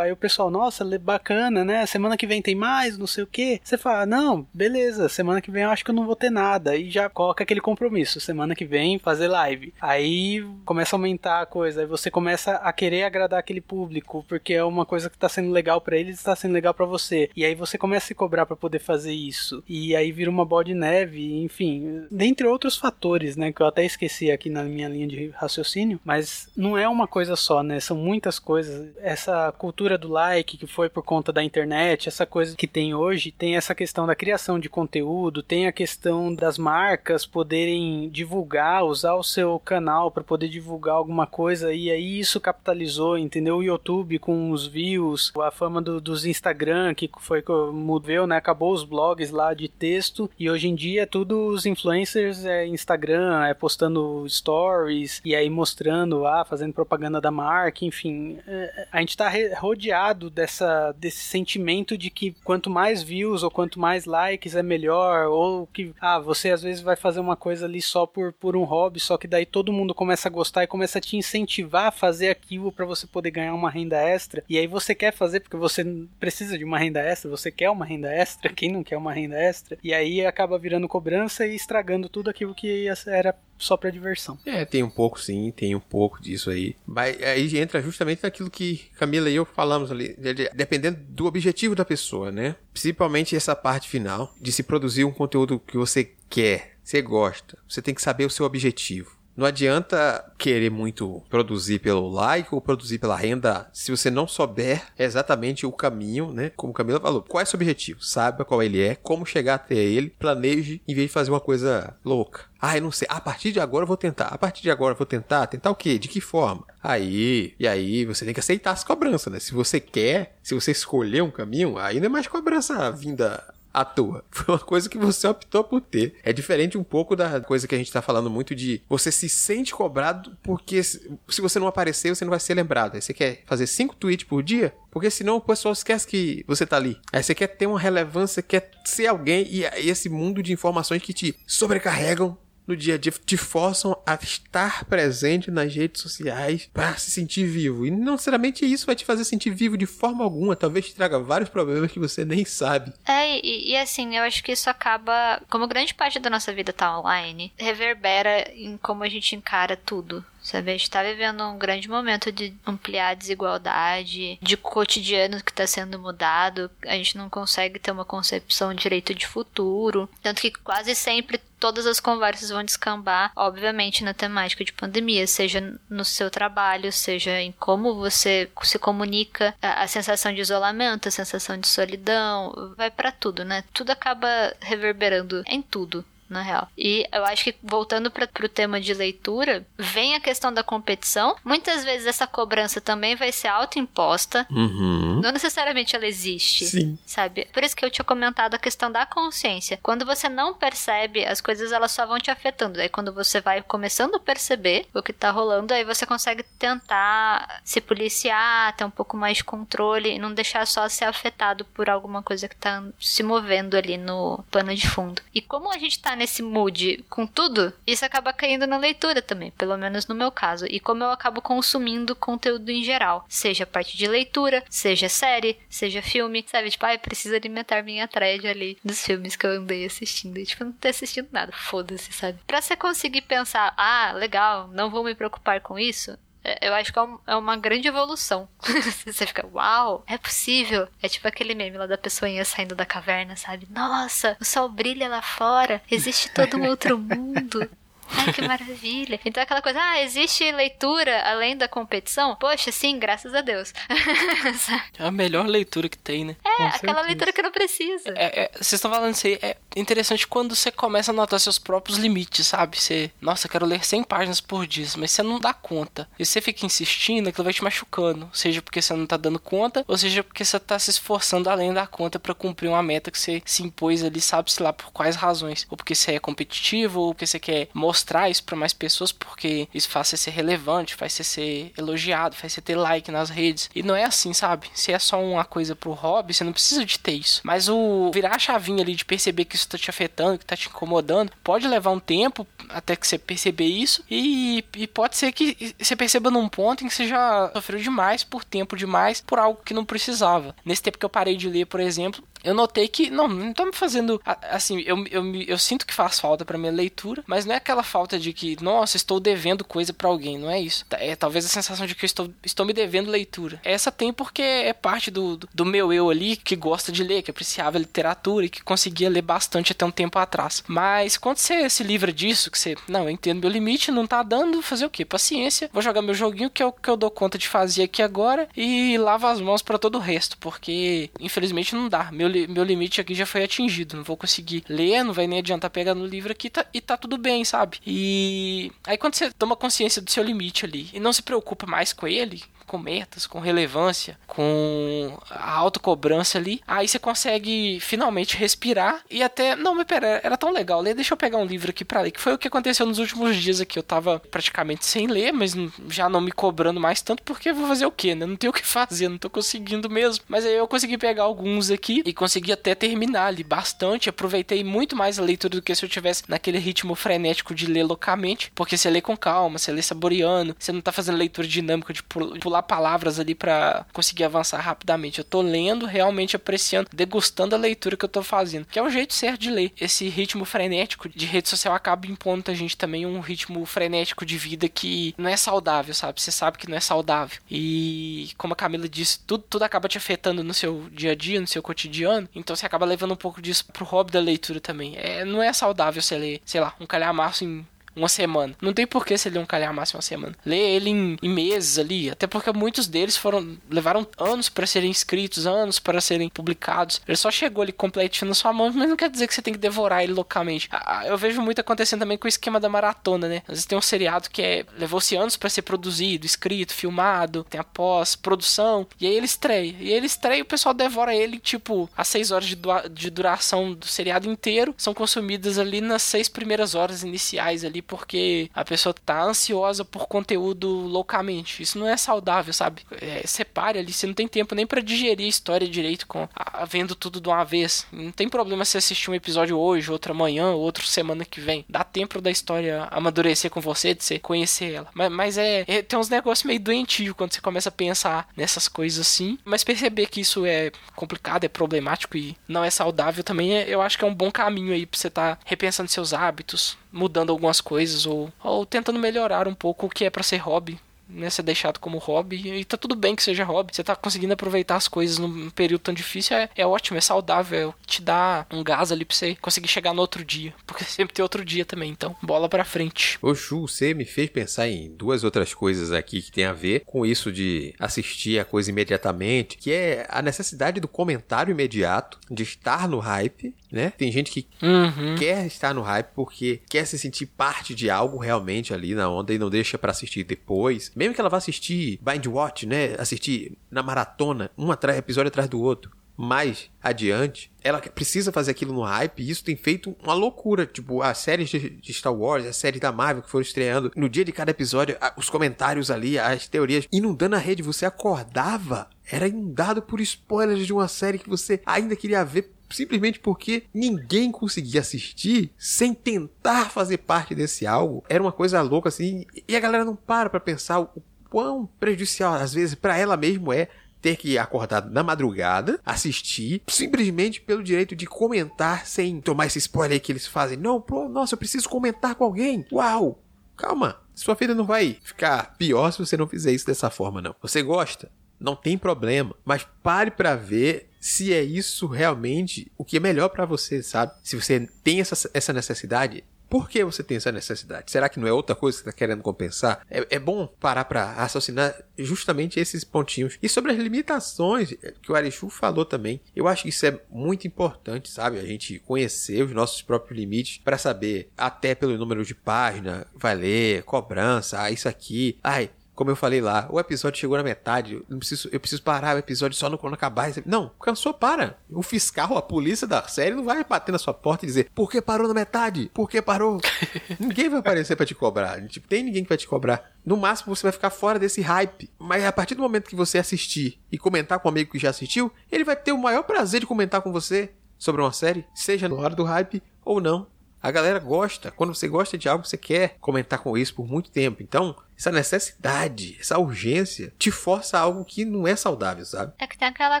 aí 0.00 0.12
o 0.12 0.16
pessoal, 0.16 0.50
nossa, 0.50 0.84
bacana, 0.98 1.64
né? 1.64 1.86
Semana 1.86 2.16
que 2.16 2.26
vem 2.26 2.42
tem 2.42 2.54
mais, 2.54 2.98
não 2.98 3.06
sei 3.06 3.24
o 3.24 3.26
que. 3.26 3.60
Você 3.64 3.78
fala, 3.78 4.04
não, 4.04 4.46
beleza, 4.52 5.08
semana 5.08 5.40
que 5.40 5.50
vem 5.50 5.62
eu 5.62 5.70
acho 5.70 5.84
que 5.84 5.90
eu 5.90 5.94
não 5.94 6.06
vou 6.06 6.16
ter 6.16 6.30
nada. 6.30 6.76
E 6.76 6.90
já 6.90 7.08
coloca 7.08 7.42
aquele 7.42 7.60
compromisso, 7.60 8.20
semana 8.20 8.54
que 8.54 8.64
vem 8.64 8.98
fazer 8.98 9.28
live 9.28 9.53
live. 9.54 9.74
Aí 9.80 10.44
começa 10.64 10.94
a 10.94 10.98
aumentar 10.98 11.40
a 11.40 11.46
coisa, 11.46 11.80
aí 11.80 11.86
você 11.86 12.10
começa 12.10 12.56
a 12.56 12.72
querer 12.72 13.04
agradar 13.04 13.38
aquele 13.38 13.60
público, 13.60 14.24
porque 14.28 14.54
é 14.54 14.64
uma 14.64 14.84
coisa 14.84 15.08
que 15.08 15.16
tá 15.16 15.28
sendo 15.28 15.50
legal 15.50 15.80
para 15.80 15.96
eles, 15.96 16.16
está 16.16 16.34
sendo 16.34 16.52
legal 16.52 16.74
para 16.74 16.86
você. 16.86 17.30
E 17.36 17.44
aí 17.44 17.54
você 17.54 17.78
começa 17.78 18.06
a 18.06 18.08
se 18.08 18.14
cobrar 18.14 18.46
para 18.46 18.56
poder 18.56 18.80
fazer 18.80 19.12
isso. 19.12 19.62
E 19.68 19.94
aí 19.94 20.12
vira 20.12 20.30
uma 20.30 20.44
bola 20.44 20.64
de 20.64 20.74
neve, 20.74 21.42
enfim, 21.42 22.06
dentre 22.10 22.46
outros 22.46 22.76
fatores, 22.76 23.36
né, 23.36 23.52
que 23.52 23.62
eu 23.62 23.66
até 23.66 23.84
esqueci 23.84 24.30
aqui 24.30 24.50
na 24.50 24.62
minha 24.64 24.88
linha 24.88 25.06
de 25.06 25.28
raciocínio, 25.28 26.00
mas 26.04 26.48
não 26.56 26.76
é 26.76 26.88
uma 26.88 27.06
coisa 27.06 27.36
só, 27.36 27.62
né? 27.62 27.80
São 27.80 27.96
muitas 27.96 28.38
coisas. 28.38 28.94
Essa 28.98 29.52
cultura 29.52 29.96
do 29.96 30.08
like 30.08 30.56
que 30.56 30.66
foi 30.66 30.88
por 30.88 31.02
conta 31.02 31.32
da 31.32 31.42
internet, 31.42 32.08
essa 32.08 32.26
coisa 32.26 32.56
que 32.56 32.66
tem 32.66 32.94
hoje, 32.94 33.30
tem 33.30 33.56
essa 33.56 33.74
questão 33.74 34.06
da 34.06 34.14
criação 34.14 34.58
de 34.58 34.68
conteúdo, 34.68 35.42
tem 35.42 35.66
a 35.66 35.72
questão 35.72 36.34
das 36.34 36.58
marcas 36.58 37.26
poderem 37.26 38.08
divulgar, 38.10 38.84
usar 38.84 39.14
o 39.14 39.22
seu 39.22 39.43
seu 39.44 39.60
canal 39.60 40.10
para 40.10 40.24
poder 40.24 40.48
divulgar 40.48 40.96
alguma 40.96 41.26
coisa 41.26 41.72
e 41.72 41.90
aí 41.90 42.18
isso 42.18 42.40
capitalizou, 42.40 43.18
entendeu? 43.18 43.58
O 43.58 43.62
YouTube 43.62 44.18
com 44.18 44.50
os 44.50 44.66
views, 44.66 45.30
a 45.38 45.50
fama 45.50 45.82
do, 45.82 46.00
dos 46.00 46.24
Instagram 46.24 46.94
que 46.94 47.10
foi 47.18 47.42
que 47.42 47.52
mudou, 47.52 48.26
né? 48.26 48.36
Acabou 48.36 48.72
os 48.72 48.84
blogs 48.84 49.30
lá 49.30 49.52
de 49.52 49.68
texto 49.68 50.30
e 50.38 50.50
hoje 50.50 50.68
em 50.68 50.74
dia 50.74 51.02
é 51.02 51.06
tudo 51.06 51.46
os 51.48 51.66
influencers 51.66 52.46
é 52.46 52.66
Instagram, 52.66 53.44
é 53.44 53.52
postando 53.52 54.24
stories 54.28 55.20
e 55.24 55.34
aí 55.34 55.50
mostrando, 55.50 56.26
ah, 56.26 56.44
fazendo 56.44 56.72
propaganda 56.72 57.20
da 57.20 57.30
marca, 57.30 57.84
enfim, 57.84 58.38
é, 58.46 58.88
a 58.90 59.00
gente 59.00 59.10
está 59.10 59.30
rodeado 59.58 60.30
dessa 60.30 60.92
desse 60.92 61.22
sentimento 61.22 61.98
de 61.98 62.08
que 62.08 62.34
quanto 62.44 62.70
mais 62.70 63.02
views 63.02 63.42
ou 63.42 63.50
quanto 63.50 63.78
mais 63.78 64.06
likes 64.06 64.56
é 64.56 64.62
melhor 64.62 65.28
ou 65.28 65.66
que 65.66 65.92
ah, 66.00 66.18
você 66.18 66.50
às 66.50 66.62
vezes 66.62 66.80
vai 66.80 66.96
fazer 66.96 67.20
uma 67.20 67.36
coisa 67.36 67.66
ali 67.66 67.82
só 67.82 68.06
por, 68.06 68.32
por 68.32 68.56
um 68.56 68.64
hobby, 68.64 69.00
só 69.00 69.18
que 69.18 69.28
daí 69.34 69.44
todo 69.44 69.72
mundo 69.72 69.92
começa 69.92 70.28
a 70.28 70.30
gostar 70.30 70.62
e 70.62 70.68
começa 70.68 70.98
a 70.98 71.00
te 71.00 71.16
incentivar 71.16 71.88
a 71.88 71.90
fazer 71.90 72.28
aquilo 72.28 72.70
para 72.70 72.86
você 72.86 73.04
poder 73.04 73.32
ganhar 73.32 73.52
uma 73.52 73.68
renda 73.68 74.00
extra. 74.00 74.44
E 74.48 74.56
aí 74.56 74.66
você 74.66 74.94
quer 74.94 75.12
fazer 75.12 75.40
porque 75.40 75.56
você 75.56 75.84
precisa 76.20 76.56
de 76.56 76.64
uma 76.64 76.78
renda 76.78 77.00
extra, 77.00 77.28
você 77.28 77.50
quer 77.50 77.68
uma 77.68 77.84
renda 77.84 78.12
extra, 78.12 78.52
quem 78.52 78.70
não 78.70 78.84
quer 78.84 78.96
uma 78.96 79.12
renda 79.12 79.36
extra? 79.36 79.76
E 79.82 79.92
aí 79.92 80.24
acaba 80.24 80.56
virando 80.56 80.86
cobrança 80.86 81.44
e 81.46 81.56
estragando 81.56 82.08
tudo 82.08 82.30
aquilo 82.30 82.54
que 82.54 82.86
era 83.06 83.34
só 83.58 83.76
pra 83.76 83.90
diversão. 83.90 84.38
É, 84.46 84.64
tem 84.64 84.82
um 84.82 84.90
pouco 84.90 85.20
sim, 85.20 85.52
tem 85.56 85.74
um 85.74 85.80
pouco 85.80 86.22
disso 86.22 86.50
aí. 86.50 86.76
Mas 86.86 87.20
aí 87.20 87.58
entra 87.58 87.82
justamente 87.82 88.22
naquilo 88.22 88.50
que 88.50 88.88
Camila 88.96 89.28
e 89.28 89.34
eu 89.34 89.44
falamos 89.44 89.90
ali, 89.90 90.16
dependendo 90.54 91.00
do 91.08 91.26
objetivo 91.26 91.74
da 91.74 91.84
pessoa, 91.84 92.30
né? 92.30 92.54
Principalmente 92.72 93.34
essa 93.34 93.56
parte 93.56 93.88
final, 93.88 94.32
de 94.40 94.52
se 94.52 94.62
produzir 94.62 95.04
um 95.04 95.12
conteúdo 95.12 95.58
que 95.58 95.76
você 95.76 96.12
quer 96.30 96.74
você 96.84 97.00
gosta. 97.00 97.58
Você 97.66 97.80
tem 97.80 97.94
que 97.94 98.02
saber 98.02 98.26
o 98.26 98.30
seu 98.30 98.44
objetivo. 98.44 99.16
Não 99.36 99.46
adianta 99.46 100.32
querer 100.38 100.70
muito 100.70 101.22
produzir 101.28 101.80
pelo 101.80 102.08
like 102.08 102.54
ou 102.54 102.60
produzir 102.60 102.98
pela 102.98 103.16
renda 103.16 103.68
se 103.72 103.90
você 103.90 104.10
não 104.10 104.28
souber 104.28 104.82
exatamente 104.98 105.66
o 105.66 105.72
caminho, 105.72 106.32
né? 106.32 106.50
Como 106.56 106.72
Camila 106.72 107.00
falou. 107.00 107.22
Qual 107.22 107.40
é 107.40 107.44
o 107.44 107.46
seu 107.46 107.56
objetivo? 107.56 108.02
Saiba 108.02 108.44
qual 108.44 108.62
ele 108.62 108.80
é, 108.80 108.94
como 108.94 109.26
chegar 109.26 109.54
até 109.54 109.74
ele, 109.74 110.10
planeje 110.10 110.80
em 110.86 110.94
vez 110.94 111.08
de 111.08 111.12
fazer 111.12 111.30
uma 111.30 111.40
coisa 111.40 111.96
louca. 112.04 112.42
Ah, 112.60 112.78
eu 112.78 112.82
não 112.82 112.90
sei. 112.90 113.06
A 113.10 113.20
partir 113.20 113.52
de 113.52 113.60
agora 113.60 113.82
eu 113.82 113.86
vou 113.86 113.96
tentar. 113.96 114.28
A 114.28 114.38
partir 114.38 114.62
de 114.62 114.70
agora 114.70 114.94
eu 114.94 114.98
vou 114.98 115.06
tentar. 115.06 115.46
Tentar 115.46 115.70
o 115.70 115.74
quê? 115.74 115.98
De 115.98 116.08
que 116.08 116.20
forma? 116.20 116.64
Aí, 116.82 117.54
e 117.58 117.68
aí 117.68 118.06
você 118.06 118.24
tem 118.24 118.32
que 118.32 118.40
aceitar 118.40 118.70
as 118.70 118.82
cobranças, 118.82 119.30
né? 119.32 119.38
Se 119.38 119.52
você 119.52 119.78
quer, 119.78 120.38
se 120.42 120.54
você 120.54 120.70
escolher 120.70 121.22
um 121.22 121.30
caminho, 121.30 121.76
aí 121.76 121.98
não 122.00 122.06
é 122.06 122.08
mais 122.08 122.26
cobrança 122.26 122.90
vinda 122.90 123.42
à 123.74 123.84
toa. 123.84 124.24
Foi 124.30 124.54
uma 124.54 124.60
coisa 124.60 124.88
que 124.88 124.96
você 124.96 125.26
optou 125.26 125.64
por 125.64 125.80
ter. 125.80 126.14
É 126.22 126.32
diferente 126.32 126.78
um 126.78 126.84
pouco 126.84 127.16
da 127.16 127.40
coisa 127.40 127.66
que 127.66 127.74
a 127.74 127.78
gente 127.78 127.92
tá 127.92 128.00
falando 128.00 128.30
muito 128.30 128.54
de 128.54 128.80
você 128.88 129.10
se 129.10 129.28
sente 129.28 129.74
cobrado 129.74 130.38
porque 130.42 130.82
se 130.82 131.40
você 131.40 131.58
não 131.58 131.66
aparecer, 131.66 132.14
você 132.14 132.24
não 132.24 132.30
vai 132.30 132.40
ser 132.40 132.54
lembrado. 132.54 132.94
Aí 132.94 133.02
você 133.02 133.12
quer 133.12 133.42
fazer 133.44 133.66
cinco 133.66 133.96
tweets 133.96 134.26
por 134.26 134.42
dia? 134.42 134.72
Porque 134.90 135.10
senão 135.10 135.36
o 135.36 135.40
pessoal 135.40 135.72
esquece 135.72 136.06
que 136.06 136.44
você 136.46 136.64
tá 136.64 136.76
ali. 136.76 136.96
Aí 137.12 137.22
você 137.22 137.34
quer 137.34 137.48
ter 137.48 137.66
uma 137.66 137.80
relevância, 137.80 138.42
quer 138.42 138.70
ser 138.84 139.08
alguém 139.08 139.46
e 139.50 139.64
esse 139.88 140.08
mundo 140.08 140.42
de 140.42 140.52
informações 140.52 141.02
que 141.02 141.12
te 141.12 141.34
sobrecarregam 141.46 142.38
no 142.66 142.76
dia 142.76 142.94
a 142.94 142.98
dia 142.98 143.12
te 143.12 143.36
forçam 143.36 143.96
a 144.06 144.14
estar 144.14 144.84
presente 144.84 145.50
nas 145.50 145.74
redes 145.74 146.02
sociais 146.02 146.68
para 146.72 146.96
se 146.96 147.10
sentir 147.10 147.46
vivo. 147.46 147.86
E 147.86 147.90
não 147.90 148.12
necessariamente 148.12 148.64
isso 148.64 148.86
vai 148.86 148.96
te 148.96 149.04
fazer 149.04 149.24
sentir 149.24 149.50
vivo 149.50 149.76
de 149.76 149.86
forma 149.86 150.24
alguma. 150.24 150.56
Talvez 150.56 150.86
te 150.86 150.94
traga 150.94 151.18
vários 151.18 151.50
problemas 151.50 151.92
que 151.92 151.98
você 151.98 152.24
nem 152.24 152.44
sabe. 152.44 152.92
É, 153.06 153.38
e, 153.44 153.70
e 153.70 153.76
assim, 153.76 154.16
eu 154.16 154.22
acho 154.22 154.42
que 154.42 154.52
isso 154.52 154.68
acaba, 154.70 155.40
como 155.48 155.68
grande 155.68 155.94
parte 155.94 156.18
da 156.18 156.30
nossa 156.30 156.52
vida 156.52 156.72
tá 156.72 156.98
online, 156.98 157.52
reverbera 157.56 158.50
em 158.54 158.76
como 158.76 159.04
a 159.04 159.08
gente 159.08 159.36
encara 159.36 159.76
tudo. 159.76 160.24
Sabe, 160.44 160.72
a 160.72 160.76
gente 160.76 160.90
tá 160.90 161.02
vivendo 161.02 161.42
um 161.42 161.56
grande 161.56 161.88
momento 161.88 162.30
de 162.30 162.54
ampliar 162.66 163.08
a 163.08 163.14
desigualdade, 163.14 164.38
de 164.42 164.56
cotidiano 164.58 165.42
que 165.42 165.50
está 165.50 165.66
sendo 165.66 165.98
mudado, 165.98 166.70
a 166.82 166.92
gente 166.96 167.16
não 167.16 167.30
consegue 167.30 167.78
ter 167.78 167.90
uma 167.90 168.04
concepção 168.04 168.74
direito 168.74 169.14
de 169.14 169.26
futuro. 169.26 170.06
Tanto 170.22 170.42
que 170.42 170.50
quase 170.50 170.94
sempre 170.94 171.40
todas 171.64 171.86
as 171.86 171.98
conversas 171.98 172.50
vão 172.50 172.62
descambar, 172.62 173.32
obviamente, 173.34 174.04
na 174.04 174.12
temática 174.12 174.62
de 174.62 174.70
pandemia, 174.70 175.26
seja 175.26 175.80
no 175.88 176.04
seu 176.04 176.30
trabalho, 176.30 176.92
seja 176.92 177.40
em 177.40 177.52
como 177.52 177.94
você 177.94 178.50
se 178.62 178.78
comunica, 178.78 179.54
a, 179.62 179.84
a 179.84 179.88
sensação 179.88 180.34
de 180.34 180.42
isolamento, 180.42 181.08
a 181.08 181.10
sensação 181.10 181.56
de 181.56 181.66
solidão, 181.66 182.74
vai 182.76 182.90
para 182.90 183.10
tudo, 183.10 183.46
né? 183.46 183.64
Tudo 183.72 183.92
acaba 183.92 184.28
reverberando 184.60 185.42
em 185.46 185.62
tudo 185.62 186.04
na 186.34 186.42
real. 186.42 186.68
E 186.76 187.06
eu 187.12 187.24
acho 187.24 187.44
que, 187.44 187.54
voltando 187.62 188.10
para 188.10 188.28
o 188.44 188.48
tema 188.48 188.80
de 188.80 188.92
leitura, 188.92 189.64
vem 189.78 190.14
a 190.14 190.20
questão 190.20 190.52
da 190.52 190.62
competição. 190.62 191.36
Muitas 191.44 191.84
vezes 191.84 192.06
essa 192.06 192.26
cobrança 192.26 192.80
também 192.80 193.14
vai 193.16 193.32
ser 193.32 193.48
autoimposta. 193.48 194.46
Uhum. 194.50 195.20
Não 195.22 195.32
necessariamente 195.32 195.94
ela 195.96 196.06
existe. 196.06 196.66
Sim. 196.66 196.98
Sabe? 197.06 197.46
Por 197.52 197.62
isso 197.62 197.76
que 197.76 197.84
eu 197.84 197.90
tinha 197.90 198.04
comentado 198.04 198.54
a 198.54 198.58
questão 198.58 198.90
da 198.90 199.06
consciência. 199.06 199.78
Quando 199.82 200.04
você 200.04 200.28
não 200.28 200.54
percebe, 200.54 201.24
as 201.24 201.40
coisas 201.40 201.72
elas 201.72 201.92
só 201.92 202.04
vão 202.04 202.18
te 202.18 202.30
afetando. 202.30 202.78
Daí 202.78 202.88
quando 202.88 203.12
você 203.12 203.40
vai 203.40 203.62
começando 203.62 204.16
a 204.16 204.20
perceber 204.20 204.86
o 204.92 205.02
que 205.02 205.12
tá 205.12 205.30
rolando, 205.30 205.72
aí 205.72 205.84
você 205.84 206.04
consegue 206.04 206.42
tentar 206.58 207.60
se 207.64 207.80
policiar, 207.80 208.74
ter 208.76 208.84
um 208.84 208.90
pouco 208.90 209.16
mais 209.16 209.38
de 209.38 209.44
controle 209.44 210.10
e 210.10 210.18
não 210.18 210.34
deixar 210.34 210.66
só 210.66 210.88
ser 210.88 211.04
afetado 211.04 211.64
por 211.66 211.88
alguma 211.88 212.22
coisa 212.22 212.48
que 212.48 212.56
tá 212.56 212.82
se 213.00 213.22
movendo 213.22 213.76
ali 213.76 213.96
no 213.96 214.42
pano 214.50 214.74
de 214.74 214.88
fundo. 214.88 215.22
E 215.34 215.40
como 215.40 215.72
a 215.72 215.78
gente 215.78 216.00
tá 216.00 216.16
nesse 216.16 216.23
mood 216.42 217.04
com 217.08 217.26
tudo, 217.26 217.72
isso 217.86 218.04
acaba 218.04 218.32
caindo 218.32 218.66
na 218.66 218.76
leitura 218.76 219.22
também, 219.22 219.50
pelo 219.52 219.76
menos 219.76 220.06
no 220.06 220.14
meu 220.14 220.30
caso. 220.30 220.66
E 220.68 220.80
como 220.80 221.04
eu 221.04 221.10
acabo 221.10 221.40
consumindo 221.40 222.16
conteúdo 222.16 222.70
em 222.70 222.82
geral, 222.82 223.24
seja 223.28 223.66
parte 223.66 223.96
de 223.96 224.06
leitura, 224.06 224.64
seja 224.68 225.08
série, 225.08 225.58
seja 225.68 226.02
filme, 226.02 226.44
sabe? 226.46 226.70
Tipo, 226.70 226.86
ai, 226.86 226.96
ah, 226.96 226.98
preciso 226.98 227.34
alimentar 227.34 227.82
minha 227.82 228.08
thread 228.08 228.46
ali 228.46 228.78
dos 228.84 229.04
filmes 229.04 229.36
que 229.36 229.46
eu 229.46 229.52
andei 229.52 229.84
assistindo. 229.84 230.38
E, 230.38 230.46
tipo, 230.46 230.64
não 230.64 230.72
ter 230.72 230.88
assistindo 230.88 231.28
nada, 231.32 231.52
foda-se, 231.52 232.12
sabe? 232.12 232.38
Pra 232.46 232.60
você 232.60 232.76
conseguir 232.76 233.22
pensar, 233.22 233.72
ah, 233.76 234.12
legal, 234.12 234.68
não 234.68 234.90
vou 234.90 235.04
me 235.04 235.14
preocupar 235.14 235.60
com 235.60 235.78
isso, 235.78 236.18
eu 236.60 236.74
acho 236.74 236.92
que 236.92 236.98
é, 236.98 237.06
é 237.28 237.36
uma 237.36 237.56
grande 237.56 237.88
evolução. 237.88 238.48
Você 239.06 239.26
fica, 239.26 239.46
uau, 239.52 240.04
é 240.06 240.18
possível. 240.18 240.88
É 241.02 241.08
tipo 241.08 241.26
aquele 241.26 241.54
meme 241.54 241.78
lá 241.78 241.86
da 241.86 241.98
pessoinha 241.98 242.44
saindo 242.44 242.74
da 242.74 242.84
caverna, 242.84 243.36
sabe? 243.36 243.66
Nossa, 243.70 244.36
o 244.40 244.44
sol 244.44 244.68
brilha 244.68 245.08
lá 245.08 245.22
fora, 245.22 245.82
existe 245.90 246.30
todo 246.30 246.56
um 246.56 246.68
outro 246.68 246.98
mundo. 246.98 247.68
Ai, 248.16 248.32
que 248.32 248.42
maravilha. 248.42 249.20
Então 249.24 249.42
aquela 249.42 249.62
coisa, 249.62 249.80
ah, 249.80 250.02
existe 250.02 250.50
leitura 250.52 251.22
além 251.22 251.56
da 251.56 251.68
competição? 251.68 252.36
Poxa, 252.36 252.70
sim, 252.70 252.98
graças 252.98 253.34
a 253.34 253.40
Deus. 253.40 253.72
é 254.98 255.06
a 255.06 255.10
melhor 255.10 255.46
leitura 255.46 255.88
que 255.88 255.98
tem, 255.98 256.24
né? 256.24 256.36
É, 256.44 256.56
Com 256.56 256.62
aquela 256.62 256.72
certeza. 256.78 257.02
leitura 257.02 257.32
que 257.32 257.42
não 257.42 257.50
precisa. 257.50 258.14
É, 258.16 258.42
é, 258.42 258.50
vocês 258.54 258.74
estão 258.74 258.90
falando 258.90 259.14
isso 259.14 259.26
aí, 259.26 259.38
é 259.42 259.56
interessante 259.76 260.26
quando 260.26 260.54
você 260.54 260.70
começa 260.70 261.10
a 261.10 261.14
notar 261.14 261.40
seus 261.40 261.58
próprios 261.58 261.98
limites, 261.98 262.46
sabe? 262.46 262.78
Você, 262.80 263.10
nossa, 263.20 263.48
quero 263.48 263.66
ler 263.66 263.84
100 263.84 264.04
páginas 264.04 264.40
por 264.40 264.66
dia, 264.66 264.86
mas 264.96 265.10
você 265.10 265.22
não 265.22 265.40
dá 265.40 265.52
conta. 265.52 266.08
E 266.18 266.24
você 266.24 266.40
fica 266.40 266.66
insistindo, 266.66 267.28
aquilo 267.28 267.44
vai 267.44 267.52
te 267.52 267.64
machucando. 267.64 268.28
Seja 268.32 268.62
porque 268.62 268.80
você 268.80 268.94
não 268.94 269.06
tá 269.06 269.16
dando 269.16 269.38
conta, 269.38 269.84
ou 269.88 269.96
seja 269.96 270.22
porque 270.22 270.44
você 270.44 270.58
tá 270.60 270.78
se 270.78 270.90
esforçando 270.90 271.48
além 271.48 271.72
da 271.72 271.86
conta 271.86 272.18
para 272.18 272.34
cumprir 272.34 272.68
uma 272.68 272.82
meta 272.82 273.10
que 273.10 273.18
você 273.18 273.42
se 273.44 273.62
impôs 273.62 274.02
ali, 274.02 274.20
sabe-se 274.20 274.62
lá 274.62 274.72
por 274.72 274.92
quais 274.92 275.16
razões. 275.16 275.66
Ou 275.70 275.76
porque 275.76 275.94
você 275.94 276.12
é 276.12 276.18
competitivo, 276.18 277.00
ou 277.00 277.14
porque 277.14 277.26
você 277.26 277.38
quer 277.40 277.68
mostrar 277.72 278.03
mostrar 278.04 278.28
isso 278.28 278.44
para 278.44 278.56
mais 278.56 278.74
pessoas 278.74 279.10
porque 279.10 279.66
isso 279.74 279.88
faz 279.88 280.08
você 280.08 280.16
ser 280.16 280.30
relevante, 280.30 280.94
faz 280.94 281.14
você 281.14 281.24
ser 281.24 281.72
elogiado, 281.76 282.36
faz 282.36 282.52
você 282.52 282.60
ter 282.60 282.76
like 282.76 283.10
nas 283.10 283.30
redes. 283.30 283.70
E 283.74 283.82
não 283.82 283.96
é 283.96 284.04
assim, 284.04 284.32
sabe? 284.34 284.68
Se 284.74 284.92
é 284.92 284.98
só 284.98 285.22
uma 285.22 285.44
coisa 285.44 285.74
pro 285.74 285.92
hobby, 285.92 286.34
você 286.34 286.44
não 286.44 286.52
precisa 286.52 286.84
de 286.84 286.98
ter 286.98 287.12
isso. 287.12 287.40
Mas 287.42 287.68
o 287.68 288.10
virar 288.12 288.34
a 288.34 288.38
chavinha 288.38 288.82
ali 288.82 288.94
de 288.94 289.04
perceber 289.04 289.46
que 289.46 289.56
isso 289.56 289.68
tá 289.68 289.78
te 289.78 289.88
afetando, 289.88 290.38
que 290.38 290.44
tá 290.44 290.56
te 290.56 290.68
incomodando, 290.68 291.32
pode 291.42 291.66
levar 291.66 291.90
um 291.90 292.00
tempo 292.00 292.46
até 292.68 292.94
que 292.94 293.06
você 293.06 293.18
perceber 293.18 293.66
isso 293.66 294.04
e, 294.10 294.62
e 294.76 294.86
pode 294.86 295.16
ser 295.16 295.32
que 295.32 295.74
você 295.80 295.96
perceba 295.96 296.30
num 296.30 296.48
ponto 296.48 296.84
em 296.84 296.88
que 296.88 296.94
você 296.94 297.06
já 297.06 297.50
sofreu 297.54 297.80
demais 297.80 298.22
por 298.22 298.44
tempo 298.44 298.76
demais 298.76 299.20
por 299.20 299.38
algo 299.38 299.60
que 299.64 299.72
não 299.72 299.84
precisava. 299.84 300.54
Nesse 300.64 300.82
tempo 300.82 300.98
que 300.98 301.04
eu 301.04 301.10
parei 301.10 301.36
de 301.36 301.48
ler, 301.48 301.66
por 301.66 301.80
exemplo, 301.80 302.22
eu 302.44 302.54
notei 302.54 302.86
que, 302.86 303.10
não, 303.10 303.26
não 303.26 303.52
tô 303.52 303.64
me 303.64 303.72
fazendo. 303.72 304.20
Assim, 304.50 304.80
eu, 304.86 305.04
eu, 305.10 305.34
eu 305.42 305.58
sinto 305.58 305.86
que 305.86 305.94
faz 305.94 306.20
falta 306.20 306.44
para 306.44 306.58
minha 306.58 306.70
leitura, 306.70 307.24
mas 307.26 307.44
não 307.44 307.54
é 307.54 307.56
aquela 307.56 307.82
falta 307.82 308.18
de 308.18 308.32
que, 308.32 308.62
nossa, 308.62 308.96
estou 308.96 309.18
devendo 309.18 309.64
coisa 309.64 309.92
para 309.92 310.08
alguém, 310.08 310.38
não 310.38 310.50
é 310.50 310.60
isso. 310.60 310.84
É 310.92 311.16
talvez 311.16 311.44
a 311.44 311.48
sensação 311.48 311.86
de 311.86 311.94
que 311.94 312.04
eu 312.04 312.06
estou, 312.06 312.30
estou 312.44 312.66
me 312.66 312.72
devendo 312.72 313.10
leitura. 313.10 313.60
Essa 313.64 313.90
tem 313.90 314.12
porque 314.12 314.42
é 314.42 314.72
parte 314.72 315.10
do, 315.10 315.38
do 315.52 315.64
meu 315.64 315.92
eu 315.92 316.10
ali 316.10 316.36
que 316.36 316.54
gosta 316.54 316.92
de 316.92 317.02
ler, 317.02 317.22
que 317.22 317.30
apreciava 317.30 317.78
literatura 317.78 318.46
e 318.46 318.50
que 318.50 318.62
conseguia 318.62 319.08
ler 319.08 319.22
bastante 319.22 319.72
até 319.72 319.84
um 319.84 319.90
tempo 319.90 320.18
atrás. 320.18 320.62
Mas 320.66 321.16
quando 321.16 321.38
você 321.38 321.68
se 321.70 321.82
livra 321.82 322.12
disso, 322.12 322.50
que 322.50 322.58
você, 322.58 322.76
não, 322.86 323.04
eu 323.04 323.10
entendo 323.10 323.40
meu 323.40 323.50
limite, 323.50 323.90
não 323.90 324.06
tá 324.06 324.22
dando, 324.22 324.60
fazer 324.60 324.84
o 324.84 324.90
quê? 324.90 325.04
Paciência, 325.04 325.70
vou 325.72 325.82
jogar 325.82 326.02
meu 326.02 326.14
joguinho 326.14 326.50
que 326.50 326.62
é 326.62 326.66
o 326.66 326.72
que 326.72 326.88
eu 326.88 326.96
dou 326.96 327.10
conta 327.10 327.38
de 327.38 327.48
fazer 327.48 327.84
aqui 327.84 328.02
agora 328.02 328.48
e 328.56 328.98
lavo 328.98 329.26
as 329.26 329.40
mãos 329.40 329.62
para 329.62 329.78
todo 329.78 329.96
o 329.96 330.00
resto, 330.00 330.36
porque 330.38 331.10
infelizmente 331.18 331.74
não 331.74 331.88
dá. 331.88 332.10
Meu 332.12 332.28
meu 332.48 332.64
limite 332.64 333.00
aqui 333.00 333.14
já 333.14 333.26
foi 333.26 333.44
atingido. 333.44 333.96
Não 333.96 334.04
vou 334.04 334.16
conseguir 334.16 334.64
ler, 334.68 335.02
não 335.02 335.12
vai 335.12 335.26
nem 335.26 335.38
adiantar 335.38 335.70
pegar 335.70 335.94
no 335.94 336.06
livro 336.06 336.32
aqui 336.32 336.50
tá, 336.50 336.66
e 336.72 336.80
tá 336.80 336.96
tudo 336.96 337.16
bem, 337.16 337.44
sabe? 337.44 337.78
E 337.86 338.70
aí 338.86 338.98
quando 338.98 339.14
você 339.14 339.30
toma 339.32 339.56
consciência 339.56 340.02
do 340.02 340.10
seu 340.10 340.22
limite 340.22 340.64
ali 340.64 340.88
e 340.92 341.00
não 341.00 341.12
se 341.12 341.22
preocupa 341.22 341.66
mais 341.66 341.92
com 341.92 342.06
ele, 342.06 342.42
com 342.66 342.78
metas, 342.78 343.26
com 343.26 343.38
relevância, 343.38 344.18
com 344.26 345.18
a 345.30 345.52
autocobrança 345.52 346.38
ali, 346.38 346.60
aí 346.66 346.88
você 346.88 346.98
consegue 346.98 347.78
finalmente 347.80 348.36
respirar 348.36 349.02
e 349.10 349.22
até, 349.22 349.56
não, 349.56 349.74
mas 349.74 349.86
pera, 349.86 350.20
era 350.22 350.36
tão 350.36 350.52
legal 350.52 350.80
ler, 350.80 350.94
deixa 350.94 351.12
eu 351.12 351.18
pegar 351.18 351.38
um 351.38 351.46
livro 351.46 351.70
aqui 351.70 351.84
para 351.84 352.00
ler, 352.00 352.10
que 352.10 352.20
foi 352.20 352.34
o 352.34 352.38
que 352.38 352.48
aconteceu 352.48 352.86
nos 352.86 352.98
últimos 352.98 353.36
dias 353.36 353.60
aqui, 353.60 353.78
eu 353.78 353.82
tava 353.82 354.20
praticamente 354.30 354.84
sem 354.84 355.06
ler, 355.06 355.32
mas 355.32 355.54
já 355.88 356.08
não 356.08 356.20
me 356.20 356.32
cobrando 356.32 356.80
mais 356.80 357.02
tanto, 357.02 357.22
porque 357.22 357.52
vou 357.52 357.66
fazer 357.66 357.86
o 357.86 357.90
quê, 357.90 358.14
né? 358.14 358.26
Não 358.26 358.36
tenho 358.36 358.50
o 358.50 358.54
que 358.54 358.64
fazer, 358.64 359.08
não 359.08 359.18
tô 359.18 359.30
conseguindo 359.30 359.88
mesmo. 359.88 360.24
Mas 360.28 360.44
aí 360.44 360.54
eu 360.54 360.66
consegui 360.68 360.98
pegar 360.98 361.24
alguns 361.24 361.70
aqui 361.70 362.02
e 362.04 362.12
consegui 362.12 362.52
até 362.52 362.74
terminar 362.74 363.26
ali 363.26 363.44
bastante, 363.44 364.08
aproveitei 364.08 364.62
muito 364.64 364.96
mais 364.96 365.18
a 365.18 365.22
leitura 365.22 365.56
do 365.56 365.62
que 365.62 365.74
se 365.74 365.84
eu 365.84 365.88
tivesse 365.88 366.24
naquele 366.28 366.58
ritmo 366.58 366.94
frenético 366.94 367.54
de 367.54 367.66
ler 367.66 367.84
loucamente, 367.84 368.50
porque 368.54 368.76
você 368.76 368.90
lê 368.90 369.00
com 369.00 369.16
calma, 369.16 369.58
você 369.58 369.72
lê 369.72 369.82
saboreando, 369.82 370.56
você 370.58 370.72
não 370.72 370.80
tá 370.80 370.92
fazendo 370.92 371.18
leitura 371.18 371.46
dinâmica 371.46 371.92
de 371.92 372.02
pular 372.02 372.53
pular 372.54 372.62
palavras 372.62 373.18
ali 373.18 373.34
para 373.34 373.84
conseguir 373.92 374.24
avançar 374.24 374.60
rapidamente. 374.60 375.18
Eu 375.18 375.24
tô 375.24 375.40
lendo, 375.40 375.86
realmente 375.86 376.36
apreciando, 376.36 376.88
degustando 376.92 377.54
a 377.54 377.58
leitura 377.58 377.96
que 377.96 378.04
eu 378.04 378.08
tô 378.08 378.22
fazendo, 378.22 378.66
que 378.66 378.78
é 378.78 378.82
o 378.82 378.90
jeito 378.90 379.12
certo 379.12 379.40
de 379.40 379.50
ler. 379.50 379.72
Esse 379.80 380.08
ritmo 380.08 380.44
frenético 380.44 381.08
de 381.08 381.26
rede 381.26 381.48
social 381.48 381.74
acaba 381.74 382.06
impondo 382.06 382.50
a 382.50 382.54
gente 382.54 382.76
também 382.76 383.06
um 383.06 383.20
ritmo 383.20 383.64
frenético 383.64 384.24
de 384.24 384.36
vida 384.36 384.68
que 384.68 385.14
não 385.16 385.28
é 385.28 385.36
saudável, 385.36 385.94
sabe? 385.94 386.20
Você 386.20 386.30
sabe 386.30 386.58
que 386.58 386.68
não 386.68 386.76
é 386.76 386.80
saudável. 386.80 387.38
E 387.50 388.30
como 388.36 388.52
a 388.52 388.56
Camila 388.56 388.88
disse, 388.88 389.18
tudo, 389.20 389.44
tudo 389.48 389.62
acaba 389.62 389.88
te 389.88 389.98
afetando 389.98 390.44
no 390.44 390.54
seu 390.54 390.88
dia 390.92 391.12
a 391.12 391.14
dia, 391.14 391.40
no 391.40 391.46
seu 391.46 391.62
cotidiano. 391.62 392.28
Então 392.34 392.54
você 392.54 392.66
acaba 392.66 392.86
levando 392.86 393.12
um 393.12 393.16
pouco 393.16 393.40
disso 393.40 393.64
pro 393.72 393.84
hobby 393.84 394.12
da 394.12 394.20
leitura 394.20 394.60
também. 394.60 394.94
É, 394.96 395.24
não 395.24 395.42
é 395.42 395.52
saudável 395.52 396.02
você 396.02 396.16
ler, 396.16 396.40
sei 396.44 396.60
lá, 396.60 396.74
um 396.78 396.86
calhamaço 396.86 397.44
em 397.44 397.66
uma 397.94 398.08
semana. 398.08 398.54
Não 398.60 398.72
tem 398.72 398.86
porquê 398.86 399.16
você 399.16 399.30
ler 399.30 399.38
um 399.38 399.46
calhamaço 399.46 399.94
em 399.94 399.96
uma 399.96 400.02
semana. 400.02 400.34
Lê 400.44 400.58
ele 400.58 400.90
em, 400.90 401.16
em, 401.22 401.28
meses 401.28 401.78
ali, 401.78 402.10
até 402.10 402.26
porque 402.26 402.52
muitos 402.52 402.86
deles 402.86 403.16
foram 403.16 403.56
levaram 403.70 404.06
anos 404.18 404.48
para 404.48 404.66
serem 404.66 404.90
escritos, 404.90 405.46
anos 405.46 405.78
para 405.78 406.00
serem 406.00 406.28
publicados. 406.28 407.00
Ele 407.06 407.16
só 407.16 407.30
chegou 407.30 407.62
ali 407.62 407.72
completinho 407.72 408.28
na 408.28 408.34
sua 408.34 408.52
mão, 408.52 408.72
mas 408.72 408.88
não 408.88 408.96
quer 408.96 409.10
dizer 409.10 409.26
que 409.26 409.34
você 409.34 409.42
tem 409.42 409.54
que 409.54 409.60
devorar 409.60 410.02
ele 410.02 410.12
loucamente. 410.12 410.68
Eu 411.06 411.16
vejo 411.16 411.40
muito 411.40 411.60
acontecendo 411.60 412.00
também 412.00 412.18
com 412.18 412.26
o 412.26 412.28
esquema 412.28 412.60
da 412.60 412.68
maratona, 412.68 413.28
né? 413.28 413.42
Às 413.42 413.48
vezes 413.48 413.66
tem 413.66 413.78
um 413.78 413.82
seriado 413.82 414.30
que 414.30 414.42
é 414.42 414.66
levou-se 414.78 415.16
anos 415.16 415.36
para 415.36 415.48
ser 415.48 415.62
produzido, 415.62 416.26
escrito, 416.26 416.72
filmado, 416.72 417.44
tem 417.48 417.60
a 417.60 417.64
pós-produção, 417.64 418.86
e 419.00 419.06
aí 419.06 419.14
ele 419.14 419.26
estreia. 419.26 419.74
E 419.80 419.88
aí 419.88 419.92
ele 419.92 420.06
estreia 420.06 420.38
e 420.38 420.42
o 420.42 420.46
pessoal 420.46 420.74
devora 420.74 421.14
ele, 421.14 421.38
tipo, 421.38 421.88
as 421.96 422.08
seis 422.08 422.30
horas 422.30 422.48
de, 422.48 422.56
de 422.92 423.10
duração 423.10 423.72
do 423.72 423.86
seriado 423.86 424.30
inteiro 424.30 424.74
são 424.76 424.94
consumidas 424.94 425.58
ali 425.58 425.80
nas 425.80 426.02
seis 426.02 426.28
primeiras 426.28 426.74
horas 426.74 427.02
iniciais 427.02 427.64
ali 427.64 427.82
porque 427.86 428.50
a 428.54 428.64
pessoa 428.64 428.94
tá 428.94 429.22
ansiosa 429.22 429.84
por 429.84 430.06
conteúdo 430.06 430.68
loucamente. 430.68 431.62
Isso 431.62 431.78
não 431.78 431.86
é 431.86 431.96
saudável, 431.96 432.52
sabe? 432.52 432.82
É, 433.00 433.22
separe 433.26 433.78
ali, 433.78 433.92
você 433.92 434.06
não 434.06 434.14
tem 434.14 434.26
tempo 434.28 434.54
nem 434.54 434.66
para 434.66 434.80
digerir 434.80 435.26
a 435.26 435.28
história 435.28 435.68
direito 435.68 436.06
com 436.06 436.28
a, 436.34 436.64
vendo 436.64 436.94
tudo 436.94 437.20
de 437.20 437.28
uma 437.28 437.44
vez. 437.44 437.86
Não 437.92 438.10
tem 438.10 438.28
problema 438.28 438.64
se 438.64 438.78
assistir 438.78 439.10
um 439.10 439.14
episódio 439.14 439.58
hoje, 439.58 439.90
outro 439.90 440.12
amanhã, 440.12 440.50
outro 440.50 440.86
semana 440.86 441.24
que 441.24 441.40
vem. 441.40 441.64
Dá 441.68 441.84
tempo 441.84 442.20
da 442.20 442.30
história 442.30 442.88
amadurecer 442.90 443.50
com 443.50 443.60
você, 443.60 443.94
de 443.94 444.04
você 444.04 444.18
conhecer 444.18 444.72
ela. 444.72 444.88
Mas, 444.94 445.12
mas 445.12 445.38
é, 445.38 445.64
é, 445.66 445.82
tem 445.82 445.98
uns 445.98 446.08
negócios 446.08 446.44
meio 446.44 446.60
doentio 446.60 447.14
quando 447.14 447.32
você 447.32 447.40
começa 447.40 447.68
a 447.68 447.72
pensar 447.72 448.28
nessas 448.36 448.68
coisas 448.68 449.06
assim. 449.06 449.38
Mas 449.44 449.64
perceber 449.64 450.06
que 450.06 450.20
isso 450.20 450.46
é 450.46 450.72
complicado, 450.94 451.44
é 451.44 451.48
problemático 451.48 452.16
e 452.16 452.36
não 452.48 452.64
é 452.64 452.70
saudável 452.70 453.22
também, 453.24 453.56
é, 453.56 453.64
eu 453.68 453.82
acho 453.82 453.98
que 453.98 454.04
é 454.04 454.08
um 454.08 454.14
bom 454.14 454.30
caminho 454.30 454.72
aí 454.72 454.86
pra 454.86 454.98
você 454.98 455.08
estar 455.08 455.36
tá 455.36 455.42
repensando 455.44 455.90
seus 455.90 456.12
hábitos, 456.12 456.76
mudando 456.94 457.30
algumas 457.30 457.60
coisas 457.60 458.06
ou, 458.06 458.32
ou 458.42 458.64
tentando 458.64 458.98
melhorar 458.98 459.48
um 459.48 459.54
pouco 459.54 459.86
o 459.86 459.90
que 459.90 460.04
é 460.04 460.10
para 460.10 460.22
ser 460.22 460.38
hobby 460.38 460.78
né, 461.08 461.30
ser 461.30 461.42
deixado 461.42 461.78
como 461.78 461.98
hobby. 461.98 462.48
E 462.48 462.64
tá 462.64 462.76
tudo 462.76 462.94
bem 462.94 463.14
que 463.14 463.22
seja 463.22 463.44
hobby. 463.44 463.74
Você 463.74 463.84
tá 463.84 463.94
conseguindo 463.94 464.32
aproveitar 464.32 464.76
as 464.76 464.88
coisas 464.88 465.18
num 465.18 465.50
período 465.50 465.82
tão 465.82 465.94
difícil. 465.94 466.36
É, 466.36 466.48
é 466.56 466.66
ótimo, 466.66 466.98
é 466.98 467.00
saudável. 467.00 467.70
É 467.70 467.86
te 467.86 468.02
dá 468.02 468.46
um 468.50 468.62
gás 468.62 468.90
ali 468.90 469.04
pra 469.04 469.16
você 469.16 469.36
conseguir 469.36 469.68
chegar 469.68 469.94
no 469.94 470.00
outro 470.00 470.24
dia. 470.24 470.54
Porque 470.66 470.84
sempre 470.84 471.14
tem 471.14 471.22
outro 471.22 471.44
dia 471.44 471.64
também. 471.64 471.90
Então, 471.90 472.16
bola 472.22 472.48
pra 472.48 472.64
frente. 472.64 473.18
Chu, 473.34 473.62
você 473.62 473.94
me 473.94 474.04
fez 474.04 474.30
pensar 474.30 474.68
em 474.68 474.94
duas 474.94 475.24
outras 475.24 475.54
coisas 475.54 475.92
aqui 475.92 476.22
que 476.22 476.32
tem 476.32 476.44
a 476.44 476.52
ver 476.52 476.82
com 476.84 477.04
isso 477.04 477.30
de 477.30 477.74
assistir 477.78 478.38
a 478.38 478.44
coisa 478.44 478.70
imediatamente, 478.70 479.56
que 479.58 479.72
é 479.72 480.06
a 480.08 480.22
necessidade 480.22 480.80
do 480.80 480.88
comentário 480.88 481.52
imediato, 481.52 482.18
de 482.30 482.42
estar 482.42 482.88
no 482.88 482.98
hype, 482.98 483.54
né? 483.74 483.92
Tem 483.98 484.10
gente 484.10 484.30
que 484.30 484.46
uhum. 484.62 485.16
quer 485.16 485.46
estar 485.46 485.74
no 485.74 485.82
hype 485.82 486.08
porque 486.14 486.62
quer 486.68 486.86
se 486.86 486.98
sentir 486.98 487.26
parte 487.26 487.74
de 487.74 487.90
algo 487.90 488.18
realmente 488.18 488.72
ali 488.72 488.94
na 488.94 489.08
onda 489.08 489.34
e 489.34 489.38
não 489.38 489.50
deixa 489.50 489.76
para 489.76 489.90
assistir 489.90 490.24
depois. 490.24 490.92
Mesmo 490.94 491.14
que 491.14 491.20
ela 491.20 491.28
vá 491.28 491.36
assistir 491.36 491.98
Bind 492.00 492.26
Watch, 492.26 492.66
né? 492.66 492.94
Assistir 492.98 493.58
na 493.70 493.82
maratona, 493.82 494.50
um 494.56 494.70
atrás, 494.70 494.96
episódio 494.96 495.28
atrás 495.28 495.48
do 495.48 495.60
outro. 495.60 495.90
Mais 496.16 496.70
adiante, 496.80 497.50
ela 497.60 497.80
precisa 497.80 498.30
fazer 498.30 498.52
aquilo 498.52 498.72
no 498.72 498.82
hype 498.82 499.18
e 499.20 499.28
isso 499.28 499.42
tem 499.42 499.56
feito 499.56 499.96
uma 500.00 500.14
loucura. 500.14 500.64
Tipo, 500.64 501.02
as 501.02 501.18
séries 501.18 501.50
de 501.50 501.92
Star 501.92 502.14
Wars, 502.14 502.46
as 502.46 502.56
séries 502.56 502.80
da 502.80 502.92
Marvel 502.92 503.24
que 503.24 503.30
foram 503.30 503.42
estreando, 503.42 503.90
no 503.96 504.08
dia 504.08 504.24
de 504.24 504.30
cada 504.30 504.52
episódio, 504.52 504.96
os 505.16 505.28
comentários 505.28 505.90
ali, 505.90 506.16
as 506.16 506.46
teorias 506.46 506.86
inundando 506.92 507.34
a 507.34 507.38
rede. 507.38 507.64
Você 507.64 507.84
acordava, 507.84 508.88
era 509.10 509.26
inundado 509.26 509.82
por 509.82 510.00
spoilers 510.00 510.64
de 510.64 510.72
uma 510.72 510.86
série 510.86 511.18
que 511.18 511.28
você 511.28 511.60
ainda 511.66 511.96
queria 511.96 512.24
ver 512.24 512.52
simplesmente 512.74 513.18
porque 513.18 513.64
ninguém 513.72 514.30
conseguia 514.30 514.80
assistir 514.80 515.50
sem 515.56 515.94
tentar 515.94 516.70
fazer 516.70 516.98
parte 516.98 517.34
desse 517.34 517.66
algo. 517.66 518.04
Era 518.08 518.22
uma 518.22 518.32
coisa 518.32 518.60
louca 518.62 518.88
assim, 518.88 519.24
e 519.48 519.56
a 519.56 519.60
galera 519.60 519.84
não 519.84 519.96
para 519.96 520.28
para 520.28 520.40
pensar 520.40 520.80
o 520.80 521.02
quão 521.30 521.66
prejudicial 521.80 522.34
às 522.34 522.52
vezes 522.52 522.74
para 522.74 522.96
ela 522.96 523.16
mesmo 523.16 523.52
é 523.52 523.68
ter 524.00 524.16
que 524.16 524.36
acordar 524.36 524.84
na 524.90 525.02
madrugada, 525.02 525.80
assistir, 525.82 526.60
simplesmente 526.66 527.40
pelo 527.40 527.62
direito 527.62 527.96
de 527.96 528.04
comentar 528.04 528.86
sem 528.86 529.18
tomar 529.18 529.46
esse 529.46 529.58
spoiler 529.58 529.98
que 529.98 530.12
eles 530.12 530.26
fazem. 530.26 530.58
Não, 530.58 530.78
pô, 530.78 531.08
nossa, 531.08 531.32
eu 531.32 531.38
preciso 531.38 531.70
comentar 531.70 532.14
com 532.14 532.24
alguém. 532.24 532.66
Uau! 532.70 533.18
Calma, 533.56 533.98
sua 534.14 534.34
vida 534.34 534.54
não 534.54 534.66
vai 534.66 534.98
ficar 535.02 535.56
pior 535.56 535.90
se 535.90 535.98
você 535.98 536.18
não 536.18 536.28
fizer 536.28 536.52
isso 536.52 536.66
dessa 536.66 536.90
forma, 536.90 537.22
não. 537.22 537.34
Você 537.40 537.62
gosta? 537.62 538.10
Não 538.38 538.54
tem 538.54 538.76
problema, 538.76 539.34
mas 539.42 539.66
pare 539.82 540.10
para 540.10 540.36
ver 540.36 540.90
se 541.04 541.34
é 541.34 541.42
isso 541.42 541.86
realmente 541.86 542.72
o 542.78 542.84
que 542.84 542.96
é 542.96 543.00
melhor 543.00 543.28
para 543.28 543.44
você, 543.44 543.82
sabe? 543.82 544.14
Se 544.22 544.40
você 544.40 544.66
tem 544.82 545.02
essa, 545.02 545.30
essa 545.34 545.52
necessidade, 545.52 546.24
por 546.48 546.66
que 546.66 546.82
você 546.82 547.02
tem 547.02 547.18
essa 547.18 547.30
necessidade? 547.30 547.90
Será 547.90 548.08
que 548.08 548.18
não 548.18 548.26
é 548.26 548.32
outra 548.32 548.56
coisa 548.56 548.78
que 548.78 548.84
você 548.84 548.88
está 548.88 548.98
querendo 548.98 549.22
compensar? 549.22 549.84
É, 549.90 550.06
é 550.08 550.18
bom 550.18 550.46
parar 550.46 550.86
para 550.86 551.12
raciocinar 551.12 551.78
justamente 551.98 552.58
esses 552.58 552.84
pontinhos. 552.84 553.38
E 553.42 553.50
sobre 553.50 553.72
as 553.72 553.78
limitações 553.78 554.74
que 555.02 555.12
o 555.12 555.14
Arichu 555.14 555.50
falou 555.50 555.84
também, 555.84 556.22
eu 556.34 556.48
acho 556.48 556.62
que 556.62 556.70
isso 556.70 556.86
é 556.86 556.98
muito 557.10 557.46
importante, 557.46 558.08
sabe? 558.08 558.38
A 558.38 558.46
gente 558.46 558.78
conhecer 558.78 559.42
os 559.42 559.52
nossos 559.52 559.82
próprios 559.82 560.18
limites 560.18 560.56
para 560.64 560.78
saber, 560.78 561.28
até 561.36 561.74
pelo 561.74 561.98
número 561.98 562.24
de 562.24 562.34
página, 562.34 563.06
vai 563.14 563.34
ler, 563.34 563.82
cobrança, 563.82 564.62
ah, 564.62 564.70
isso 564.70 564.88
aqui, 564.88 565.38
ai 565.44 565.70
como 565.94 566.10
eu 566.10 566.16
falei 566.16 566.40
lá, 566.40 566.66
o 566.70 566.80
episódio 566.80 567.20
chegou 567.20 567.36
na 567.36 567.42
metade, 567.42 568.02
eu 568.08 568.18
preciso, 568.18 568.48
eu 568.50 568.58
preciso 568.58 568.82
parar 568.82 569.14
o 569.14 569.18
episódio 569.18 569.56
só 569.56 569.70
no, 569.70 569.78
quando 569.78 569.94
acabar. 569.94 570.30
Não, 570.44 570.70
cansou, 570.80 571.14
para. 571.14 571.56
O 571.70 571.82
fiscal, 571.82 572.36
a 572.36 572.42
polícia 572.42 572.86
da 572.86 573.06
série 573.06 573.34
não 573.34 573.44
vai 573.44 573.62
bater 573.64 573.92
na 573.92 573.98
sua 573.98 574.12
porta 574.12 574.44
e 574.44 574.48
dizer 574.48 574.70
por 574.74 574.90
que 574.90 575.00
parou 575.00 575.28
na 575.28 575.34
metade? 575.34 575.90
Por 575.94 576.08
que 576.08 576.20
parou? 576.20 576.60
ninguém 577.18 577.48
vai 577.48 577.60
aparecer 577.60 577.96
para 577.96 578.06
te 578.06 578.14
cobrar. 578.14 578.60
Tipo, 578.66 578.88
tem 578.88 579.04
ninguém 579.04 579.22
que 579.22 579.28
vai 579.28 579.38
te 579.38 579.46
cobrar. 579.46 579.92
No 580.04 580.16
máximo 580.16 580.54
você 580.54 580.62
vai 580.64 580.72
ficar 580.72 580.90
fora 580.90 581.18
desse 581.18 581.40
hype. 581.40 581.90
Mas 581.98 582.24
a 582.24 582.32
partir 582.32 582.54
do 582.54 582.62
momento 582.62 582.88
que 582.88 582.96
você 582.96 583.18
assistir 583.18 583.80
e 583.90 583.96
comentar 583.96 584.38
com 584.40 584.48
um 584.48 584.50
amigo 584.52 584.72
que 584.72 584.78
já 584.78 584.90
assistiu, 584.90 585.30
ele 585.50 585.64
vai 585.64 585.76
ter 585.76 585.92
o 585.92 585.98
maior 585.98 586.24
prazer 586.24 586.60
de 586.60 586.66
comentar 586.66 587.00
com 587.02 587.12
você 587.12 587.52
sobre 587.78 588.00
uma 588.00 588.12
série, 588.12 588.46
seja 588.54 588.88
na 588.88 588.94
hora 588.94 589.14
do 589.14 589.24
hype 589.24 589.62
ou 589.84 590.00
não. 590.00 590.26
A 590.64 590.70
galera 590.70 590.98
gosta. 590.98 591.50
Quando 591.50 591.74
você 591.74 591.86
gosta 591.86 592.16
de 592.16 592.26
algo, 592.26 592.46
você 592.46 592.56
quer 592.56 592.96
comentar 592.98 593.38
com 593.38 593.54
isso 593.54 593.74
por 593.74 593.86
muito 593.86 594.10
tempo. 594.10 594.42
Então, 594.42 594.74
essa 594.96 595.12
necessidade, 595.12 596.16
essa 596.18 596.38
urgência, 596.38 597.12
te 597.18 597.30
força 597.30 597.76
a 597.76 597.82
algo 597.82 598.02
que 598.02 598.24
não 598.24 598.48
é 598.48 598.56
saudável, 598.56 599.04
sabe? 599.04 599.34
É 599.38 599.46
que 599.46 599.58
tem 599.58 599.68
aquela 599.68 600.00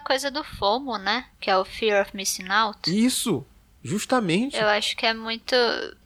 coisa 0.00 0.30
do 0.30 0.42
FOMO, 0.42 0.96
né? 0.96 1.26
Que 1.38 1.50
é 1.50 1.58
o 1.58 1.66
Fear 1.66 2.00
of 2.00 2.16
Missing 2.16 2.48
Out. 2.48 2.78
Isso! 2.88 3.44
Justamente. 3.84 4.56
Eu 4.56 4.66
acho 4.66 4.96
que 4.96 5.04
é 5.04 5.12
muito. 5.12 5.54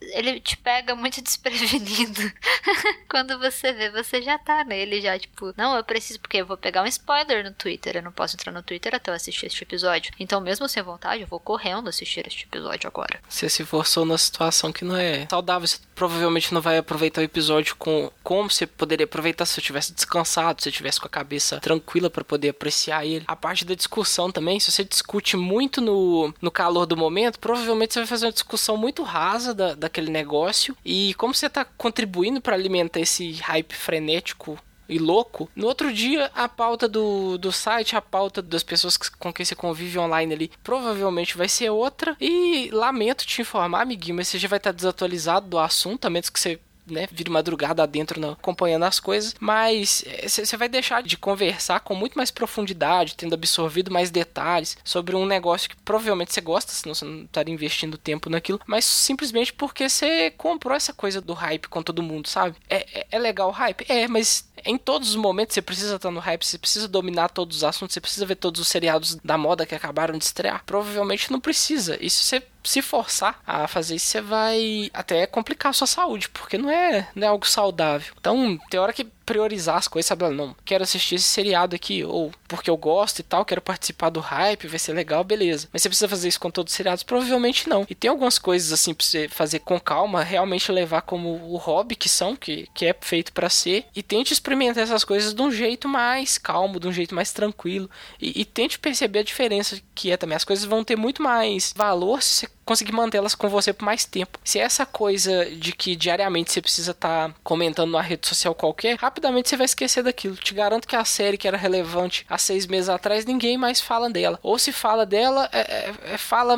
Ele 0.01 0.41
te 0.41 0.57
pega 0.57 0.97
muito 0.97 1.23
desprevenido. 1.23 2.21
Quando 3.09 3.39
você 3.39 3.73
vê, 3.73 3.89
você 3.91 4.21
já 4.21 4.37
tá 4.37 4.65
nele, 4.65 5.01
já, 5.01 5.17
tipo, 5.17 5.55
não, 5.57 5.77
eu 5.77 5.85
preciso, 5.85 6.19
porque 6.19 6.39
eu 6.39 6.47
vou 6.47 6.57
pegar 6.57 6.83
um 6.83 6.87
spoiler 6.87 7.45
no 7.45 7.53
Twitter. 7.53 7.97
Eu 7.97 8.03
não 8.03 8.11
posso 8.11 8.35
entrar 8.35 8.51
no 8.53 8.65
Twitter 8.65 8.95
até 8.95 9.13
eu 9.13 9.15
assistir 9.15 9.47
este 9.47 9.63
episódio. 9.63 10.13
Então, 10.19 10.41
mesmo 10.41 10.69
sem 10.69 10.83
vontade, 10.83 11.23
eu 11.23 11.29
vou 11.29 11.39
correndo 11.39 11.89
assistir 11.89 12.27
este 12.27 12.45
episódio 12.45 12.89
agora. 12.89 13.21
Você 13.29 13.49
se 13.49 13.65
forçou 13.65 14.05
numa 14.05 14.19
situação 14.19 14.73
que 14.73 14.85
não 14.85 14.97
é 14.97 15.29
saudável. 15.31 15.69
Você 15.69 15.79
provavelmente 15.95 16.53
não 16.53 16.61
vai 16.61 16.79
aproveitar 16.79 17.21
o 17.21 17.25
episódio 17.25 17.77
com 17.77 18.11
como 18.25 18.51
você 18.51 18.67
poderia 18.67 19.05
aproveitar 19.05 19.47
se 19.47 19.55
você 19.55 19.61
tivesse 19.61 19.93
descansado, 19.93 20.61
se 20.61 20.65
você 20.65 20.73
tivesse 20.73 21.01
com 21.01 21.07
a 21.07 21.11
cabeça 21.11 21.61
tranquila 21.61 22.11
para 22.11 22.25
poder 22.25 22.49
apreciar 22.49 23.07
ele. 23.07 23.25
A 23.29 23.37
parte 23.37 23.65
da 23.65 23.75
discussão 23.75 24.33
também, 24.33 24.59
se 24.59 24.73
você 24.73 24.83
discute 24.83 25.37
muito 25.37 25.81
no, 25.81 26.35
no 26.41 26.51
calor 26.51 26.85
do 26.85 26.97
momento, 26.97 27.39
provavelmente 27.39 27.68
provavelmente 27.69 27.93
você 27.93 28.01
vai 28.01 28.07
fazer 28.07 28.27
uma 28.27 28.33
discussão 28.33 28.77
muito 28.77 29.03
rasa 29.03 29.55
da, 29.55 29.75
daquele 29.75 30.11
negócio. 30.11 30.77
E 30.85 31.13
como 31.15 31.35
você 31.35 31.47
está 31.47 31.65
contribuindo 31.65 32.41
para 32.41 32.55
alimentar 32.55 33.01
esse 33.01 33.33
hype 33.33 33.75
frenético 33.75 34.59
e 34.89 34.99
louco. 34.99 35.51
No 35.55 35.67
outro 35.67 35.93
dia, 35.93 36.31
a 36.35 36.49
pauta 36.49 36.89
do, 36.89 37.37
do 37.37 37.53
site, 37.53 37.95
a 37.95 38.01
pauta 38.01 38.41
das 38.41 38.63
pessoas 38.63 38.97
com 38.97 39.31
quem 39.31 39.45
você 39.45 39.55
convive 39.55 39.99
online 39.99 40.33
ali, 40.33 40.51
provavelmente 40.65 41.37
vai 41.37 41.47
ser 41.47 41.69
outra. 41.69 42.17
E 42.19 42.71
lamento 42.73 43.27
te 43.27 43.43
informar, 43.43 43.83
amiguinho, 43.83 44.17
mas 44.17 44.29
você 44.29 44.39
já 44.39 44.49
vai 44.49 44.57
estar 44.57 44.73
desatualizado 44.73 45.47
do 45.47 45.59
assunto, 45.59 46.07
a 46.07 46.11
menos 46.11 46.31
que 46.31 46.41
você 46.41 46.59
né, 46.93 47.07
vira 47.11 47.31
madrugada 47.31 47.83
adentro 47.83 48.21
não, 48.21 48.33
acompanhando 48.33 48.85
as 48.85 49.01
coisas, 49.01 49.35
mas 49.41 50.05
você 50.27 50.57
vai 50.57 50.69
deixar 50.69 51.03
de 51.03 51.17
conversar 51.17 51.81
com 51.81 51.95
muito 51.95 52.17
mais 52.17 52.31
profundidade, 52.31 53.15
tendo 53.15 53.35
absorvido 53.35 53.91
mais 53.91 54.11
detalhes 54.11 54.77
sobre 54.85 55.17
um 55.17 55.27
negócio 55.27 55.69
que 55.69 55.77
provavelmente 55.77 56.33
você 56.33 56.41
gosta, 56.41 56.73
senão 56.73 56.95
você 56.95 57.05
não 57.05 57.25
estaria 57.25 57.55
investindo 57.55 57.99
tempo 57.99 58.31
naquilo, 58.31 58.61
mas 58.67 58.85
simplesmente 58.85 59.53
porque 59.53 59.89
você 59.89 60.31
comprou 60.33 60.75
essa 60.75 60.93
coisa 60.93 61.21
do 61.21 61.33
hype 61.33 61.69
com 61.69 61.83
todo 61.83 62.03
mundo, 62.03 62.29
sabe? 62.29 62.57
É, 62.69 63.01
é, 63.01 63.07
é 63.13 63.19
legal 63.19 63.49
o 63.49 63.53
hype? 63.53 63.85
É, 63.89 64.07
mas 64.09 64.49
em 64.65 64.77
todos 64.77 65.11
os 65.11 65.17
momentos 65.17 65.55
você 65.55 65.63
precisa 65.63 65.97
estar 65.97 66.11
no 66.11 66.21
hype, 66.21 66.45
você 66.45 66.59
precisa 66.59 66.89
dominar 66.89 67.29
todos 67.29 67.59
os 67.59 67.65
assuntos, 67.65 67.95
você 67.95 68.01
precisa 68.01 68.27
ver 68.27 68.37
todos 68.37 68.61
os 68.61 68.69
seriados 68.69 69.17
da 69.17 69.39
moda 69.39 69.67
que 69.67 69.75
acabaram 69.75 70.17
de 70.19 70.25
estrear. 70.25 70.63
Provavelmente 70.65 71.31
não 71.31 71.41
precisa. 71.41 72.03
Isso 72.05 72.25
você 72.25 72.43
se 72.65 72.83
forçar 72.83 73.41
a 73.47 73.67
fazer 73.67 73.97
isso, 73.97 74.07
você 74.07 74.21
vai 74.21 74.91
até 74.93 75.27
complicar 75.27 75.71
a 75.71 75.73
sua 75.73 75.87
saúde, 75.87 76.29
porque 76.29 76.59
não 76.59 76.71
é, 76.71 77.09
não 77.15 77.27
é 77.27 77.31
algo 77.31 77.47
saudável. 77.47 78.13
Então, 78.19 78.59
tem 78.71 78.81
hora 78.81 78.93
que 78.93 79.07
priorizar 79.29 79.77
as 79.77 79.87
coisas, 79.87 80.09
sabe? 80.09 80.27
Não, 80.31 80.57
quero 80.65 80.83
assistir 80.83 81.17
esse 81.17 81.27
seriado 81.27 81.77
aqui, 81.77 82.03
ou 82.03 82.33
porque 82.49 82.71
eu 82.71 82.79
gosto 82.79 83.19
e 83.19 83.23
tal, 83.23 83.45
quero 83.45 83.61
participar 83.61 84.09
do 84.09 84.21
hype, 84.21 84.67
vai 84.67 84.79
ser 84.79 84.95
legal, 84.95 85.23
beleza. 85.23 85.69
Mas 85.71 85.83
você 85.83 85.91
precisa 85.91 86.09
fazer 86.09 86.29
isso 86.29 86.41
com 86.41 86.51
todos 86.51 86.73
os 86.73 86.77
seriados? 86.79 87.03
Provavelmente 87.03 87.69
não. 87.69 87.87
E 87.91 87.95
tem 87.95 88.09
algumas 88.09 88.39
coisas 88.39 88.73
assim 88.73 88.95
pra 88.95 89.05
você 89.05 89.29
fazer 89.29 89.59
com 89.59 89.79
calma, 89.79 90.23
realmente 90.23 90.73
levar 90.73 91.03
como 91.03 91.29
o 91.29 91.59
hobby 91.59 91.95
que 91.95 92.09
são, 92.09 92.35
que, 92.35 92.67
que 92.73 92.87
é 92.87 92.97
feito 92.99 93.31
para 93.35 93.51
ser, 93.51 93.85
e 93.95 94.03
tente 94.03 94.33
experimentar 94.33 94.83
essas 94.83 95.05
coisas 95.05 95.35
de 95.35 95.43
um 95.43 95.53
jeito 95.53 95.87
mais 95.87 96.39
calmo, 96.39 96.81
de 96.81 96.89
um 96.89 96.93
jeito 96.93 97.15
mais 97.15 97.31
tranquilo, 97.31 97.91
e, 98.19 98.41
e 98.41 98.45
tente 98.47 98.79
perceber 98.79 99.19
a 99.19 99.25
diferença 99.25 99.79
que 99.95 100.11
é 100.11 100.17
também. 100.17 100.37
As 100.37 100.45
coisas 100.45 100.65
vão 100.65 100.83
ter 100.83 100.97
muito 100.97 101.23
mais 101.23 101.75
valor 101.77 102.23
se 102.23 102.47
você 102.47 102.59
conseguir 102.69 102.93
mantê-las 102.93 103.35
com 103.35 103.49
você 103.49 103.73
por 103.73 103.85
mais 103.87 104.05
tempo. 104.05 104.39
Se 104.45 104.59
é 104.59 104.63
essa 104.63 104.85
coisa 104.85 105.47
de 105.47 105.73
que 105.73 105.97
diariamente 105.97 106.53
você 106.53 106.61
precisa 106.61 106.91
estar 106.91 107.29
tá 107.31 107.35
comentando 107.43 107.91
numa 107.91 108.03
rede 108.03 108.29
social 108.29 108.55
qualquer, 108.55 108.99
rapidamente 109.19 109.49
você 109.49 109.57
vai 109.57 109.65
esquecer 109.67 110.03
daquilo. 110.03 110.37
Te 110.37 110.55
garanto 110.55 110.87
que 110.87 110.97
a 110.97 111.05
série 111.05 111.37
que 111.37 111.47
era 111.47 111.57
relevante 111.57 112.25
há 112.29 112.39
seis 112.39 112.67
meses 112.67 112.89
atrás, 112.89 113.27
ninguém 113.27 113.59
mais 113.59 113.81
fala 113.81 114.09
dela. 114.09 114.39
Ou 114.43 114.59
se 114.59 114.73
fala 114.73 115.05
dela, 115.05 115.49
é, 115.53 115.61
é, 115.61 115.95
é 116.15 116.19
fala 116.19 116.57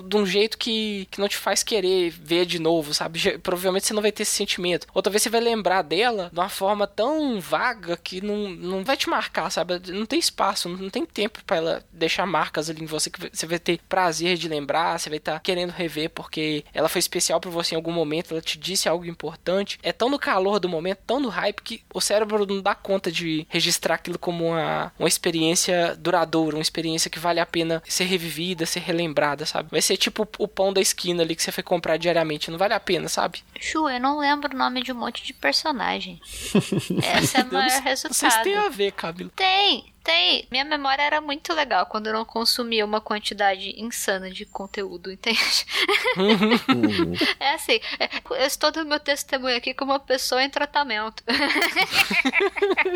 de 0.00 0.16
um 0.16 0.24
jeito 0.24 0.56
que, 0.56 1.06
que 1.10 1.20
não 1.20 1.28
te 1.28 1.36
faz 1.36 1.62
querer 1.62 2.10
ver 2.10 2.46
de 2.46 2.58
novo, 2.58 2.94
sabe? 2.94 3.38
Provavelmente 3.38 3.86
você 3.86 3.94
não 3.94 4.02
vai 4.02 4.12
ter 4.12 4.22
esse 4.22 4.32
sentimento. 4.32 4.86
Outra 4.94 5.10
vez 5.10 5.22
você 5.22 5.30
vai 5.30 5.40
lembrar 5.40 5.82
dela 5.82 6.30
de 6.32 6.38
uma 6.38 6.48
forma 6.48 6.86
tão 6.86 7.40
vaga 7.40 7.96
que 7.96 8.20
não, 8.20 8.48
não 8.50 8.84
vai 8.84 8.96
te 8.96 9.08
marcar, 9.08 9.50
sabe? 9.50 9.80
Não 9.92 10.06
tem 10.06 10.18
espaço, 10.18 10.68
não 10.68 10.88
tem 10.88 11.04
tempo 11.04 11.44
para 11.44 11.56
ela 11.56 11.84
deixar 11.92 12.26
marcas 12.26 12.70
ali 12.70 12.82
em 12.82 12.86
você 12.86 13.10
que 13.10 13.30
você 13.32 13.46
vai 13.46 13.58
ter 13.58 13.80
prazer 13.88 14.36
de 14.36 14.48
lembrar, 14.48 14.98
você 14.98 15.08
vai 15.08 15.18
estar 15.18 15.34
tá 15.34 15.40
querendo 15.40 15.70
rever 15.70 16.10
porque 16.10 16.64
ela 16.72 16.88
foi 16.88 16.98
especial 16.98 17.40
para 17.40 17.50
você 17.50 17.74
em 17.74 17.76
algum 17.76 17.92
momento, 17.92 18.32
ela 18.32 18.40
te 18.40 18.58
disse 18.58 18.88
algo 18.88 19.04
importante. 19.04 19.78
É 19.82 19.92
tão 19.92 20.08
no 20.08 20.18
calor 20.18 20.58
do 20.58 20.68
momento, 20.68 21.00
tão 21.06 21.20
no 21.20 21.28
hype 21.28 21.62
que 21.62 21.82
o 21.94 22.00
cérebro 22.00 22.46
não 22.46 22.60
dá 22.60 22.74
conta 22.74 23.10
de 23.10 23.46
registrar 23.48 23.94
aquilo 23.94 24.18
como 24.18 24.46
uma, 24.48 24.92
uma 24.98 25.08
experiência 25.08 25.96
duradoura, 25.96 26.56
uma 26.56 26.62
experiência 26.62 27.10
que 27.10 27.18
vale 27.18 27.40
a 27.40 27.46
pena 27.46 27.82
ser 27.86 28.04
revivida, 28.04 28.66
ser 28.66 28.80
relembrada, 28.80 29.46
sabe? 29.46 29.68
Vai 29.70 29.82
ser 29.82 29.96
tipo 29.96 30.28
o 30.38 30.48
pão 30.48 30.72
da 30.72 30.80
esquina 30.80 31.22
ali 31.22 31.34
que 31.34 31.42
você 31.42 31.52
foi 31.52 31.62
comprar 31.62 31.96
diariamente, 31.96 32.50
não 32.50 32.58
vale 32.58 32.74
a 32.74 32.80
pena, 32.80 33.08
sabe? 33.08 33.42
Chu, 33.60 33.88
eu 33.88 34.00
não 34.00 34.18
lembro 34.18 34.54
o 34.54 34.58
nome 34.58 34.82
de 34.82 34.92
um 34.92 34.96
monte 34.96 35.24
de 35.24 35.32
personagem. 35.32 36.20
Essa 37.02 37.38
é 37.38 37.42
o 37.42 37.52
maior 37.52 37.82
resultado. 37.82 38.32
Se 38.32 38.42
tem 38.42 38.56
a 38.56 38.68
ver, 38.68 38.92
Camilo. 38.92 39.30
Tem, 39.34 39.92
tem. 40.02 40.46
Minha 40.50 40.64
memória 40.64 41.02
era 41.02 41.20
muito 41.20 41.52
legal 41.52 41.86
quando 41.86 42.08
eu 42.08 42.12
não 42.12 42.24
consumia 42.24 42.84
uma 42.84 43.00
quantidade 43.00 43.74
insana 43.80 44.30
de 44.30 44.44
conteúdo, 44.44 45.10
entende? 45.10 45.40
Uhum. 46.16 47.14
é 47.40 47.54
assim, 47.54 47.80
é, 47.98 48.08
eu 48.30 48.46
estou 48.46 48.70
dando 48.70 48.88
meu 48.88 49.00
testemunho 49.00 49.56
aqui 49.56 49.74
como 49.74 49.92
uma 49.92 50.00
pessoa 50.00 50.42
em 50.42 50.50
tratamento. 50.50 51.22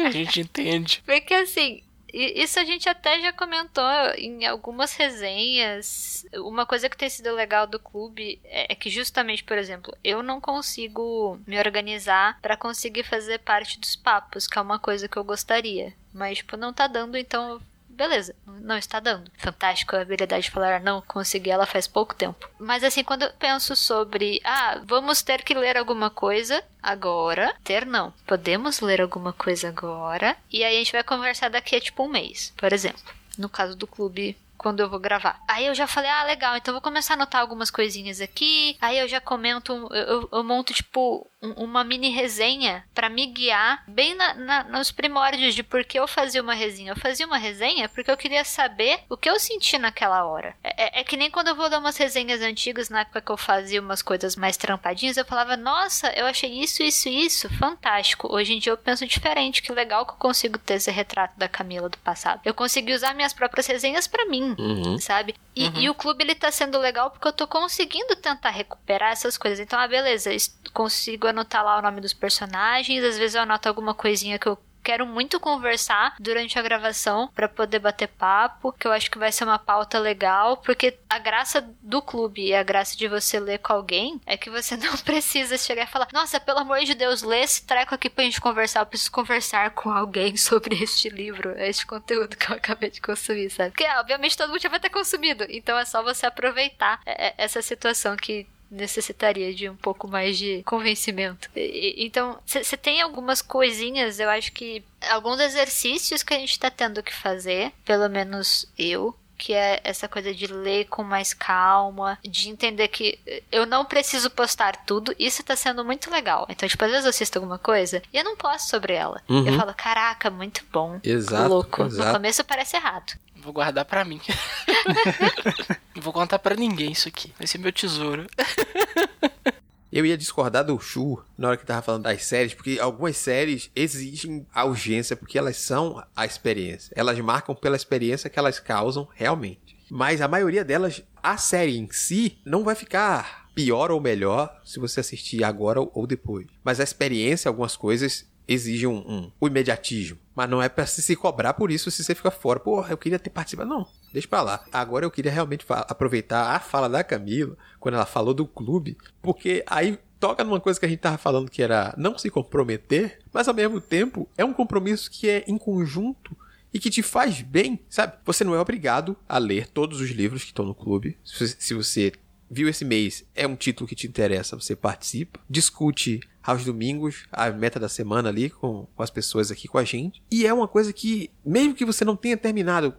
a 0.06 0.10
gente 0.10 0.40
entende. 0.40 1.02
Porque 1.06 1.34
assim, 1.34 1.82
isso 2.12 2.58
a 2.58 2.64
gente 2.64 2.88
até 2.88 3.20
já 3.20 3.32
comentou 3.32 3.84
em 4.16 4.46
algumas 4.46 4.94
resenhas. 4.94 6.24
Uma 6.34 6.64
coisa 6.64 6.88
que 6.88 6.96
tem 6.96 7.10
sido 7.10 7.34
legal 7.34 7.66
do 7.66 7.78
clube 7.78 8.40
é, 8.44 8.72
é 8.72 8.74
que 8.74 8.88
justamente, 8.88 9.44
por 9.44 9.58
exemplo, 9.58 9.94
eu 10.02 10.22
não 10.22 10.40
consigo 10.40 11.38
me 11.46 11.58
organizar 11.58 12.40
para 12.40 12.56
conseguir 12.56 13.02
fazer 13.02 13.40
parte 13.40 13.78
dos 13.78 13.96
papos, 13.96 14.46
que 14.46 14.58
é 14.58 14.62
uma 14.62 14.78
coisa 14.78 15.08
que 15.08 15.16
eu 15.16 15.24
gostaria. 15.24 15.92
Mas, 16.16 16.38
tipo, 16.38 16.56
não 16.56 16.72
tá 16.72 16.86
dando, 16.86 17.16
então 17.18 17.60
beleza, 17.96 18.34
não 18.46 18.76
está 18.76 19.00
dando. 19.00 19.30
Fantástico 19.38 19.96
a 19.96 20.02
habilidade 20.02 20.44
de 20.44 20.50
falar 20.50 20.80
não, 20.80 21.00
consegui 21.02 21.50
ela 21.50 21.66
faz 21.66 21.86
pouco 21.86 22.14
tempo. 22.14 22.48
Mas 22.58 22.84
assim, 22.84 23.02
quando 23.02 23.22
eu 23.22 23.32
penso 23.32 23.74
sobre, 23.74 24.40
ah, 24.44 24.80
vamos 24.84 25.22
ter 25.22 25.42
que 25.42 25.54
ler 25.54 25.76
alguma 25.76 26.10
coisa 26.10 26.62
agora, 26.82 27.54
ter 27.64 27.86
não. 27.86 28.12
Podemos 28.26 28.80
ler 28.80 29.00
alguma 29.00 29.32
coisa 29.32 29.68
agora 29.68 30.36
e 30.52 30.62
aí 30.62 30.76
a 30.76 30.78
gente 30.78 30.92
vai 30.92 31.02
conversar 31.02 31.48
daqui 31.48 31.74
a 31.74 31.80
tipo 31.80 32.04
um 32.04 32.08
mês, 32.08 32.52
por 32.56 32.72
exemplo. 32.72 33.02
No 33.38 33.48
caso 33.48 33.74
do 33.74 33.86
clube 33.86 34.36
quando 34.56 34.80
eu 34.80 34.88
vou 34.88 34.98
gravar. 34.98 35.38
Aí 35.46 35.66
eu 35.66 35.74
já 35.74 35.86
falei, 35.86 36.10
ah, 36.10 36.24
legal, 36.24 36.56
então 36.56 36.74
vou 36.74 36.80
começar 36.80 37.14
a 37.14 37.16
anotar 37.16 37.40
algumas 37.40 37.70
coisinhas 37.70 38.20
aqui. 38.20 38.76
Aí 38.80 38.98
eu 38.98 39.06
já 39.06 39.20
comento, 39.20 39.72
eu, 39.92 40.28
eu 40.32 40.42
monto 40.42 40.72
tipo 40.72 41.26
uma 41.56 41.84
mini 41.84 42.10
resenha 42.10 42.84
para 42.94 43.08
me 43.08 43.26
guiar 43.26 43.82
bem 43.86 44.14
na, 44.14 44.34
na, 44.34 44.64
nos 44.64 44.90
primórdios 44.90 45.54
de 45.54 45.62
por 45.62 45.84
que 45.84 45.98
eu 45.98 46.08
fazia 46.08 46.42
uma 46.42 46.54
resenha. 46.54 46.92
Eu 46.92 46.96
fazia 46.96 47.26
uma 47.26 47.38
resenha 47.38 47.88
porque 47.88 48.10
eu 48.10 48.16
queria 48.16 48.44
saber 48.44 49.00
o 49.08 49.16
que 49.16 49.28
eu 49.28 49.38
senti 49.38 49.78
naquela 49.78 50.24
hora. 50.24 50.54
É, 50.62 50.84
é, 50.84 51.00
é, 51.00 51.04
que 51.04 51.16
nem 51.16 51.30
quando 51.30 51.48
eu 51.48 51.54
vou 51.54 51.68
dar 51.68 51.78
umas 51.78 51.96
resenhas 51.96 52.40
antigas, 52.40 52.88
na 52.88 53.00
época 53.00 53.20
que 53.20 53.30
eu 53.30 53.36
fazia 53.36 53.80
umas 53.80 54.02
coisas 54.02 54.36
mais 54.36 54.56
trampadinhas, 54.56 55.16
eu 55.16 55.24
falava, 55.24 55.56
nossa, 55.56 56.08
eu 56.10 56.26
achei 56.26 56.50
isso, 56.60 56.82
isso, 56.82 57.08
isso, 57.08 57.48
fantástico. 57.56 58.32
Hoje 58.32 58.54
em 58.54 58.58
dia 58.58 58.72
eu 58.72 58.78
penso 58.78 59.06
diferente, 59.06 59.62
que 59.62 59.72
legal 59.72 60.06
que 60.06 60.12
eu 60.12 60.16
consigo 60.16 60.58
ter 60.58 60.74
esse 60.74 60.90
retrato 60.90 61.38
da 61.38 61.48
Camila 61.48 61.88
do 61.88 61.98
passado. 61.98 62.40
Eu 62.44 62.54
consegui 62.54 62.92
usar 62.92 63.14
minhas 63.14 63.32
próprias 63.32 63.66
resenhas 63.66 64.06
para 64.06 64.26
mim, 64.26 64.54
uhum. 64.58 64.98
sabe? 64.98 65.34
E, 65.54 65.68
uhum. 65.68 65.80
e, 65.80 65.90
o 65.90 65.94
clube 65.94 66.22
ele 66.22 66.34
tá 66.34 66.50
sendo 66.50 66.78
legal 66.78 67.10
porque 67.10 67.26
eu 67.26 67.32
tô 67.32 67.46
conseguindo 67.46 68.14
tentar 68.16 68.50
recuperar 68.50 69.12
essas 69.12 69.38
coisas. 69.38 69.58
Então, 69.58 69.78
ah, 69.78 69.88
beleza, 69.88 70.30
consigo 70.72 71.26
anotar 71.36 71.64
lá 71.64 71.78
o 71.78 71.82
nome 71.82 72.00
dos 72.00 72.14
personagens, 72.14 73.04
às 73.04 73.18
vezes 73.18 73.34
eu 73.34 73.42
anoto 73.42 73.68
alguma 73.68 73.94
coisinha 73.94 74.38
que 74.38 74.46
eu 74.46 74.58
quero 74.86 75.04
muito 75.04 75.40
conversar 75.40 76.14
durante 76.20 76.56
a 76.56 76.62
gravação 76.62 77.28
para 77.34 77.48
poder 77.48 77.80
bater 77.80 78.06
papo, 78.06 78.70
que 78.70 78.86
eu 78.86 78.92
acho 78.92 79.10
que 79.10 79.18
vai 79.18 79.32
ser 79.32 79.42
uma 79.42 79.58
pauta 79.58 79.98
legal, 79.98 80.58
porque 80.58 80.96
a 81.10 81.18
graça 81.18 81.60
do 81.82 82.00
clube 82.00 82.46
e 82.46 82.54
a 82.54 82.62
graça 82.62 82.96
de 82.96 83.08
você 83.08 83.40
ler 83.40 83.58
com 83.58 83.72
alguém 83.72 84.20
é 84.24 84.36
que 84.36 84.48
você 84.48 84.76
não 84.78 84.96
precisa 84.98 85.58
chegar 85.58 85.82
e 85.82 85.90
falar: 85.90 86.06
"Nossa, 86.12 86.38
pelo 86.38 86.60
amor 86.60 86.78
de 86.84 86.94
Deus, 86.94 87.22
lê 87.22 87.40
esse 87.40 87.66
treco 87.66 87.96
aqui 87.96 88.08
pra 88.08 88.22
gente 88.22 88.40
conversar, 88.40 88.80
eu 88.80 88.86
preciso 88.86 89.10
conversar 89.10 89.70
com 89.70 89.90
alguém 89.90 90.36
sobre 90.36 90.80
este 90.80 91.08
livro, 91.08 91.58
este 91.58 91.84
conteúdo 91.84 92.36
que 92.36 92.48
eu 92.48 92.54
acabei 92.54 92.88
de 92.88 93.00
consumir", 93.00 93.50
sabe? 93.50 93.70
Porque 93.70 93.88
obviamente 93.98 94.36
todo 94.36 94.50
mundo 94.50 94.62
já 94.62 94.68
vai 94.68 94.78
ter 94.78 94.90
consumido, 94.90 95.44
então 95.48 95.76
é 95.76 95.84
só 95.84 96.00
você 96.00 96.26
aproveitar 96.26 97.00
é, 97.04 97.30
é, 97.30 97.34
essa 97.38 97.60
situação 97.60 98.16
que 98.16 98.46
necessitaria 98.70 99.54
de 99.54 99.68
um 99.68 99.76
pouco 99.76 100.08
mais 100.08 100.36
de 100.38 100.62
convencimento. 100.64 101.48
E, 101.54 101.94
então, 101.98 102.38
você 102.44 102.76
tem 102.76 103.00
algumas 103.00 103.40
coisinhas, 103.42 104.18
eu 104.18 104.28
acho 104.28 104.52
que 104.52 104.82
alguns 105.10 105.40
exercícios 105.40 106.22
que 106.22 106.34
a 106.34 106.38
gente 106.38 106.52
está 106.52 106.70
tendo 106.70 107.02
que 107.02 107.14
fazer, 107.14 107.72
pelo 107.84 108.08
menos 108.08 108.66
eu, 108.78 109.14
que 109.38 109.52
é 109.52 109.80
essa 109.84 110.08
coisa 110.08 110.34
de 110.34 110.46
ler 110.46 110.86
com 110.86 111.02
mais 111.02 111.32
calma, 111.34 112.18
de 112.22 112.48
entender 112.48 112.88
que 112.88 113.18
eu 113.52 113.66
não 113.66 113.84
preciso 113.84 114.30
postar 114.30 114.84
tudo, 114.86 115.14
isso 115.18 115.42
tá 115.42 115.54
sendo 115.54 115.84
muito 115.84 116.10
legal. 116.10 116.46
Então, 116.48 116.68
tipo, 116.68 116.84
às 116.84 116.90
vezes 116.90 117.04
eu 117.04 117.10
assisto 117.10 117.38
alguma 117.38 117.58
coisa 117.58 118.02
e 118.12 118.16
eu 118.16 118.24
não 118.24 118.36
posto 118.36 118.68
sobre 118.68 118.94
ela. 118.94 119.22
Uhum. 119.28 119.46
Eu 119.46 119.56
falo, 119.58 119.74
caraca, 119.74 120.30
muito 120.30 120.64
bom. 120.72 120.98
Exato. 121.02 121.48
Louco. 121.48 121.84
Exato. 121.84 122.08
No 122.08 122.14
começo 122.14 122.44
parece 122.44 122.76
errado. 122.76 123.12
Vou 123.36 123.52
guardar 123.52 123.84
para 123.84 124.04
mim. 124.04 124.20
vou 126.06 126.12
contar 126.12 126.38
para 126.38 126.54
ninguém 126.54 126.92
isso 126.92 127.08
aqui. 127.08 127.32
Vai 127.36 127.46
ser 127.46 127.58
meu 127.58 127.72
tesouro. 127.72 128.26
Eu 129.90 130.04
ia 130.04 130.16
discordar 130.16 130.64
do 130.64 130.78
Shu 130.78 131.22
na 131.38 131.48
hora 131.48 131.56
que 131.56 131.64
tava 131.64 131.80
falando 131.80 132.02
das 132.02 132.24
séries, 132.24 132.52
porque 132.52 132.78
algumas 132.78 133.16
séries 133.16 133.70
exigem 133.74 134.46
urgência, 134.54 135.16
porque 135.16 135.38
elas 135.38 135.56
são 135.56 136.04
a 136.14 136.26
experiência. 136.26 136.92
Elas 136.94 137.18
marcam 137.18 137.54
pela 137.54 137.76
experiência 137.76 138.28
que 138.28 138.38
elas 138.38 138.60
causam 138.60 139.08
realmente. 139.14 139.76
Mas 139.90 140.20
a 140.20 140.28
maioria 140.28 140.64
delas, 140.64 141.02
a 141.22 141.36
série 141.36 141.78
em 141.78 141.88
si, 141.90 142.38
não 142.44 142.62
vai 142.62 142.74
ficar 142.74 143.48
pior 143.54 143.90
ou 143.90 144.00
melhor 144.00 144.60
se 144.64 144.78
você 144.78 145.00
assistir 145.00 145.42
agora 145.42 145.80
ou 145.80 146.06
depois. 146.06 146.46
Mas 146.62 146.78
a 146.78 146.84
experiência, 146.84 147.48
algumas 147.48 147.74
coisas, 147.74 148.26
exigem 148.48 148.88
um, 148.88 148.98
um, 148.98 149.32
um 149.40 149.46
imediatismo. 149.46 150.18
Mas 150.34 150.48
não 150.48 150.62
é 150.62 150.68
pra 150.68 150.86
se 150.86 151.16
cobrar 151.16 151.54
por 151.54 151.70
isso 151.70 151.90
se 151.90 152.04
você 152.04 152.14
fica 152.14 152.30
fora. 152.30 152.60
Porra, 152.60 152.92
eu 152.92 152.98
queria 152.98 153.18
ter 153.18 153.30
participado. 153.30 153.68
Não, 153.68 153.86
deixa 154.12 154.28
pra 154.28 154.42
lá. 154.42 154.64
Agora 154.72 155.04
eu 155.04 155.10
queria 155.10 155.32
realmente 155.32 155.64
aproveitar 155.68 156.54
a 156.54 156.60
fala 156.60 156.88
da 156.88 157.02
Camila, 157.02 157.56
quando 157.80 157.94
ela 157.94 158.06
falou 158.06 158.34
do 158.34 158.46
clube, 158.46 158.96
porque 159.22 159.64
aí 159.66 159.98
toca 160.18 160.44
numa 160.44 160.60
coisa 160.60 160.78
que 160.78 160.86
a 160.86 160.88
gente 160.88 161.00
tava 161.00 161.18
falando 161.18 161.50
que 161.50 161.62
era 161.62 161.94
não 161.96 162.16
se 162.16 162.30
comprometer, 162.30 163.18
mas 163.32 163.48
ao 163.48 163.54
mesmo 163.54 163.80
tempo 163.80 164.28
é 164.36 164.44
um 164.44 164.52
compromisso 164.52 165.10
que 165.10 165.28
é 165.28 165.44
em 165.46 165.58
conjunto 165.58 166.36
e 166.72 166.78
que 166.78 166.90
te 166.90 167.02
faz 167.02 167.40
bem, 167.40 167.80
sabe? 167.88 168.14
Você 168.24 168.44
não 168.44 168.54
é 168.54 168.60
obrigado 168.60 169.16
a 169.28 169.38
ler 169.38 169.66
todos 169.68 170.00
os 170.00 170.10
livros 170.10 170.42
que 170.42 170.50
estão 170.50 170.64
no 170.64 170.74
clube. 170.74 171.16
Se 171.24 171.74
você 171.74 172.12
viu 172.50 172.68
esse 172.68 172.84
mês, 172.84 173.24
é 173.34 173.46
um 173.46 173.56
título 173.56 173.88
que 173.88 173.94
te 173.94 174.06
interessa, 174.06 174.58
você 174.58 174.76
participa, 174.76 175.40
discute 175.48 176.20
aos 176.42 176.64
domingos 176.64 177.26
a 177.32 177.50
meta 177.50 177.80
da 177.80 177.88
semana 177.88 178.28
ali 178.28 178.48
com, 178.48 178.86
com 178.94 179.02
as 179.02 179.10
pessoas 179.10 179.50
aqui 179.50 179.66
com 179.66 179.78
a 179.78 179.84
gente. 179.84 180.22
E 180.30 180.46
é 180.46 180.54
uma 180.54 180.68
coisa 180.68 180.92
que, 180.92 181.30
mesmo 181.44 181.74
que 181.74 181.84
você 181.84 182.04
não 182.04 182.14
tenha 182.14 182.36
terminado 182.36 182.94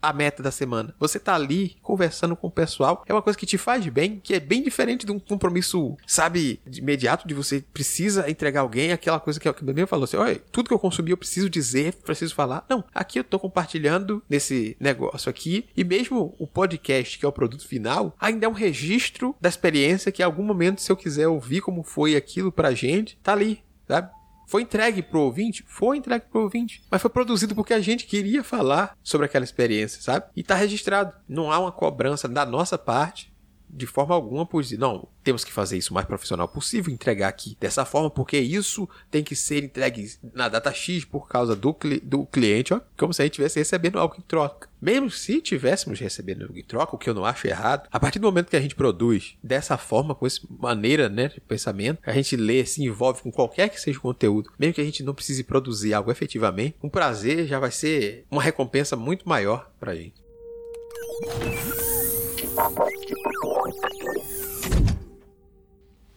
a 0.00 0.12
meta 0.12 0.42
da 0.42 0.50
semana. 0.50 0.94
Você 0.98 1.18
tá 1.18 1.34
ali 1.34 1.76
conversando 1.82 2.36
com 2.36 2.46
o 2.46 2.50
pessoal, 2.50 3.04
é 3.06 3.12
uma 3.12 3.22
coisa 3.22 3.38
que 3.38 3.46
te 3.46 3.58
faz 3.58 3.86
bem, 3.86 4.20
que 4.22 4.34
é 4.34 4.40
bem 4.40 4.62
diferente 4.62 5.04
de 5.04 5.12
um 5.12 5.18
compromisso, 5.18 5.96
sabe, 6.06 6.60
de 6.66 6.80
imediato, 6.80 7.26
de 7.26 7.34
você 7.34 7.64
precisa 7.72 8.30
entregar 8.30 8.60
alguém, 8.60 8.92
aquela 8.92 9.20
coisa 9.20 9.38
que, 9.38 9.52
que 9.52 9.62
o 9.62 9.66
Bebê 9.66 9.86
falou 9.86 10.04
assim: 10.04 10.16
olha, 10.16 10.40
tudo 10.52 10.68
que 10.68 10.74
eu 10.74 10.78
consumi 10.78 11.10
eu 11.10 11.16
preciso 11.16 11.50
dizer, 11.50 11.94
preciso 11.94 12.34
falar. 12.34 12.64
Não, 12.68 12.84
aqui 12.94 13.18
eu 13.18 13.24
tô 13.24 13.38
compartilhando 13.38 14.22
nesse 14.28 14.76
negócio 14.80 15.30
aqui, 15.30 15.68
e 15.76 15.84
mesmo 15.84 16.34
o 16.38 16.46
podcast, 16.46 17.18
que 17.18 17.24
é 17.24 17.28
o 17.28 17.32
produto 17.32 17.66
final, 17.66 18.14
ainda 18.18 18.46
é 18.46 18.48
um 18.48 18.52
registro 18.52 19.34
da 19.40 19.48
experiência 19.48 20.12
que 20.12 20.22
em 20.22 20.24
algum 20.24 20.42
momento, 20.42 20.80
se 20.80 20.90
eu 20.90 20.96
quiser 20.96 21.28
ouvir 21.28 21.60
como 21.60 21.82
foi 21.82 22.16
aquilo 22.16 22.52
pra 22.52 22.72
gente, 22.72 23.18
tá 23.22 23.32
ali, 23.32 23.62
sabe? 23.86 24.17
Foi 24.48 24.62
entregue 24.62 25.02
pro 25.02 25.20
ouvinte? 25.20 25.62
Foi 25.68 25.98
entregue 25.98 26.24
pro 26.30 26.40
ouvinte. 26.40 26.82
Mas 26.90 27.02
foi 27.02 27.10
produzido 27.10 27.54
porque 27.54 27.74
a 27.74 27.80
gente 27.80 28.06
queria 28.06 28.42
falar 28.42 28.96
sobre 29.02 29.26
aquela 29.26 29.44
experiência, 29.44 30.00
sabe? 30.00 30.24
E 30.34 30.42
tá 30.42 30.54
registrado. 30.54 31.12
Não 31.28 31.52
há 31.52 31.58
uma 31.58 31.70
cobrança 31.70 32.26
da 32.26 32.46
nossa 32.46 32.78
parte 32.78 33.27
de 33.70 33.86
forma 33.86 34.14
alguma 34.14 34.48
dizer, 34.60 34.78
não, 34.78 35.08
temos 35.22 35.44
que 35.44 35.52
fazer 35.52 35.76
isso 35.76 35.90
o 35.90 35.94
mais 35.94 36.06
profissional 36.06 36.48
possível, 36.48 36.92
entregar 36.92 37.28
aqui 37.28 37.56
dessa 37.60 37.84
forma, 37.84 38.10
porque 38.10 38.38
isso 38.38 38.88
tem 39.10 39.22
que 39.22 39.36
ser 39.36 39.64
entregue 39.64 40.10
na 40.32 40.48
data 40.48 40.72
X 40.72 41.04
por 41.04 41.28
causa 41.28 41.54
do, 41.54 41.74
cli 41.74 42.00
do 42.00 42.24
cliente, 42.26 42.72
ó, 42.72 42.80
como 42.96 43.12
se 43.12 43.22
a 43.22 43.24
gente 43.24 43.32
estivesse 43.32 43.58
recebendo 43.58 43.98
algo 43.98 44.16
em 44.18 44.22
troca. 44.22 44.68
Mesmo 44.80 45.10
se 45.10 45.40
tivéssemos 45.40 45.98
recebendo 45.98 46.42
algo 46.42 46.56
em 46.56 46.62
troca, 46.62 46.94
o 46.94 46.98
que 46.98 47.10
eu 47.10 47.14
não 47.14 47.24
acho 47.24 47.46
errado, 47.46 47.88
a 47.90 48.00
partir 48.00 48.18
do 48.18 48.26
momento 48.26 48.48
que 48.48 48.56
a 48.56 48.60
gente 48.60 48.74
produz 48.74 49.36
dessa 49.42 49.76
forma, 49.76 50.14
com 50.14 50.26
essa 50.26 50.40
maneira 50.48 51.08
né, 51.08 51.28
de 51.28 51.40
pensamento, 51.40 52.00
a 52.06 52.12
gente 52.12 52.36
lê, 52.36 52.64
se 52.64 52.82
envolve 52.82 53.22
com 53.22 53.30
qualquer 53.30 53.68
que 53.68 53.80
seja 53.80 53.98
o 53.98 54.02
conteúdo, 54.02 54.50
mesmo 54.58 54.74
que 54.74 54.80
a 54.80 54.84
gente 54.84 55.02
não 55.02 55.14
precise 55.14 55.44
produzir 55.44 55.94
algo 55.94 56.10
efetivamente, 56.10 56.76
um 56.82 56.88
prazer 56.88 57.46
já 57.46 57.58
vai 57.58 57.70
ser 57.70 58.24
uma 58.30 58.42
recompensa 58.42 58.96
muito 58.96 59.28
maior 59.28 59.70
pra 59.78 59.94
gente. 59.94 60.14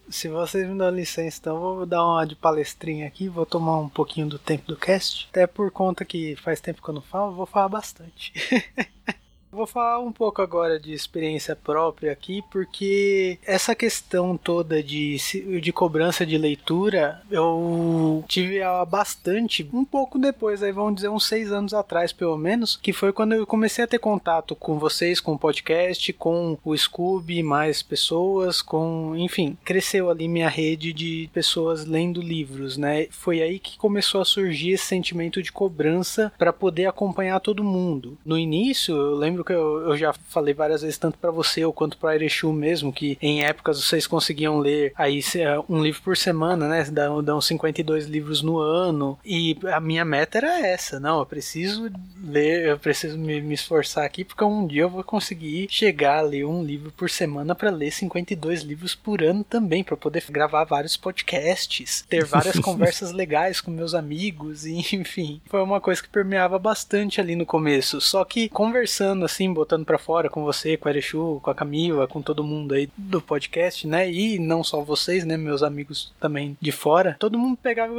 Se 0.10 0.28
vocês 0.28 0.68
me 0.68 0.78
dão 0.78 0.90
licença, 0.90 1.38
então 1.40 1.60
vou 1.60 1.86
dar 1.86 2.06
uma 2.06 2.26
de 2.26 2.36
palestrinha 2.36 3.08
aqui, 3.08 3.30
vou 3.30 3.46
tomar 3.46 3.80
um 3.80 3.90
pouquinho 3.90 4.28
do 4.28 4.38
tempo 4.38 4.68
do 4.68 4.76
cast. 4.76 5.28
Até 5.32 5.48
por 5.48 5.72
conta 5.72 6.04
que 6.04 6.36
faz 6.36 6.60
tempo 6.60 6.82
que 6.82 6.90
eu 6.90 6.94
não 6.94 7.02
falo, 7.02 7.34
vou 7.34 7.46
falar 7.46 7.70
bastante. 7.70 8.34
Vou 9.52 9.68
falar 9.68 10.00
um 10.00 10.14
pouco 10.14 10.42
agora 10.42 10.80
de 10.80 10.94
experiência 10.94 11.58
própria 11.58 12.14
aqui, 12.14 12.42
porque 12.50 13.38
essa 13.46 13.76
questão 13.76 14.38
toda 14.38 14.82
de, 14.82 15.18
de 15.62 15.74
cobrança 15.74 16.26
de 16.26 16.38
leitura 16.38 17.22
eu 17.30 18.24
tive 18.30 18.58
ela 18.60 18.86
bastante, 18.86 19.70
um 19.74 19.84
pouco 19.84 20.18
depois, 20.18 20.64
aí 20.64 20.72
vamos 20.72 20.96
dizer 20.96 21.10
uns 21.10 21.28
seis 21.28 21.52
anos 21.52 21.74
atrás, 21.74 22.14
pelo 22.14 22.38
menos, 22.38 22.78
que 22.78 22.94
foi 22.94 23.12
quando 23.12 23.34
eu 23.34 23.46
comecei 23.46 23.84
a 23.84 23.88
ter 23.88 24.00
contato 24.00 24.56
com 24.56 24.80
vocês, 24.80 25.20
com 25.20 25.34
o 25.34 25.40
podcast, 25.40 26.14
com 26.14 26.58
o 26.64 26.78
Scooby, 26.78 27.44
mais 27.44 27.84
pessoas, 27.84 28.62
com, 28.62 29.16
enfim, 29.18 29.58
cresceu 29.66 30.10
ali 30.10 30.30
minha 30.30 30.48
rede 30.50 30.94
de 30.94 31.30
pessoas 31.34 31.86
lendo 31.86 32.22
livros, 32.22 32.78
né? 32.78 33.08
Foi 33.12 33.42
aí 33.42 33.60
que 33.60 33.78
começou 33.78 34.22
a 34.22 34.26
surgir 34.26 34.72
esse 34.72 34.86
sentimento 34.86 35.44
de 35.44 35.52
cobrança 35.52 36.32
para 36.38 36.54
poder 36.54 36.86
acompanhar 36.86 37.42
todo 37.42 37.64
mundo. 37.64 38.18
No 38.26 38.38
início, 38.38 38.96
eu 38.96 39.16
lembro 39.16 39.41
lembro 39.42 39.44
que 39.44 39.54
eu, 39.54 39.90
eu 39.90 39.98
já 39.98 40.14
falei 40.14 40.54
várias 40.54 40.82
vezes, 40.82 40.98
tanto 40.98 41.18
para 41.18 41.32
você 41.32 41.66
ou 41.66 41.74
quanto 41.74 41.98
para 41.98 42.16
Erechu 42.16 42.54
mesmo, 42.54 42.94
que 42.94 43.18
em 43.22 43.44
épocas 43.44 43.84
vocês 43.84 44.08
conseguiam 44.08 44.60
ler 44.60 44.94
aí 44.96 45.22
é, 45.36 45.60
um 45.68 45.82
livro 45.82 46.02
por 46.02 46.16
semana, 46.16 46.68
né? 46.68 46.84
Dão, 46.86 47.24
dão 47.24 47.42
52 47.42 48.06
livros 48.06 48.42
no 48.42 48.60
ano. 48.60 49.18
E 49.26 49.58
a 49.74 49.80
minha 49.80 50.06
meta 50.06 50.38
era 50.38 50.60
essa, 50.66 51.00
não, 51.00 51.20
eu 51.20 51.26
preciso 51.26 51.92
ler, 52.24 52.68
eu 52.68 52.80
preciso 52.80 53.18
me, 53.18 53.42
me 53.42 53.56
esforçar 53.56 54.06
aqui, 54.06 54.24
porque 54.24 54.44
um 54.44 54.66
dia 54.66 54.84
eu 54.84 54.90
vou 54.90 55.04
conseguir 55.04 55.68
chegar 55.70 56.20
a 56.20 56.22
ler 56.22 56.46
um 56.46 56.64
livro 56.64 56.92
por 56.92 57.10
semana 57.10 57.56
para 57.56 57.70
ler 57.70 57.92
52 57.92 58.62
livros 58.62 58.96
por 58.96 59.24
ano 59.24 59.44
também, 59.44 59.84
para 59.84 59.98
poder 59.98 60.24
gravar 60.30 60.64
vários 60.64 60.96
podcasts, 60.96 62.06
ter 62.08 62.24
várias 62.24 62.58
conversas 62.62 63.12
legais 63.12 63.60
com 63.60 63.72
meus 63.72 63.94
amigos, 63.94 64.66
e, 64.66 64.78
enfim. 64.96 65.42
Foi 65.48 65.62
uma 65.62 65.82
coisa 65.82 66.02
que 66.02 66.10
permeava 66.10 66.60
bastante 66.60 67.20
ali 67.20 67.36
no 67.36 67.46
começo. 67.46 68.00
Só 68.00 68.24
que 68.24 68.50
conversando 68.50 69.26
assim, 69.32 69.52
botando 69.54 69.86
para 69.86 69.98
fora 69.98 70.30
com 70.30 70.44
você, 70.44 70.78
com 70.78 70.88
a 70.88 70.92
Erechu, 70.92 71.40
com 71.42 71.50
a 71.50 71.56
Camila, 71.56 72.08
com 72.08 72.22
todo 72.22 72.44
mundo 72.44 72.74
aí 72.74 72.90
do 72.98 73.22
podcast, 73.22 73.88
né? 73.88 74.12
E 74.12 74.38
não 74.40 74.64
só 74.64 74.82
vocês, 74.82 75.26
né? 75.26 75.38
Meus 75.38 75.64
amigos 75.64 76.14
também 76.20 76.58
de 76.60 76.72
fora. 76.72 77.16
Todo 77.20 77.38
mundo 77.38 77.58
pegava, 77.62 77.94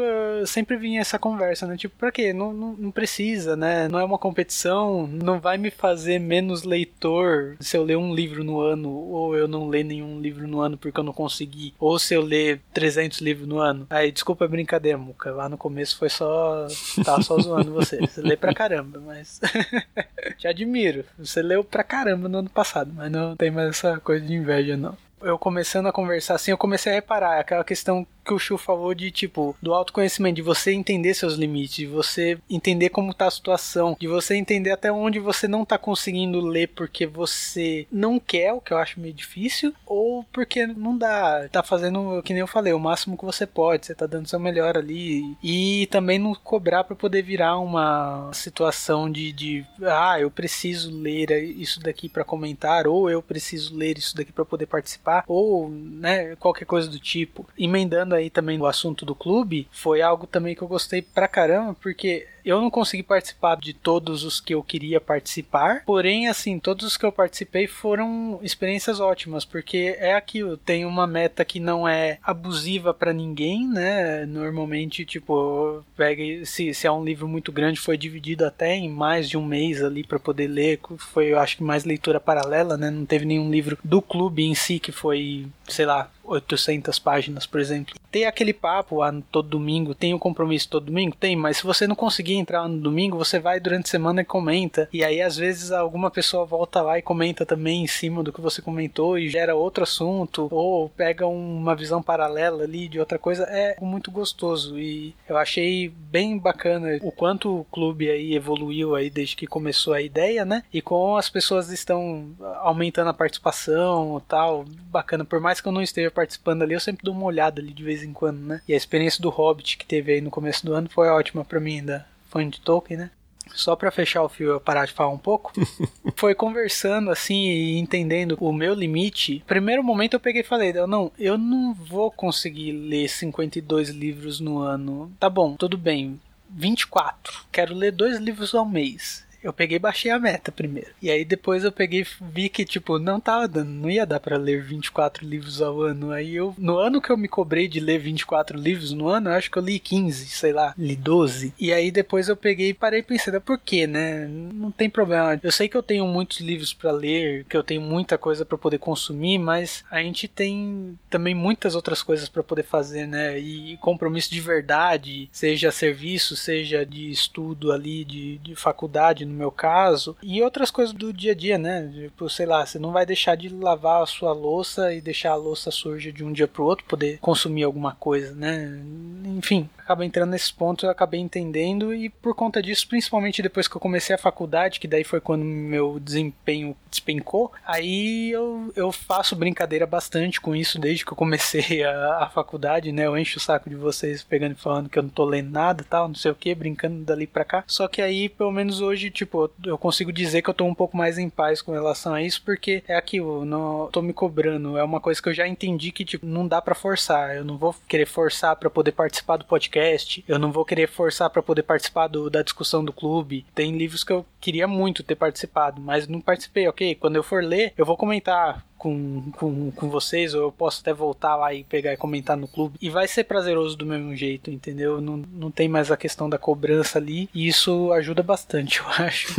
sempre 0.46 0.76
vinha 0.76 1.00
essa 1.00 1.18
conversa, 1.18 1.66
né? 1.66 1.76
Tipo, 1.76 1.96
pra 1.96 2.12
quê? 2.12 2.32
Não, 2.32 2.52
não, 2.52 2.74
não 2.74 2.90
precisa, 2.90 3.56
né? 3.56 3.88
Não 3.88 3.98
é 3.98 4.04
uma 4.04 4.18
competição, 4.18 5.06
não 5.06 5.40
vai 5.40 5.56
me 5.56 5.70
fazer 5.70 6.18
menos 6.18 6.62
leitor 6.62 7.56
se 7.60 7.76
eu 7.76 7.82
ler 7.82 7.96
um 7.96 8.14
livro 8.14 8.44
no 8.44 8.60
ano 8.60 8.90
ou 8.90 9.36
eu 9.36 9.48
não 9.48 9.68
ler 9.68 9.84
nenhum 9.84 10.20
livro 10.20 10.46
no 10.46 10.60
ano 10.60 10.76
porque 10.76 10.98
eu 10.98 11.04
não 11.04 11.12
consegui, 11.12 11.74
ou 11.78 11.98
se 11.98 12.14
eu 12.14 12.22
ler 12.22 12.60
300 12.72 13.20
livros 13.20 13.46
no 13.46 13.58
ano. 13.58 13.86
Aí, 13.88 14.10
desculpa 14.10 14.44
a 14.44 14.48
brincadeira, 14.48 14.98
Muca. 14.98 15.30
Lá 15.30 15.48
no 15.48 15.56
começo 15.56 15.96
foi 15.96 16.08
só. 16.08 16.66
Tava 17.04 17.22
só 17.22 17.38
zoando 17.38 17.72
você. 17.72 17.98
Você 18.00 18.20
lê 18.20 18.36
pra 18.36 18.54
caramba, 18.54 19.00
mas. 19.00 19.40
Te 20.38 20.46
admiro. 20.46 21.04
Você 21.24 21.42
leu 21.42 21.62
pra 21.64 21.84
caramba 21.84 22.28
no 22.28 22.38
ano 22.38 22.50
passado, 22.50 22.92
mas 22.94 23.10
não 23.10 23.36
tem 23.36 23.50
mais 23.50 23.70
essa 23.70 23.98
coisa 24.00 24.24
de 24.24 24.34
inveja, 24.34 24.76
não. 24.76 24.96
Eu 25.20 25.38
começando 25.38 25.86
a 25.86 25.92
conversar 25.92 26.34
assim, 26.34 26.50
eu 26.50 26.58
comecei 26.58 26.92
a 26.92 26.94
reparar 26.96 27.38
aquela 27.38 27.62
questão 27.62 28.06
que 28.24 28.32
o 28.32 28.38
Chu 28.38 28.56
falou 28.56 28.94
de 28.94 29.10
tipo 29.10 29.56
do 29.60 29.74
autoconhecimento, 29.74 30.36
de 30.36 30.42
você 30.42 30.72
entender 30.72 31.14
seus 31.14 31.34
limites, 31.34 31.76
de 31.76 31.86
você 31.86 32.38
entender 32.48 32.90
como 32.90 33.14
tá 33.14 33.26
a 33.26 33.30
situação, 33.30 33.96
de 33.98 34.06
você 34.06 34.34
entender 34.36 34.70
até 34.70 34.90
onde 34.90 35.18
você 35.18 35.48
não 35.48 35.64
tá 35.64 35.78
conseguindo 35.78 36.40
ler 36.40 36.68
porque 36.68 37.06
você 37.06 37.86
não 37.90 38.18
quer, 38.18 38.52
o 38.52 38.60
que 38.60 38.72
eu 38.72 38.78
acho 38.78 39.00
meio 39.00 39.14
difícil, 39.14 39.74
ou 39.86 40.24
porque 40.32 40.66
não 40.66 40.96
dá, 40.96 41.48
tá 41.50 41.62
fazendo 41.62 42.22
que 42.22 42.32
nem 42.32 42.40
eu 42.40 42.46
falei, 42.46 42.72
o 42.72 42.78
máximo 42.78 43.16
que 43.16 43.24
você 43.24 43.46
pode, 43.46 43.86
você 43.86 43.94
tá 43.94 44.06
dando 44.06 44.28
seu 44.28 44.38
melhor 44.38 44.76
ali 44.76 45.36
e 45.42 45.86
também 45.90 46.18
não 46.18 46.34
cobrar 46.34 46.84
para 46.84 46.96
poder 46.96 47.22
virar 47.22 47.58
uma 47.58 48.30
situação 48.32 49.10
de, 49.10 49.32
de 49.32 49.64
ah, 49.82 50.20
eu 50.20 50.30
preciso 50.30 50.90
ler 50.96 51.30
isso 51.42 51.80
daqui 51.80 52.08
para 52.08 52.24
comentar 52.24 52.86
ou 52.86 53.10
eu 53.10 53.22
preciso 53.22 53.76
ler 53.76 53.98
isso 53.98 54.16
daqui 54.16 54.32
para 54.32 54.44
poder 54.44 54.66
participar 54.66 55.24
ou, 55.26 55.68
né, 55.68 56.36
qualquer 56.36 56.64
coisa 56.64 56.88
do 56.88 56.98
tipo. 56.98 57.46
Emendando 57.58 58.11
aí 58.14 58.30
também 58.30 58.60
o 58.60 58.66
assunto 58.66 59.04
do 59.04 59.14
clube, 59.14 59.68
foi 59.70 60.02
algo 60.02 60.26
também 60.26 60.54
que 60.54 60.62
eu 60.62 60.68
gostei 60.68 61.02
pra 61.02 61.28
caramba, 61.28 61.74
porque 61.80 62.26
eu 62.44 62.60
não 62.60 62.70
consegui 62.70 63.02
participar 63.02 63.56
de 63.56 63.72
todos 63.72 64.24
os 64.24 64.40
que 64.40 64.54
eu 64.54 64.62
queria 64.62 65.00
participar, 65.00 65.82
porém, 65.84 66.28
assim, 66.28 66.58
todos 66.58 66.86
os 66.86 66.96
que 66.96 67.04
eu 67.04 67.12
participei 67.12 67.66
foram 67.66 68.38
experiências 68.42 69.00
ótimas, 69.00 69.44
porque 69.44 69.96
é 69.98 70.14
aquilo, 70.14 70.56
tem 70.56 70.84
uma 70.84 71.06
meta 71.06 71.44
que 71.44 71.60
não 71.60 71.86
é 71.86 72.18
abusiva 72.22 72.92
para 72.92 73.12
ninguém, 73.12 73.66
né? 73.66 74.26
Normalmente, 74.26 75.04
tipo, 75.04 75.84
pega 75.96 76.22
se, 76.44 76.72
se 76.74 76.86
é 76.86 76.92
um 76.92 77.04
livro 77.04 77.28
muito 77.28 77.52
grande, 77.52 77.80
foi 77.80 77.96
dividido 77.96 78.44
até 78.44 78.74
em 78.74 78.88
mais 78.88 79.28
de 79.28 79.36
um 79.36 79.44
mês 79.44 79.82
ali 79.82 80.04
para 80.04 80.18
poder 80.18 80.48
ler, 80.48 80.80
foi, 80.98 81.32
eu 81.32 81.38
acho 81.38 81.56
que 81.56 81.62
mais 81.62 81.84
leitura 81.84 82.20
paralela, 82.20 82.76
né? 82.76 82.90
Não 82.90 83.06
teve 83.06 83.24
nenhum 83.24 83.50
livro 83.50 83.78
do 83.82 84.00
clube 84.00 84.44
em 84.44 84.54
si 84.54 84.78
que 84.78 84.92
foi, 84.92 85.46
sei 85.68 85.86
lá, 85.86 86.10
800 86.24 86.98
páginas, 86.98 87.46
por 87.46 87.60
exemplo. 87.60 87.94
Tem 88.10 88.24
aquele 88.24 88.52
papo 88.52 88.98
lá 88.98 89.12
todo 89.30 89.48
domingo, 89.48 89.94
tem 89.94 90.12
o 90.12 90.16
um 90.16 90.18
compromisso 90.18 90.68
todo 90.68 90.86
domingo? 90.86 91.16
Tem, 91.18 91.34
mas 91.34 91.58
se 91.58 91.64
você 91.64 91.86
não 91.86 91.94
conseguir 91.94 92.31
entrar 92.34 92.68
no 92.68 92.78
domingo, 92.78 93.16
você 93.16 93.38
vai 93.38 93.60
durante 93.60 93.86
a 93.86 93.90
semana 93.90 94.22
e 94.22 94.24
comenta. 94.24 94.88
E 94.92 95.04
aí, 95.04 95.20
às 95.20 95.36
vezes, 95.36 95.72
alguma 95.72 96.10
pessoa 96.10 96.44
volta 96.44 96.80
lá 96.82 96.98
e 96.98 97.02
comenta 97.02 97.44
também 97.44 97.82
em 97.82 97.86
cima 97.86 98.22
do 98.22 98.32
que 98.32 98.40
você 98.40 98.60
comentou 98.60 99.18
e 99.18 99.28
gera 99.28 99.54
outro 99.54 99.84
assunto, 99.84 100.48
ou 100.50 100.88
pega 100.88 101.26
uma 101.26 101.74
visão 101.74 102.02
paralela 102.02 102.64
ali 102.64 102.88
de 102.88 102.98
outra 102.98 103.18
coisa. 103.18 103.44
É 103.44 103.76
muito 103.80 104.10
gostoso 104.10 104.78
e 104.78 105.14
eu 105.28 105.36
achei 105.36 105.88
bem 105.88 106.38
bacana 106.38 106.98
o 107.02 107.12
quanto 107.12 107.60
o 107.60 107.64
clube 107.64 108.10
aí 108.10 108.34
evoluiu 108.34 108.94
aí 108.94 109.10
desde 109.10 109.36
que 109.36 109.46
começou 109.46 109.92
a 109.92 110.02
ideia, 110.02 110.44
né? 110.44 110.62
E 110.72 110.80
como 110.80 111.16
as 111.16 111.28
pessoas 111.28 111.70
estão 111.70 112.30
aumentando 112.60 113.10
a 113.10 113.14
participação 113.14 114.22
tal. 114.28 114.64
Bacana, 114.90 115.24
por 115.24 115.40
mais 115.40 115.60
que 115.60 115.68
eu 115.68 115.72
não 115.72 115.82
esteja 115.82 116.10
participando 116.10 116.62
ali, 116.62 116.74
eu 116.74 116.80
sempre 116.80 117.04
dou 117.04 117.14
uma 117.14 117.24
olhada 117.24 117.60
ali 117.60 117.72
de 117.72 117.82
vez 117.82 118.02
em 118.02 118.12
quando, 118.12 118.40
né? 118.40 118.60
E 118.68 118.74
a 118.74 118.76
experiência 118.76 119.22
do 119.22 119.30
Hobbit 119.30 119.76
que 119.76 119.86
teve 119.86 120.12
aí 120.12 120.20
no 120.20 120.30
começo 120.30 120.64
do 120.64 120.74
ano 120.74 120.88
foi 120.88 121.08
ótima 121.08 121.44
para 121.44 121.60
mim, 121.60 121.78
ainda 121.78 122.06
fã 122.32 122.48
de 122.48 122.60
Tolkien, 122.60 122.98
né? 122.98 123.10
Só 123.54 123.76
para 123.76 123.90
fechar 123.90 124.22
o 124.22 124.28
fio 124.28 124.50
eu 124.52 124.60
parar 124.60 124.86
de 124.86 124.92
falar 124.92 125.10
um 125.10 125.18
pouco, 125.18 125.52
foi 126.16 126.34
conversando 126.34 127.10
assim 127.10 127.44
e 127.48 127.78
entendendo 127.78 128.36
o 128.40 128.52
meu 128.52 128.72
limite. 128.72 129.44
Primeiro 129.46 129.84
momento 129.84 130.14
eu 130.14 130.20
peguei 130.20 130.40
e 130.40 130.44
falei: 130.44 130.72
"Não, 130.72 131.12
eu 131.18 131.36
não 131.36 131.74
vou 131.74 132.10
conseguir 132.10 132.72
ler 132.72 133.08
52 133.08 133.90
livros 133.90 134.40
no 134.40 134.58
ano. 134.58 135.12
Tá 135.20 135.28
bom, 135.28 135.54
tudo 135.54 135.76
bem. 135.76 136.18
24. 136.48 137.44
Quero 137.50 137.74
ler 137.74 137.92
dois 137.92 138.18
livros 138.18 138.54
ao 138.54 138.64
mês 138.64 139.24
eu 139.42 139.52
peguei 139.52 139.76
e 139.76 139.80
baixei 139.80 140.10
a 140.10 140.18
meta 140.18 140.52
primeiro. 140.52 140.90
E 141.00 141.10
aí 141.10 141.24
depois 141.24 141.64
eu 141.64 141.72
peguei 141.72 142.06
vi 142.20 142.48
que, 142.48 142.64
tipo, 142.64 142.98
não 142.98 143.20
tava 143.20 143.48
dando, 143.48 143.70
não 143.70 143.90
ia 143.90 144.06
dar 144.06 144.20
para 144.20 144.36
ler 144.36 144.62
24 144.62 145.26
livros 145.26 145.60
ao 145.60 145.80
ano. 145.80 146.10
Aí 146.10 146.34
eu, 146.34 146.54
no 146.58 146.78
ano 146.78 147.00
que 147.00 147.10
eu 147.10 147.16
me 147.16 147.28
cobrei 147.28 147.68
de 147.68 147.80
ler 147.80 147.98
24 147.98 148.58
livros 148.58 148.92
no 148.92 149.08
ano, 149.08 149.30
eu 149.30 149.34
acho 149.34 149.50
que 149.50 149.58
eu 149.58 149.62
li 149.62 149.78
15, 149.78 150.26
sei 150.26 150.52
lá, 150.52 150.74
li 150.76 150.96
12. 150.96 151.54
E 151.58 151.72
aí 151.72 151.90
depois 151.90 152.28
eu 152.28 152.36
peguei 152.36 152.70
e 152.70 152.74
parei 152.74 153.02
pensando, 153.02 153.40
por 153.40 153.58
quê, 153.58 153.86
né? 153.86 154.26
Não 154.26 154.70
tem 154.70 154.88
problema. 154.88 155.38
Eu 155.42 155.52
sei 155.52 155.68
que 155.68 155.76
eu 155.76 155.82
tenho 155.82 156.06
muitos 156.06 156.40
livros 156.40 156.72
para 156.72 156.90
ler, 156.90 157.44
que 157.48 157.56
eu 157.56 157.62
tenho 157.62 157.80
muita 157.80 158.16
coisa 158.18 158.44
para 158.44 158.58
poder 158.58 158.78
consumir, 158.78 159.38
mas 159.38 159.84
a 159.90 160.02
gente 160.02 160.28
tem 160.28 160.98
também 161.10 161.34
muitas 161.34 161.74
outras 161.74 162.02
coisas 162.02 162.28
para 162.28 162.42
poder 162.42 162.64
fazer, 162.64 163.06
né? 163.06 163.38
E 163.38 163.76
compromisso 163.78 164.30
de 164.30 164.40
verdade, 164.40 165.28
seja 165.32 165.70
serviço, 165.70 166.36
seja 166.36 166.84
de 166.84 167.10
estudo 167.10 167.72
ali, 167.72 168.04
de, 168.04 168.38
de 168.38 168.54
faculdade, 168.54 169.24
no 169.32 169.38
meu 169.38 169.50
caso, 169.50 170.16
e 170.22 170.42
outras 170.42 170.70
coisas 170.70 170.94
do 170.94 171.12
dia 171.12 171.32
a 171.32 171.34
dia, 171.34 171.58
né? 171.58 171.90
Tipo, 171.92 172.28
sei 172.28 172.46
lá, 172.46 172.64
você 172.64 172.78
não 172.78 172.92
vai 172.92 173.06
deixar 173.06 173.36
de 173.36 173.48
lavar 173.48 174.02
a 174.02 174.06
sua 174.06 174.32
louça 174.32 174.92
e 174.94 175.00
deixar 175.00 175.32
a 175.32 175.36
louça 175.36 175.70
suja 175.70 176.12
de 176.12 176.22
um 176.22 176.32
dia 176.32 176.46
pro 176.46 176.64
outro, 176.64 176.84
poder 176.86 177.18
consumir 177.18 177.64
alguma 177.64 177.92
coisa, 177.94 178.34
né? 178.34 178.80
Enfim, 179.24 179.68
acaba 179.82 180.04
entrando 180.04 180.30
nesses 180.30 180.50
pontos, 180.50 180.84
eu 180.84 180.90
acabei 180.90 181.20
entendendo 181.20 181.92
e 181.92 182.08
por 182.08 182.34
conta 182.34 182.62
disso, 182.62 182.86
principalmente 182.88 183.42
depois 183.42 183.66
que 183.68 183.76
eu 183.76 183.80
comecei 183.80 184.14
a 184.14 184.18
faculdade, 184.18 184.80
que 184.80 184.88
daí 184.88 185.04
foi 185.04 185.20
quando 185.20 185.44
meu 185.44 185.98
desempenho 185.98 186.76
despencou, 186.90 187.52
aí 187.66 188.30
eu, 188.30 188.72
eu 188.76 188.92
faço 188.92 189.34
brincadeira 189.34 189.86
bastante 189.86 190.40
com 190.40 190.54
isso 190.54 190.78
desde 190.78 191.04
que 191.04 191.12
eu 191.12 191.16
comecei 191.16 191.82
a, 191.84 192.24
a 192.24 192.28
faculdade, 192.28 192.92
né? 192.92 193.06
Eu 193.06 193.18
encho 193.18 193.38
o 193.38 193.40
saco 193.40 193.68
de 193.68 193.76
vocês 193.76 194.22
pegando 194.22 194.52
e 194.52 194.60
falando 194.60 194.88
que 194.88 194.98
eu 194.98 195.02
não 195.02 195.10
tô 195.10 195.24
lendo 195.24 195.50
nada 195.50 195.84
tal, 195.88 196.08
não 196.08 196.14
sei 196.14 196.30
o 196.30 196.34
que, 196.34 196.54
brincando 196.54 197.04
dali 197.04 197.26
pra 197.26 197.44
cá. 197.44 197.64
Só 197.66 197.88
que 197.88 198.00
aí, 198.00 198.28
pelo 198.28 198.52
menos 198.52 198.80
hoje, 198.80 199.10
tipo, 199.10 199.50
eu 199.64 199.76
consigo 199.76 200.12
dizer 200.12 200.42
que 200.42 200.50
eu 200.50 200.54
tô 200.54 200.64
um 200.64 200.74
pouco 200.74 200.96
mais 200.96 201.18
em 201.18 201.28
paz 201.28 201.60
com 201.60 201.72
relação 201.72 202.14
a 202.14 202.22
isso, 202.22 202.42
porque 202.44 202.84
é 202.86 202.94
aquilo, 202.94 203.44
não 203.44 203.88
tô 203.90 204.00
me 204.00 204.12
cobrando, 204.12 204.78
é 204.78 204.84
uma 204.84 205.00
coisa 205.00 205.20
que 205.20 205.28
eu 205.28 205.34
já 205.34 205.48
entendi 205.48 205.90
que, 205.90 206.04
tipo, 206.04 206.24
não 206.24 206.46
dá 206.46 206.62
para 206.62 206.74
forçar, 206.74 207.34
eu 207.34 207.44
não 207.44 207.56
vou 207.56 207.74
querer 207.88 208.06
forçar 208.06 208.54
para 208.56 208.70
poder 208.70 208.92
participar 208.92 209.36
do 209.36 209.44
podcast 209.44 209.71
podcast, 209.72 210.22
eu 210.28 210.38
não 210.38 210.52
vou 210.52 210.66
querer 210.66 210.86
forçar 210.86 211.30
para 211.30 211.42
poder 211.42 211.62
participar 211.62 212.06
do, 212.06 212.28
da 212.28 212.42
discussão 212.42 212.84
do 212.84 212.92
clube. 212.92 213.46
Tem 213.54 213.76
livros 213.76 214.04
que 214.04 214.12
eu 214.12 214.26
queria 214.38 214.68
muito 214.68 215.02
ter 215.02 215.16
participado, 215.16 215.80
mas 215.80 216.06
não 216.06 216.20
participei, 216.20 216.68
ok? 216.68 216.94
Quando 216.94 217.16
eu 217.16 217.22
for 217.22 217.42
ler, 217.42 217.72
eu 217.76 217.86
vou 217.86 217.96
comentar 217.96 218.62
com, 218.82 219.30
com, 219.36 219.70
com 219.70 219.88
vocês, 219.88 220.34
ou 220.34 220.42
eu 220.42 220.50
posso 220.50 220.80
até 220.80 220.92
voltar 220.92 221.36
lá 221.36 221.54
e 221.54 221.62
pegar 221.62 221.92
e 221.92 221.96
comentar 221.96 222.36
no 222.36 222.48
clube. 222.48 222.76
E 222.82 222.90
vai 222.90 223.06
ser 223.06 223.22
prazeroso 223.22 223.76
do 223.76 223.86
mesmo 223.86 224.16
jeito, 224.16 224.50
entendeu? 224.50 225.00
Não, 225.00 225.18
não 225.18 225.52
tem 225.52 225.68
mais 225.68 225.92
a 225.92 225.96
questão 225.96 226.28
da 226.28 226.36
cobrança 226.36 226.98
ali, 226.98 227.30
e 227.32 227.46
isso 227.46 227.92
ajuda 227.92 228.24
bastante, 228.24 228.80
eu 228.80 228.88
acho. 228.88 229.34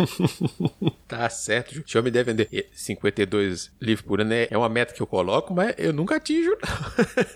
tá 1.09 1.29
certo, 1.29 1.73
deixa 1.73 1.97
eu 1.97 2.03
me 2.03 2.09
defender. 2.09 2.69
52 2.71 3.69
livros 3.81 4.07
por 4.07 4.21
ano 4.21 4.33
é, 4.33 4.47
é 4.49 4.57
uma 4.57 4.69
meta 4.69 4.93
que 4.93 5.01
eu 5.01 5.07
coloco, 5.07 5.53
mas 5.53 5.75
eu 5.77 5.91
nunca 5.91 6.15
atinjo. 6.15 6.57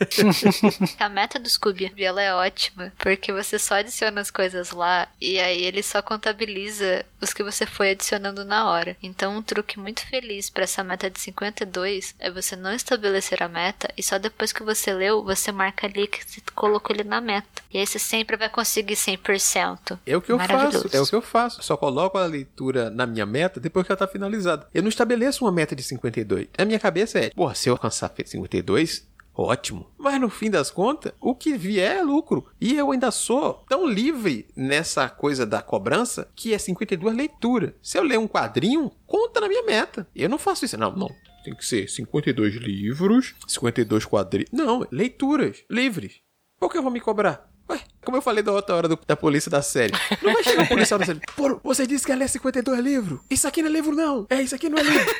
a 0.98 1.10
meta 1.10 1.38
do 1.38 1.50
Scooby, 1.50 1.92
ela 1.98 2.22
é 2.22 2.34
ótima, 2.34 2.94
porque 2.98 3.34
você 3.34 3.60
só 3.60 3.76
adiciona 3.76 4.22
as 4.22 4.32
coisas 4.32 4.72
lá, 4.72 5.10
e 5.20 5.42
aí 5.42 5.62
ele 5.62 5.84
só 5.84 6.02
contabiliza 6.02 7.06
os 7.20 7.34
que 7.34 7.44
você 7.44 7.66
foi 7.66 7.90
adicionando 7.90 8.46
na 8.46 8.70
hora. 8.70 8.96
Então, 9.04 9.36
um 9.36 9.42
truque 9.42 9.78
muito 9.78 10.08
feliz 10.08 10.50
para 10.50 10.64
essa 10.64 10.86
meta 10.86 11.10
de 11.10 11.20
52 11.20 11.97
é 12.20 12.32
você 12.32 12.56
não 12.56 12.74
estabelecer 12.74 13.42
a 13.42 13.48
meta 13.48 13.88
e 13.98 14.04
só 14.04 14.18
depois 14.18 14.52
que 14.52 14.64
você 14.64 14.94
leu, 14.94 15.24
você 15.24 15.52
marca 15.52 15.88
ali 15.88 16.08
que 16.08 16.24
você 16.24 16.42
colocou 16.56 16.96
ele 16.96 17.04
na 17.04 17.22
meta. 17.22 17.62
E 17.72 17.78
aí 17.78 17.86
você 17.86 18.00
sempre 18.00 18.38
vai 18.38 18.50
conseguir 18.50 18.96
100%. 18.96 20.00
É 20.06 20.16
o 20.16 20.22
que 20.22 20.32
eu 20.32 20.40
faço, 20.40 20.90
é 20.92 21.02
o 21.02 21.06
que 21.06 21.16
eu 21.16 21.22
faço. 21.22 21.64
Só 21.64 21.78
coloco 21.78 22.18
a 22.18 22.26
leitura 22.26 22.90
na 22.90 23.06
minha 23.06 23.26
meta 23.26 23.60
depois 23.60 23.86
que 23.86 23.92
ela 23.92 24.00
tá 24.00 24.08
finalizada. 24.08 24.68
Eu 24.74 24.82
não 24.82 24.90
estabeleço 24.90 25.46
uma 25.46 25.52
meta 25.52 25.76
de 25.76 25.84
52. 25.84 26.48
A 26.58 26.66
minha 26.66 26.80
cabeça 26.80 27.20
é, 27.20 27.30
porra, 27.30 27.56
se 27.56 27.70
eu 27.70 27.74
alcançar 27.74 28.12
52, 28.26 29.08
ótimo. 29.34 29.88
Mas 29.98 30.20
no 30.20 30.30
fim 30.30 30.50
das 30.50 30.72
contas, 30.72 31.12
o 31.22 31.36
que 31.36 31.58
vier 31.58 31.98
é 31.98 32.02
lucro. 32.02 32.48
E 32.60 32.76
eu 32.76 32.92
ainda 32.92 33.12
sou 33.12 33.64
tão 33.68 33.88
livre 33.88 34.48
nessa 34.56 35.08
coisa 35.10 35.46
da 35.46 35.62
cobrança 35.62 36.28
que 36.36 36.54
é 36.54 36.58
52 36.58 37.16
leituras. 37.16 37.74
Se 37.82 37.98
eu 37.98 38.04
ler 38.04 38.18
um 38.18 38.28
quadrinho, 38.28 38.92
conta 39.06 39.40
na 39.40 39.48
minha 39.48 39.64
meta. 39.64 40.08
Eu 40.16 40.30
não 40.30 40.38
faço 40.38 40.66
isso. 40.66 40.78
Não, 40.78 40.92
não 40.92 41.10
tem 41.48 41.56
que 41.56 41.66
ser 41.66 41.90
52 41.90 42.56
livros, 42.56 43.34
52 43.48 44.04
quadrinhos. 44.04 44.50
Não, 44.52 44.86
leituras 44.92 45.64
livres. 45.70 46.20
Por 46.60 46.70
que 46.70 46.78
eu 46.78 46.84
vou 46.84 46.92
me 46.92 47.00
cobrar? 47.00 47.50
Ué, 47.70 47.80
como 48.04 48.18
eu 48.18 48.22
falei 48.22 48.44
da 48.44 48.52
outra 48.52 48.76
hora 48.76 48.88
do, 48.90 49.00
da 49.08 49.16
polícia 49.16 49.50
da 49.50 49.62
série. 49.62 49.94
Não 50.22 50.34
vai 50.34 50.44
chegar 50.44 50.64
o 50.64 50.68
policial 50.68 51.00
da 51.00 51.06
série. 51.06 51.22
Pô, 51.36 51.60
você 51.64 51.88
disse 51.88 52.06
que 52.06 52.12
ela 52.12 52.24
é 52.24 52.28
52 52.28 52.80
livros. 52.80 53.20
Isso 53.30 53.48
aqui 53.48 53.62
não 53.62 53.70
é 53.70 53.72
livro, 53.72 53.96
não. 53.96 54.28
É, 54.30 54.42
isso 54.42 54.56
aqui 54.56 54.68
não 54.68 54.78
é 54.78 54.84
livro. 54.84 55.16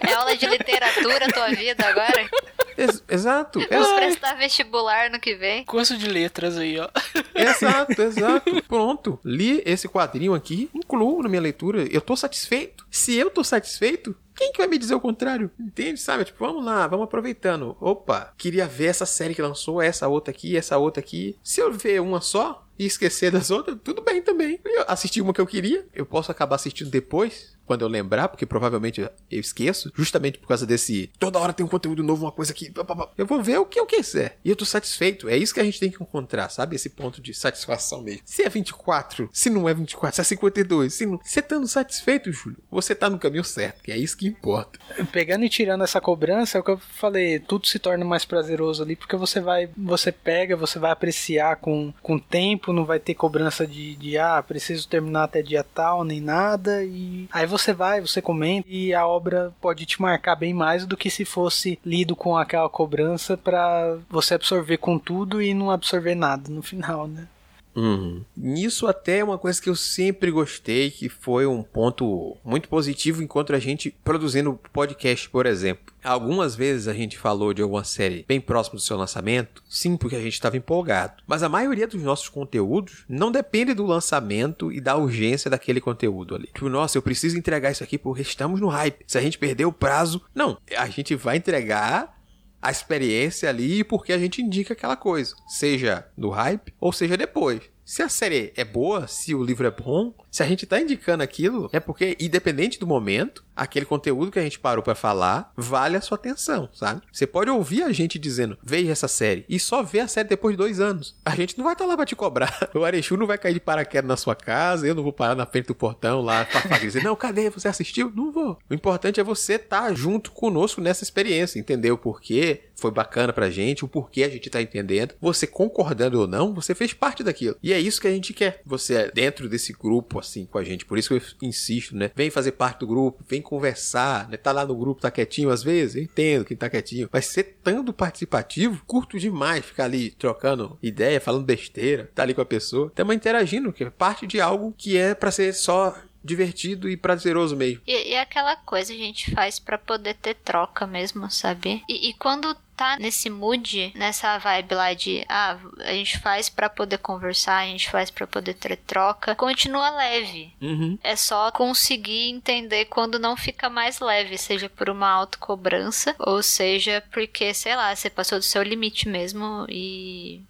É 0.00 0.12
aula 0.12 0.36
de 0.36 0.46
literatura 0.46 1.28
tua 1.32 1.48
vida 1.48 1.86
agora? 1.86 2.28
Ex 2.76 3.02
exato. 3.08 3.60
Vamos 3.68 3.88
é. 3.88 3.96
prestar 3.96 4.34
vestibular 4.34 5.10
no 5.10 5.18
que 5.18 5.34
vem. 5.34 5.64
Curso 5.64 5.96
de 5.96 6.06
letras 6.08 6.56
aí, 6.56 6.78
ó. 6.78 6.88
Exato, 7.34 7.98
exato. 8.02 8.62
Pronto. 8.62 9.18
Li 9.24 9.62
esse 9.64 9.88
quadrinho 9.88 10.34
aqui, 10.34 10.70
incluo 10.74 11.22
na 11.22 11.28
minha 11.28 11.42
leitura. 11.42 11.86
Eu 11.90 12.00
tô 12.00 12.16
satisfeito. 12.16 12.86
Se 12.90 13.14
eu 13.14 13.30
tô 13.30 13.42
satisfeito, 13.42 14.16
quem 14.34 14.52
que 14.52 14.58
vai 14.58 14.66
me 14.66 14.78
dizer 14.78 14.94
o 14.94 15.00
contrário? 15.00 15.50
Entende, 15.58 16.00
sabe? 16.00 16.24
Tipo, 16.24 16.44
vamos 16.44 16.64
lá, 16.64 16.86
vamos 16.86 17.04
aproveitando. 17.04 17.76
Opa, 17.80 18.32
queria 18.36 18.66
ver 18.66 18.86
essa 18.86 19.06
série 19.06 19.34
que 19.34 19.42
lançou, 19.42 19.80
essa 19.80 20.08
outra 20.08 20.32
aqui, 20.32 20.56
essa 20.56 20.76
outra 20.76 21.00
aqui. 21.00 21.38
Se 21.42 21.60
eu 21.60 21.72
ver 21.72 22.00
uma 22.00 22.20
só 22.20 22.66
e 22.78 22.84
esquecer 22.84 23.30
das 23.30 23.50
outras, 23.50 23.78
tudo 23.82 24.02
bem 24.02 24.20
também. 24.20 24.60
Eu 24.64 24.84
assisti 24.88 25.20
uma 25.20 25.32
que 25.32 25.40
eu 25.40 25.46
queria, 25.46 25.86
eu 25.94 26.04
posso 26.04 26.30
acabar 26.30 26.56
assistindo 26.56 26.90
depois, 26.90 27.56
quando 27.66 27.82
eu 27.82 27.88
lembrar, 27.88 28.28
porque 28.28 28.46
provavelmente 28.46 29.00
eu 29.00 29.10
esqueço, 29.30 29.92
justamente 29.94 30.38
por 30.38 30.48
causa 30.48 30.66
desse 30.66 31.10
toda 31.18 31.38
hora 31.38 31.52
tem 31.52 31.64
um 31.64 31.68
conteúdo 31.68 32.02
novo, 32.02 32.24
uma 32.24 32.32
coisa 32.32 32.52
que 32.52 32.72
eu 33.16 33.26
vou 33.26 33.42
ver 33.42 33.58
o 33.58 33.66
que 33.66 33.78
eu 33.78 33.86
quiser 33.86 34.38
e 34.44 34.50
eu 34.50 34.56
tô 34.56 34.64
satisfeito. 34.64 35.28
É 35.28 35.36
isso 35.36 35.54
que 35.54 35.60
a 35.60 35.64
gente 35.64 35.80
tem 35.80 35.90
que 35.90 36.02
encontrar, 36.02 36.48
sabe? 36.48 36.76
Esse 36.76 36.90
ponto 36.90 37.20
de 37.20 37.32
satisfação 37.34 38.02
mesmo. 38.02 38.22
Se 38.24 38.42
é 38.42 38.48
24, 38.48 39.28
se 39.32 39.50
não 39.50 39.68
é 39.68 39.74
24, 39.74 40.16
se 40.16 40.20
é 40.20 40.24
52, 40.24 40.94
se 40.94 41.06
não, 41.06 41.18
você 41.22 41.40
estando 41.40 41.66
satisfeito, 41.66 42.32
Júlio, 42.32 42.58
você 42.70 42.94
tá 42.94 43.08
no 43.08 43.18
caminho 43.18 43.44
certo, 43.44 43.82
que 43.82 43.92
é 43.92 43.96
isso 43.96 44.16
que 44.16 44.26
importa. 44.26 44.78
Pegando 45.12 45.44
e 45.44 45.48
tirando 45.48 45.84
essa 45.84 46.00
cobrança, 46.00 46.58
é 46.58 46.60
o 46.60 46.64
que 46.64 46.70
eu 46.70 46.78
falei, 46.78 47.38
tudo 47.38 47.66
se 47.66 47.78
torna 47.78 48.04
mais 48.04 48.24
prazeroso 48.24 48.82
ali, 48.82 48.96
porque 48.96 49.16
você 49.16 49.40
vai, 49.40 49.68
você 49.76 50.12
pega, 50.12 50.56
você 50.56 50.78
vai 50.78 50.90
apreciar 50.90 51.56
com 51.56 51.92
com 52.02 52.18
tempo, 52.18 52.72
não 52.72 52.84
vai 52.84 52.98
ter 52.98 53.14
cobrança 53.14 53.66
de, 53.66 53.96
de 53.96 54.18
ah, 54.18 54.42
preciso 54.42 54.88
terminar 54.88 55.24
até 55.24 55.42
dia 55.42 55.64
tal, 55.64 56.04
nem 56.04 56.20
nada 56.20 56.84
e 56.84 57.28
aí 57.32 57.46
você 57.46 57.53
vai, 57.72 58.00
você 58.00 58.20
comenta 58.20 58.68
e 58.70 58.94
a 58.94 59.06
obra 59.06 59.52
pode 59.60 59.86
te 59.86 60.00
marcar 60.00 60.36
bem 60.36 60.54
mais 60.54 60.86
do 60.86 60.96
que 60.96 61.10
se 61.10 61.24
fosse 61.24 61.78
lido 61.84 62.14
com 62.16 62.36
aquela 62.36 62.68
cobrança 62.68 63.36
para 63.36 63.98
você 64.08 64.34
absorver 64.34 64.78
com 64.78 64.98
tudo 64.98 65.42
e 65.42 65.54
não 65.54 65.70
absorver 65.70 66.14
nada 66.14 66.50
no 66.50 66.62
final, 66.62 67.06
né? 67.06 67.26
Uhum. 67.74 68.22
Nisso 68.36 68.86
até 68.86 69.18
é 69.18 69.24
uma 69.24 69.36
coisa 69.36 69.60
que 69.60 69.68
eu 69.68 69.74
sempre 69.74 70.30
gostei, 70.30 70.90
que 70.90 71.08
foi 71.08 71.44
um 71.44 71.62
ponto 71.62 72.36
muito 72.44 72.68
positivo 72.68 73.22
enquanto 73.22 73.52
a 73.52 73.58
gente 73.58 73.90
produzindo 74.04 74.58
podcast, 74.72 75.28
por 75.28 75.44
exemplo. 75.44 75.83
Algumas 76.04 76.54
vezes 76.54 76.86
a 76.86 76.92
gente 76.92 77.18
falou 77.18 77.54
de 77.54 77.62
alguma 77.62 77.82
série 77.82 78.24
bem 78.28 78.40
próximo 78.40 78.76
do 78.76 78.82
seu 78.82 78.96
lançamento, 78.96 79.62
sim, 79.68 79.96
porque 79.96 80.14
a 80.16 80.20
gente 80.20 80.34
estava 80.34 80.56
empolgado. 80.56 81.22
Mas 81.26 81.42
a 81.42 81.48
maioria 81.48 81.86
dos 81.86 82.02
nossos 82.02 82.28
conteúdos 82.28 83.04
não 83.08 83.32
depende 83.32 83.72
do 83.72 83.86
lançamento 83.86 84.70
e 84.70 84.80
da 84.80 84.96
urgência 84.96 85.50
daquele 85.50 85.80
conteúdo 85.80 86.34
ali. 86.34 86.48
Tipo, 86.48 86.68
nossa, 86.68 86.98
eu 86.98 87.02
preciso 87.02 87.38
entregar 87.38 87.70
isso 87.70 87.82
aqui 87.82 87.96
porque 87.96 88.22
estamos 88.22 88.60
no 88.60 88.68
hype. 88.68 89.02
Se 89.06 89.16
a 89.16 89.22
gente 89.22 89.38
perder 89.38 89.64
o 89.64 89.72
prazo, 89.72 90.22
não, 90.34 90.58
a 90.76 90.86
gente 90.88 91.14
vai 91.14 91.38
entregar 91.38 92.14
a 92.60 92.70
experiência 92.70 93.48
ali 93.48 93.82
porque 93.82 94.12
a 94.12 94.18
gente 94.18 94.40
indica 94.40 94.72
aquela 94.72 94.96
coisa, 94.96 95.34
seja 95.46 96.06
no 96.16 96.30
hype 96.30 96.72
ou 96.80 96.92
seja 96.92 97.16
depois. 97.16 97.62
Se 97.84 98.02
a 98.02 98.08
série 98.08 98.52
é 98.56 98.64
boa, 98.64 99.06
se 99.06 99.34
o 99.34 99.44
livro 99.44 99.66
é 99.66 99.70
bom, 99.70 100.14
se 100.34 100.42
a 100.42 100.46
gente 100.46 100.66
tá 100.66 100.80
indicando 100.80 101.22
aquilo, 101.22 101.70
é 101.72 101.78
porque, 101.78 102.16
independente 102.18 102.80
do 102.80 102.88
momento, 102.88 103.44
aquele 103.54 103.86
conteúdo 103.86 104.32
que 104.32 104.38
a 104.40 104.42
gente 104.42 104.58
parou 104.58 104.82
para 104.82 104.96
falar 104.96 105.52
vale 105.56 105.96
a 105.96 106.00
sua 106.00 106.16
atenção, 106.16 106.68
sabe? 106.72 107.02
Você 107.12 107.24
pode 107.24 107.50
ouvir 107.50 107.84
a 107.84 107.92
gente 107.92 108.18
dizendo, 108.18 108.58
veja 108.60 108.90
essa 108.90 109.06
série, 109.06 109.44
e 109.48 109.60
só 109.60 109.80
ver 109.80 110.00
a 110.00 110.08
série 110.08 110.28
depois 110.28 110.54
de 110.54 110.58
dois 110.58 110.80
anos. 110.80 111.14
A 111.24 111.36
gente 111.36 111.56
não 111.56 111.64
vai 111.64 111.74
estar 111.74 111.84
tá 111.84 111.88
lá 111.88 111.96
pra 111.96 112.04
te 112.04 112.16
cobrar. 112.16 112.52
O 112.74 112.84
Arechu 112.84 113.16
não 113.16 113.28
vai 113.28 113.38
cair 113.38 113.54
de 113.54 113.60
paraquedas 113.60 114.08
na 114.08 114.16
sua 114.16 114.34
casa, 114.34 114.84
eu 114.84 114.94
não 114.96 115.04
vou 115.04 115.12
parar 115.12 115.36
na 115.36 115.46
frente 115.46 115.66
do 115.66 115.74
portão 115.76 116.20
lá 116.20 116.44
pra 116.44 116.78
dizer, 116.78 117.04
não, 117.04 117.14
cadê? 117.14 117.48
Você 117.50 117.68
assistiu? 117.68 118.12
Não 118.12 118.32
vou. 118.32 118.58
O 118.68 118.74
importante 118.74 119.20
é 119.20 119.22
você 119.22 119.54
estar 119.54 119.82
tá 119.82 119.94
junto 119.94 120.32
conosco 120.32 120.80
nessa 120.80 121.04
experiência, 121.04 121.60
entender 121.60 121.92
o 121.92 121.96
porquê 121.96 122.62
foi 122.74 122.90
bacana 122.90 123.32
pra 123.32 123.50
gente, 123.50 123.84
o 123.84 123.88
porquê 123.88 124.24
a 124.24 124.28
gente 124.28 124.50
tá 124.50 124.60
entendendo. 124.60 125.14
Você 125.20 125.46
concordando 125.46 126.20
ou 126.20 126.26
não, 126.26 126.52
você 126.52 126.74
fez 126.74 126.92
parte 126.92 127.22
daquilo. 127.22 127.56
E 127.62 127.72
é 127.72 127.78
isso 127.78 128.00
que 128.00 128.08
a 128.08 128.10
gente 128.10 128.32
quer. 128.32 128.60
Você 128.66 128.94
é 128.94 129.10
dentro 129.10 129.48
desse 129.48 129.72
grupo, 129.72 130.18
assim, 130.24 130.46
com 130.46 130.58
a 130.58 130.64
gente. 130.64 130.84
Por 130.84 130.98
isso 130.98 131.08
que 131.08 131.14
eu 131.14 131.48
insisto, 131.48 131.96
né? 131.96 132.10
Vem 132.14 132.30
fazer 132.30 132.52
parte 132.52 132.80
do 132.80 132.86
grupo, 132.86 133.24
vem 133.28 133.42
conversar, 133.42 134.28
né? 134.28 134.36
Tá 134.36 134.52
lá 134.52 134.66
no 134.66 134.74
grupo, 134.74 135.00
tá 135.00 135.10
quietinho 135.10 135.50
às 135.50 135.62
vezes, 135.62 136.02
entendo 136.02 136.44
quem 136.44 136.56
tá 136.56 136.68
quietinho. 136.68 137.08
Mas 137.12 137.26
ser 137.26 137.58
tanto 137.62 137.92
participativo, 137.92 138.82
curto 138.86 139.18
demais 139.18 139.64
ficar 139.64 139.84
ali 139.84 140.10
trocando 140.10 140.78
ideia, 140.82 141.20
falando 141.20 141.44
besteira, 141.44 142.10
tá 142.14 142.22
ali 142.22 142.34
com 142.34 142.40
a 142.40 142.46
pessoa. 142.46 142.88
Estamos 142.88 143.14
interagindo, 143.14 143.72
que 143.72 143.84
é 143.84 143.90
parte 143.90 144.26
de 144.26 144.40
algo 144.40 144.74
que 144.76 144.96
é 144.96 145.14
para 145.14 145.30
ser 145.30 145.52
só 145.52 145.96
divertido 146.24 146.88
e 146.88 146.96
prazeroso 146.96 147.54
mesmo. 147.54 147.82
E, 147.86 148.12
e 148.12 148.16
aquela 148.16 148.56
coisa 148.56 148.92
a 148.92 148.96
gente 148.96 149.30
faz 149.30 149.58
para 149.58 149.76
poder 149.76 150.14
ter 150.14 150.34
troca 150.34 150.86
mesmo, 150.86 151.30
sabe? 151.30 151.84
E, 151.86 152.08
e 152.08 152.14
quando 152.14 152.56
tá 152.74 152.96
nesse 152.98 153.30
mood, 153.30 153.92
nessa 153.94 154.38
vibe 154.38 154.74
lá 154.74 154.94
de 154.94 155.24
ah, 155.28 155.58
a 155.80 155.92
gente 155.92 156.18
faz 156.18 156.48
para 156.48 156.68
poder 156.68 156.98
conversar, 156.98 157.58
a 157.58 157.66
gente 157.66 157.90
faz 157.90 158.10
para 158.10 158.26
poder 158.26 158.54
ter 158.54 158.76
troca, 158.76 159.34
continua 159.34 159.90
leve. 159.90 160.52
Uhum. 160.60 160.98
É 161.02 161.14
só 161.14 161.50
conseguir 161.52 162.30
entender 162.30 162.86
quando 162.86 163.18
não 163.18 163.36
fica 163.36 163.68
mais 163.68 164.00
leve, 164.00 164.38
seja 164.38 164.68
por 164.68 164.88
uma 164.88 165.08
autocobrança 165.08 166.16
ou 166.18 166.42
seja 166.42 167.02
porque, 167.12 167.52
sei 167.54 167.76
lá, 167.76 167.94
você 167.94 168.10
passou 168.10 168.38
do 168.38 168.44
seu 168.44 168.62
limite 168.62 169.08
mesmo 169.08 169.66
e 169.68 170.42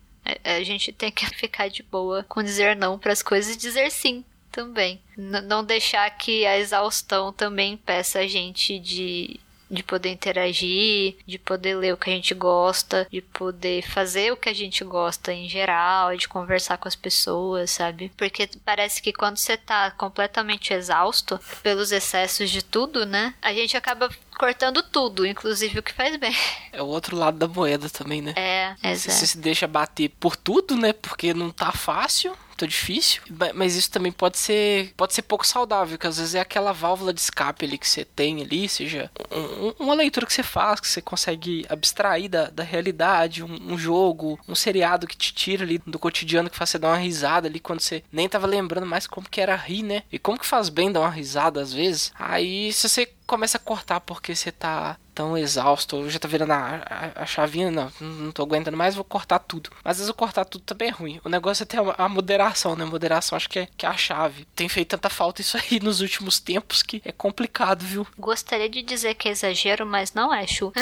a 0.43 0.63
gente 0.63 0.93
tem 0.93 1.11
que 1.11 1.27
ficar 1.37 1.69
de 1.69 1.83
boa 1.83 2.25
com 2.29 2.43
dizer 2.43 2.77
não 2.77 2.99
para 2.99 3.13
as 3.13 3.23
coisas 3.23 3.55
e 3.55 3.59
dizer 3.59 3.91
sim 3.91 4.25
também. 4.55 5.01
N 5.19 5.41
não 5.43 5.65
deixar 5.65 6.09
que 6.11 6.47
a 6.47 6.57
exaustão 6.57 7.33
também 7.33 7.77
peça 7.77 8.21
a 8.21 8.27
gente 8.27 8.79
de 8.79 9.41
de 9.71 9.83
poder 9.83 10.11
interagir, 10.11 11.17
de 11.27 11.39
poder 11.39 11.75
ler 11.75 11.95
o 11.95 11.97
que 11.97 12.11
a 12.11 12.13
gente 12.13 12.35
gosta, 12.35 13.07
de 13.11 13.21
poder 13.21 13.83
fazer 13.83 14.33
o 14.33 14.37
que 14.37 14.49
a 14.49 14.55
gente 14.55 14.85
gosta 14.85 15.33
em 15.33 15.49
geral, 15.49 16.17
de 16.17 16.29
conversar 16.29 16.79
com 16.79 16.87
as 16.87 16.95
pessoas, 16.95 17.71
sabe? 17.71 18.13
Porque 18.17 18.49
parece 18.65 19.03
que 19.03 19.13
quando 19.13 19.37
você 19.37 19.57
tá 19.57 19.91
completamente 19.91 20.73
exausto 20.73 21.41
pelos 21.63 21.93
excessos 21.93 22.51
de 22.51 22.63
tudo, 22.63 23.05
né? 23.05 23.35
A 23.43 23.53
gente 23.53 23.77
acaba 23.77 24.09
cortando 24.39 24.83
tudo, 24.83 25.27
inclusive 25.27 25.79
o 25.79 25.83
que 25.83 25.93
faz 25.93 26.17
bem. 26.17 26.35
É 26.73 26.83
o 26.83 26.87
outro 26.87 27.17
lado 27.17 27.39
da 27.39 27.47
moeda 27.47 27.89
também, 27.89 28.21
né? 28.21 28.35
É, 28.37 28.75
exato. 28.91 29.13
Você 29.13 29.27
se 29.29 29.39
deixa 29.39 29.65
bater 29.65 30.09
por 30.09 30.35
tudo, 30.35 30.77
né? 30.77 30.93
Porque 30.93 31.33
não 31.33 31.53
tá 31.53 31.71
fácil, 31.71 32.37
tá 32.65 32.67
difícil. 32.67 33.23
Mas 33.55 33.77
isso 33.77 33.91
também 33.91 34.13
pode 34.13 34.39
ser 34.39 34.93
pode 34.97 35.15
ser 35.15 35.23
pouco 35.23 35.47
saudável, 35.47 35.99
que 35.99 36.07
às 36.07 36.19
vezes 36.19 36.35
é 36.35 36.41
aquela 36.41 36.73
válvula 36.73 37.13
de 37.13 37.21
escape 37.21 37.65
ali 37.65 37.79
que 37.79 37.89
você 37.89 38.05
tem 38.05 38.43
ali, 38.43 38.69
seja 38.69 39.11
um, 39.31 39.85
uma 39.85 39.95
leitura 39.95 40.27
que 40.27 40.33
você 40.33 40.43
faz, 40.43 40.81
que 40.81 40.89
você 40.89 41.01
consegue 41.01 41.67
abstrair 41.69 42.29
da, 42.29 42.51
da 42.51 42.63
realidade, 42.63 43.43
um, 43.43 43.73
um, 43.73 43.79
jogo, 43.79 44.39
um 44.49 44.55
seriado 44.55 45.07
que 45.07 45.17
te 45.17 45.35
tira 45.35 45.65
ali 45.65 45.79
do 45.87 45.99
cotidiano, 45.99 46.51
que 46.51 46.57
faz 46.57 46.71
você 46.71 46.79
dar 46.79 46.89
uma 46.89 46.97
risada 46.97 47.49
ali 47.49 47.61
quando 47.61 47.81
você 47.81 48.03
nem 48.13 48.29
tava 48.29 48.47
lembrando 48.47 48.87
mais 48.87 49.07
como 49.07 49.29
que 49.29 49.41
era 49.41 49.57
rir, 49.57 49.83
né? 49.83 50.03
E 50.11 50.19
como 50.19 50.39
que 50.39 50.47
faz 50.47 50.69
bem 50.69 50.91
dar 50.91 51.01
uma 51.01 51.11
risada 51.11 51.61
às 51.61 51.73
vezes. 51.73 52.13
Aí 52.19 52.73
se 52.73 52.89
você 52.89 53.09
começa 53.27 53.57
a 53.57 53.61
cortar 53.61 54.01
porque 54.01 54.35
você 54.35 54.53
tá 54.53 54.97
tão 55.15 55.39
exausto, 55.39 56.11
já 56.11 56.19
tá 56.19 56.27
virando 56.27 56.53
a, 56.53 56.83
a, 56.85 57.23
a 57.23 57.27
chavinha, 57.27 57.71
não, 57.71 57.91
não 58.01 58.33
tô 58.33 58.43
aguentando 58.43 58.77
mais, 58.77 58.95
vou 58.97 59.05
cortar 59.05 59.39
tudo. 59.39 59.71
Mas 59.85 59.93
às 59.93 59.97
vezes 59.99 60.09
eu 60.09 60.15
cortar 60.15 60.45
tudo 60.45 60.65
também 60.65 60.89
é 60.89 60.91
ruim. 60.91 61.21
O 61.25 61.29
negócio 61.29 61.63
é 61.63 61.67
ter 61.67 61.79
a, 61.79 61.95
a 62.05 62.09
moderação, 62.09 62.75
né? 62.75 62.85
Moderação 62.85 63.37
acho 63.37 63.49
que 63.49 63.61
é, 63.61 63.69
que 63.77 63.87
é 63.87 63.89
a 63.89 63.97
chave. 63.97 64.47
Tem 64.57 64.69
feito 64.69 64.89
tanta 64.89 65.09
falta 65.09 65.41
isso 65.41 65.57
aí 65.57 65.79
nos 65.81 66.01
últimos 66.01 66.41
tempos 66.41 66.83
que 66.83 67.01
é 67.05 67.13
complicado, 67.13 67.85
viu? 67.85 68.07
Gostaria 68.19 68.69
de 68.69 68.83
dizer 68.83 69.15
que 69.15 69.29
é 69.29 69.33
exagero, 69.33 69.87
mas 69.87 70.13
não 70.13 70.35
é, 70.35 70.47
Chu. 70.47 70.73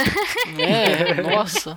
É, 0.58 1.20
nossa. 1.22 1.76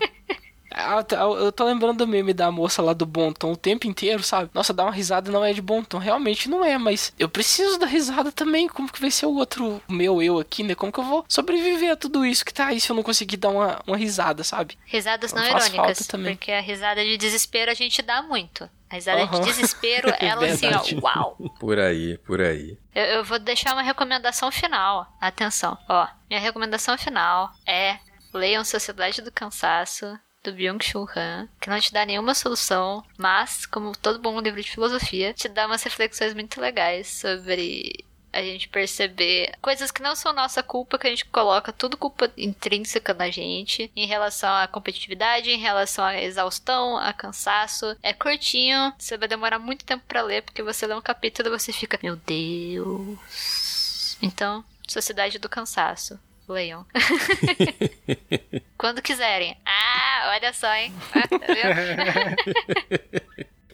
Eu 1.40 1.52
tô 1.52 1.64
lembrando 1.64 2.00
do 2.00 2.08
meme 2.08 2.34
da 2.34 2.52
moça 2.52 2.82
lá 2.82 2.94
do 2.94 3.06
bom 3.06 3.32
tom 3.32 3.54
o 3.54 3.58
tempo 3.58 3.88
inteiro, 3.88 4.22
sabe? 4.22 4.50
Nossa, 4.54 4.74
dar 4.74 4.84
uma 4.84 4.92
risada 4.92 5.32
não 5.32 5.44
é 5.44 5.54
de 5.54 5.62
bom 5.62 5.84
tom. 5.84 5.98
Realmente 5.98 6.50
não 6.50 6.66
é, 6.66 6.78
mas 6.78 7.14
eu 7.18 7.30
preciso 7.30 7.80
da 7.80 7.86
risada 7.86 8.32
também. 8.32 8.68
Como 8.68 8.92
que 8.92 9.00
vai 9.00 9.10
ser 9.10 9.26
o 9.26 9.36
outro 9.36 9.82
meu 9.88 10.22
eu 10.22 10.38
aqui, 10.38 10.64
né? 10.64 10.76
Como 10.76 10.92
que 10.92 11.00
eu 11.00 11.04
vou 11.04 11.26
sobreviver 11.30 11.94
a 11.94 11.96
tudo 11.96 12.26
isso 12.26 12.44
que 12.44 12.54
tá 12.54 12.68
aí 12.68 12.80
se 12.80 12.90
eu 12.90 12.96
não 12.96 13.04
conseguir 13.04 13.38
dar 13.38 13.50
uma, 13.50 13.82
uma 13.88 13.96
risada, 13.96 14.44
sabe? 14.44 14.78
Risadas 14.86 15.32
não 15.32 15.44
irônicas. 15.44 16.08
Também. 16.08 16.36
Porque 16.36 16.52
a 16.52 16.62
risada 16.62 17.04
de 17.04 17.18
desespero 17.18 17.72
a 17.72 17.74
gente 17.74 18.02
dá 18.02 18.22
muito. 18.22 18.70
A 18.90 18.96
risada 18.96 19.24
uhum. 19.24 19.42
de 19.42 19.46
desespero, 19.46 20.14
ela 20.20 20.46
assim, 20.46 20.68
ó, 20.68 21.02
uau. 21.02 21.38
Por 21.60 21.80
aí, 21.80 22.18
por 22.20 22.42
aí. 22.42 22.78
Eu, 22.94 23.04
eu 23.04 23.24
vou 23.24 23.40
deixar 23.40 23.74
uma 23.74 23.82
recomendação 23.82 24.52
final. 24.52 25.08
Atenção, 25.22 25.78
ó. 25.88 26.08
Minha 26.30 26.40
recomendação 26.40 26.98
final 26.98 27.52
é 27.66 27.98
leiam 28.34 28.64
Sociedade 28.64 29.22
do 29.22 29.32
Cansaço 29.32 30.20
do 30.46 30.54
Byung-Chul 30.54 31.10
Han, 31.16 31.50
que 31.60 31.70
não 31.70 31.80
te 31.80 31.92
dá 31.92 32.06
nenhuma 32.06 32.36
solução, 32.36 33.04
mas, 33.18 33.66
como 33.66 33.96
todo 33.96 34.20
bom 34.20 34.40
livro 34.40 34.62
de 34.62 34.72
filosofia, 34.72 35.34
te 35.34 35.50
dá 35.50 35.66
umas 35.66 35.84
reflexões 35.84 36.34
muito 36.34 36.62
legais 36.62 37.08
sobre 37.08 38.06
a 38.32 38.42
gente 38.42 38.68
perceber 38.68 39.54
coisas 39.62 39.92
que 39.92 40.02
não 40.02 40.14
são 40.14 40.34
nossa 40.34 40.62
culpa, 40.62 41.00
que 41.00 41.08
a 41.08 41.10
gente 41.10 41.24
coloca 41.26 41.72
tudo 41.72 41.96
culpa 41.96 42.30
intrínseca 42.38 43.14
na 43.14 43.32
gente, 43.32 43.90
em 43.96 44.06
relação 44.06 44.54
à 44.54 44.68
competitividade, 44.68 45.50
em 45.50 45.58
relação 45.58 46.04
à 46.04 46.22
exaustão, 46.22 46.98
a 46.98 47.14
cansaço. 47.14 47.96
É 48.04 48.12
curtinho, 48.12 48.94
você 49.00 49.18
vai 49.18 49.30
demorar 49.30 49.58
muito 49.58 49.86
tempo 49.86 50.04
para 50.06 50.22
ler, 50.22 50.44
porque 50.44 50.62
você 50.62 50.86
lê 50.86 50.94
um 50.94 51.02
capítulo 51.02 51.48
e 51.48 51.58
você 51.58 51.72
fica, 51.72 51.98
meu 52.04 52.18
Deus. 52.18 54.18
Então, 54.22 54.66
Sociedade 54.86 55.40
do 55.40 55.50
Cansaço. 55.50 56.20
Leiam. 56.48 56.86
Quando 58.78 59.02
quiserem. 59.02 59.58
Ah, 59.66 60.36
olha 60.36 60.54
só, 60.54 60.74
hein? 60.74 60.94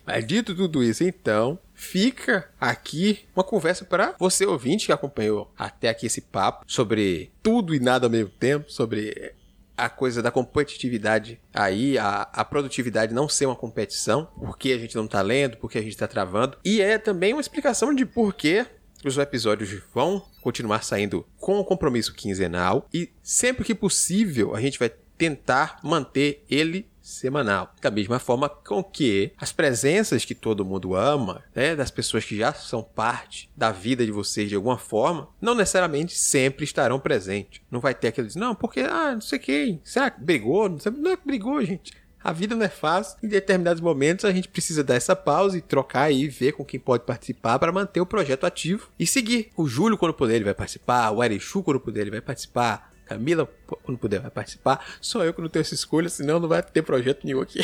Mas 0.05 0.25
dito 0.25 0.55
tudo 0.55 0.83
isso, 0.83 1.03
então, 1.03 1.59
fica 1.73 2.49
aqui 2.59 3.25
uma 3.35 3.43
conversa 3.43 3.85
para 3.85 4.15
você 4.19 4.45
ouvinte 4.45 4.87
que 4.87 4.91
acompanhou 4.91 5.53
até 5.57 5.89
aqui 5.89 6.07
esse 6.07 6.21
papo 6.21 6.65
sobre 6.67 7.31
tudo 7.41 7.73
e 7.75 7.79
nada 7.79 8.07
ao 8.07 8.09
mesmo 8.09 8.29
tempo, 8.29 8.69
sobre 8.69 9.33
a 9.77 9.89
coisa 9.89 10.21
da 10.21 10.29
competitividade 10.29 11.39
aí, 11.53 11.97
a, 11.97 12.27
a 12.33 12.45
produtividade 12.45 13.13
não 13.13 13.27
ser 13.27 13.47
uma 13.47 13.55
competição, 13.55 14.27
porque 14.39 14.71
a 14.73 14.77
gente 14.77 14.95
não 14.95 15.07
tá 15.07 15.21
lendo, 15.21 15.57
porque 15.57 15.77
a 15.77 15.81
gente 15.81 15.97
tá 15.97 16.07
travando. 16.07 16.57
E 16.63 16.81
é 16.81 16.97
também 16.97 17.33
uma 17.33 17.41
explicação 17.41 17.93
de 17.93 18.05
por 18.05 18.33
que 18.33 18.65
os 19.07 19.17
episódios 19.17 19.81
vão 19.93 20.23
continuar 20.41 20.83
saindo 20.83 21.25
com 21.37 21.59
o 21.59 21.65
compromisso 21.65 22.13
quinzenal 22.13 22.87
e 22.93 23.11
sempre 23.21 23.65
que 23.65 23.75
possível 23.75 24.55
a 24.55 24.61
gente 24.61 24.79
vai 24.79 24.91
tentar 25.17 25.79
manter 25.83 26.43
ele 26.49 26.89
semanal. 27.01 27.73
Da 27.81 27.91
mesma 27.91 28.19
forma 28.19 28.47
com 28.47 28.83
que 28.83 29.31
as 29.37 29.51
presenças 29.51 30.23
que 30.23 30.35
todo 30.35 30.65
mundo 30.65 30.95
ama, 30.95 31.43
né, 31.53 31.75
das 31.75 31.91
pessoas 31.91 32.23
que 32.23 32.37
já 32.37 32.53
são 32.53 32.83
parte 32.83 33.49
da 33.55 33.71
vida 33.71 34.05
de 34.05 34.11
vocês 34.11 34.49
de 34.49 34.55
alguma 34.55 34.77
forma, 34.77 35.27
não 35.41 35.55
necessariamente 35.55 36.17
sempre 36.17 36.63
estarão 36.63 36.99
presentes. 36.99 37.61
Não 37.69 37.79
vai 37.79 37.93
ter 37.93 38.09
aqueles, 38.09 38.35
não, 38.35 38.55
porque, 38.55 38.81
ah, 38.81 39.13
não 39.13 39.21
sei 39.21 39.39
quem, 39.39 39.81
será 39.83 40.09
que 40.09 40.21
brigou? 40.21 40.69
Não, 40.69 40.79
sei, 40.79 40.91
não 40.91 41.11
é 41.11 41.17
que 41.17 41.25
brigou, 41.25 41.63
gente. 41.63 41.93
A 42.23 42.31
vida 42.31 42.55
não 42.55 42.65
é 42.65 42.69
fácil. 42.69 43.17
Em 43.23 43.27
determinados 43.27 43.81
momentos 43.81 44.25
a 44.25 44.31
gente 44.31 44.47
precisa 44.47 44.83
dar 44.83 44.95
essa 44.95 45.15
pausa 45.15 45.57
e 45.57 45.61
trocar 45.61 46.11
e 46.11 46.27
ver 46.27 46.53
com 46.53 46.63
quem 46.63 46.79
pode 46.79 47.03
participar 47.03 47.57
para 47.57 47.71
manter 47.71 47.99
o 47.99 48.05
projeto 48.05 48.45
ativo 48.45 48.89
e 48.99 49.07
seguir. 49.07 49.49
O 49.57 49.67
Júlio, 49.67 49.97
quando 49.97 50.13
puder, 50.13 50.35
ele 50.35 50.45
vai 50.45 50.53
participar. 50.53 51.11
O 51.11 51.23
Erechu, 51.23 51.63
quando 51.63 51.79
puder, 51.79 52.01
ele 52.01 52.11
vai 52.11 52.21
participar. 52.21 52.91
Camila, 53.05 53.49
quando 53.83 53.97
puder, 53.97 54.21
vai 54.21 54.31
participar. 54.31 54.85
Só 55.01 55.25
eu 55.25 55.33
que 55.33 55.41
não 55.41 55.49
tenho 55.49 55.61
essa 55.61 55.73
escolha, 55.73 56.07
senão 56.07 56.39
não 56.39 56.47
vai 56.47 56.63
ter 56.63 56.81
projeto 56.81 57.25
nenhum 57.25 57.41
aqui. 57.41 57.59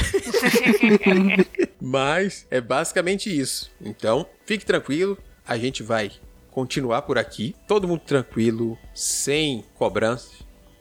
Mas 1.80 2.45
é 2.51 2.60
basicamente 2.60 3.36
isso. 3.36 3.72
Então, 3.80 4.28
fique 4.45 4.66
tranquilo. 4.66 5.18
A 5.47 5.58
gente 5.58 5.84
vai 5.84 6.12
continuar 6.51 7.03
por 7.03 7.18
aqui. 7.18 7.55
Todo 7.66 7.88
mundo 7.88 8.01
tranquilo, 8.01 8.78
sem 8.93 9.64
cobranças, 9.76 10.34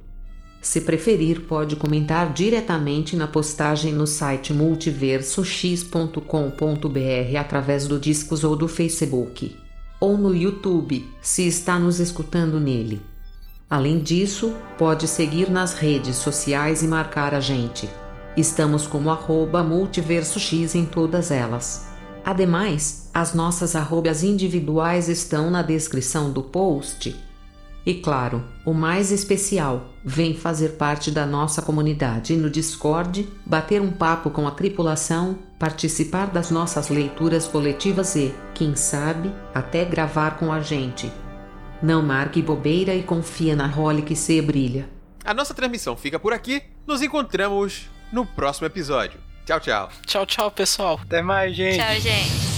Se 0.60 0.80
preferir, 0.80 1.42
pode 1.42 1.76
comentar 1.76 2.32
diretamente 2.32 3.16
na 3.16 3.28
postagem 3.28 3.92
no 3.92 4.06
site 4.06 4.52
multiversox.com.br 4.52 7.38
através 7.38 7.86
do 7.86 7.98
Discos 7.98 8.42
ou 8.42 8.56
do 8.56 8.66
Facebook, 8.66 9.54
ou 10.00 10.18
no 10.18 10.34
YouTube, 10.34 11.06
se 11.20 11.46
está 11.46 11.78
nos 11.78 12.00
escutando 12.00 12.58
nele. 12.58 13.00
Além 13.70 13.98
disso, 13.98 14.54
pode 14.78 15.06
seguir 15.06 15.50
nas 15.50 15.74
redes 15.74 16.16
sociais 16.16 16.82
e 16.82 16.88
marcar 16.88 17.34
a 17.34 17.40
gente. 17.40 17.88
Estamos 18.36 18.86
como 18.86 19.10
arroba 19.10 19.62
multiversox 19.62 20.74
em 20.74 20.86
todas 20.86 21.30
elas. 21.30 21.86
Ademais, 22.24 23.10
as 23.14 23.34
nossas 23.34 23.74
arrobas 23.74 24.22
individuais 24.22 25.08
estão 25.08 25.50
na 25.50 25.62
descrição 25.62 26.30
do 26.30 26.42
post. 26.42 27.16
E 27.86 27.94
claro, 27.94 28.44
o 28.66 28.74
mais 28.74 29.10
especial, 29.10 29.86
vem 30.04 30.34
fazer 30.34 30.70
parte 30.70 31.10
da 31.10 31.24
nossa 31.24 31.62
comunidade 31.62 32.36
no 32.36 32.50
Discord, 32.50 33.26
bater 33.46 33.80
um 33.80 33.90
papo 33.90 34.30
com 34.30 34.46
a 34.46 34.50
tripulação, 34.50 35.38
participar 35.58 36.26
das 36.26 36.50
nossas 36.50 36.90
leituras 36.90 37.46
coletivas 37.46 38.14
e, 38.14 38.34
quem 38.54 38.76
sabe, 38.76 39.32
até 39.54 39.84
gravar 39.84 40.38
com 40.38 40.52
a 40.52 40.60
gente. 40.60 41.10
Não 41.82 42.02
marque 42.02 42.42
bobeira 42.42 42.94
e 42.94 43.02
confia 43.02 43.56
na 43.56 43.66
role 43.66 44.02
que 44.02 44.16
se 44.16 44.40
brilha. 44.42 44.88
A 45.24 45.32
nossa 45.32 45.54
transmissão 45.54 45.96
fica 45.96 46.18
por 46.18 46.32
aqui. 46.32 46.62
Nos 46.86 47.00
encontramos 47.02 47.88
no 48.12 48.26
próximo 48.26 48.66
episódio. 48.66 49.27
Tchau, 49.48 49.60
tchau. 49.60 49.88
Tchau, 50.04 50.26
tchau, 50.26 50.50
pessoal. 50.50 51.00
Até 51.02 51.22
mais, 51.22 51.56
gente. 51.56 51.78
Tchau, 51.78 51.94
gente. 51.94 52.57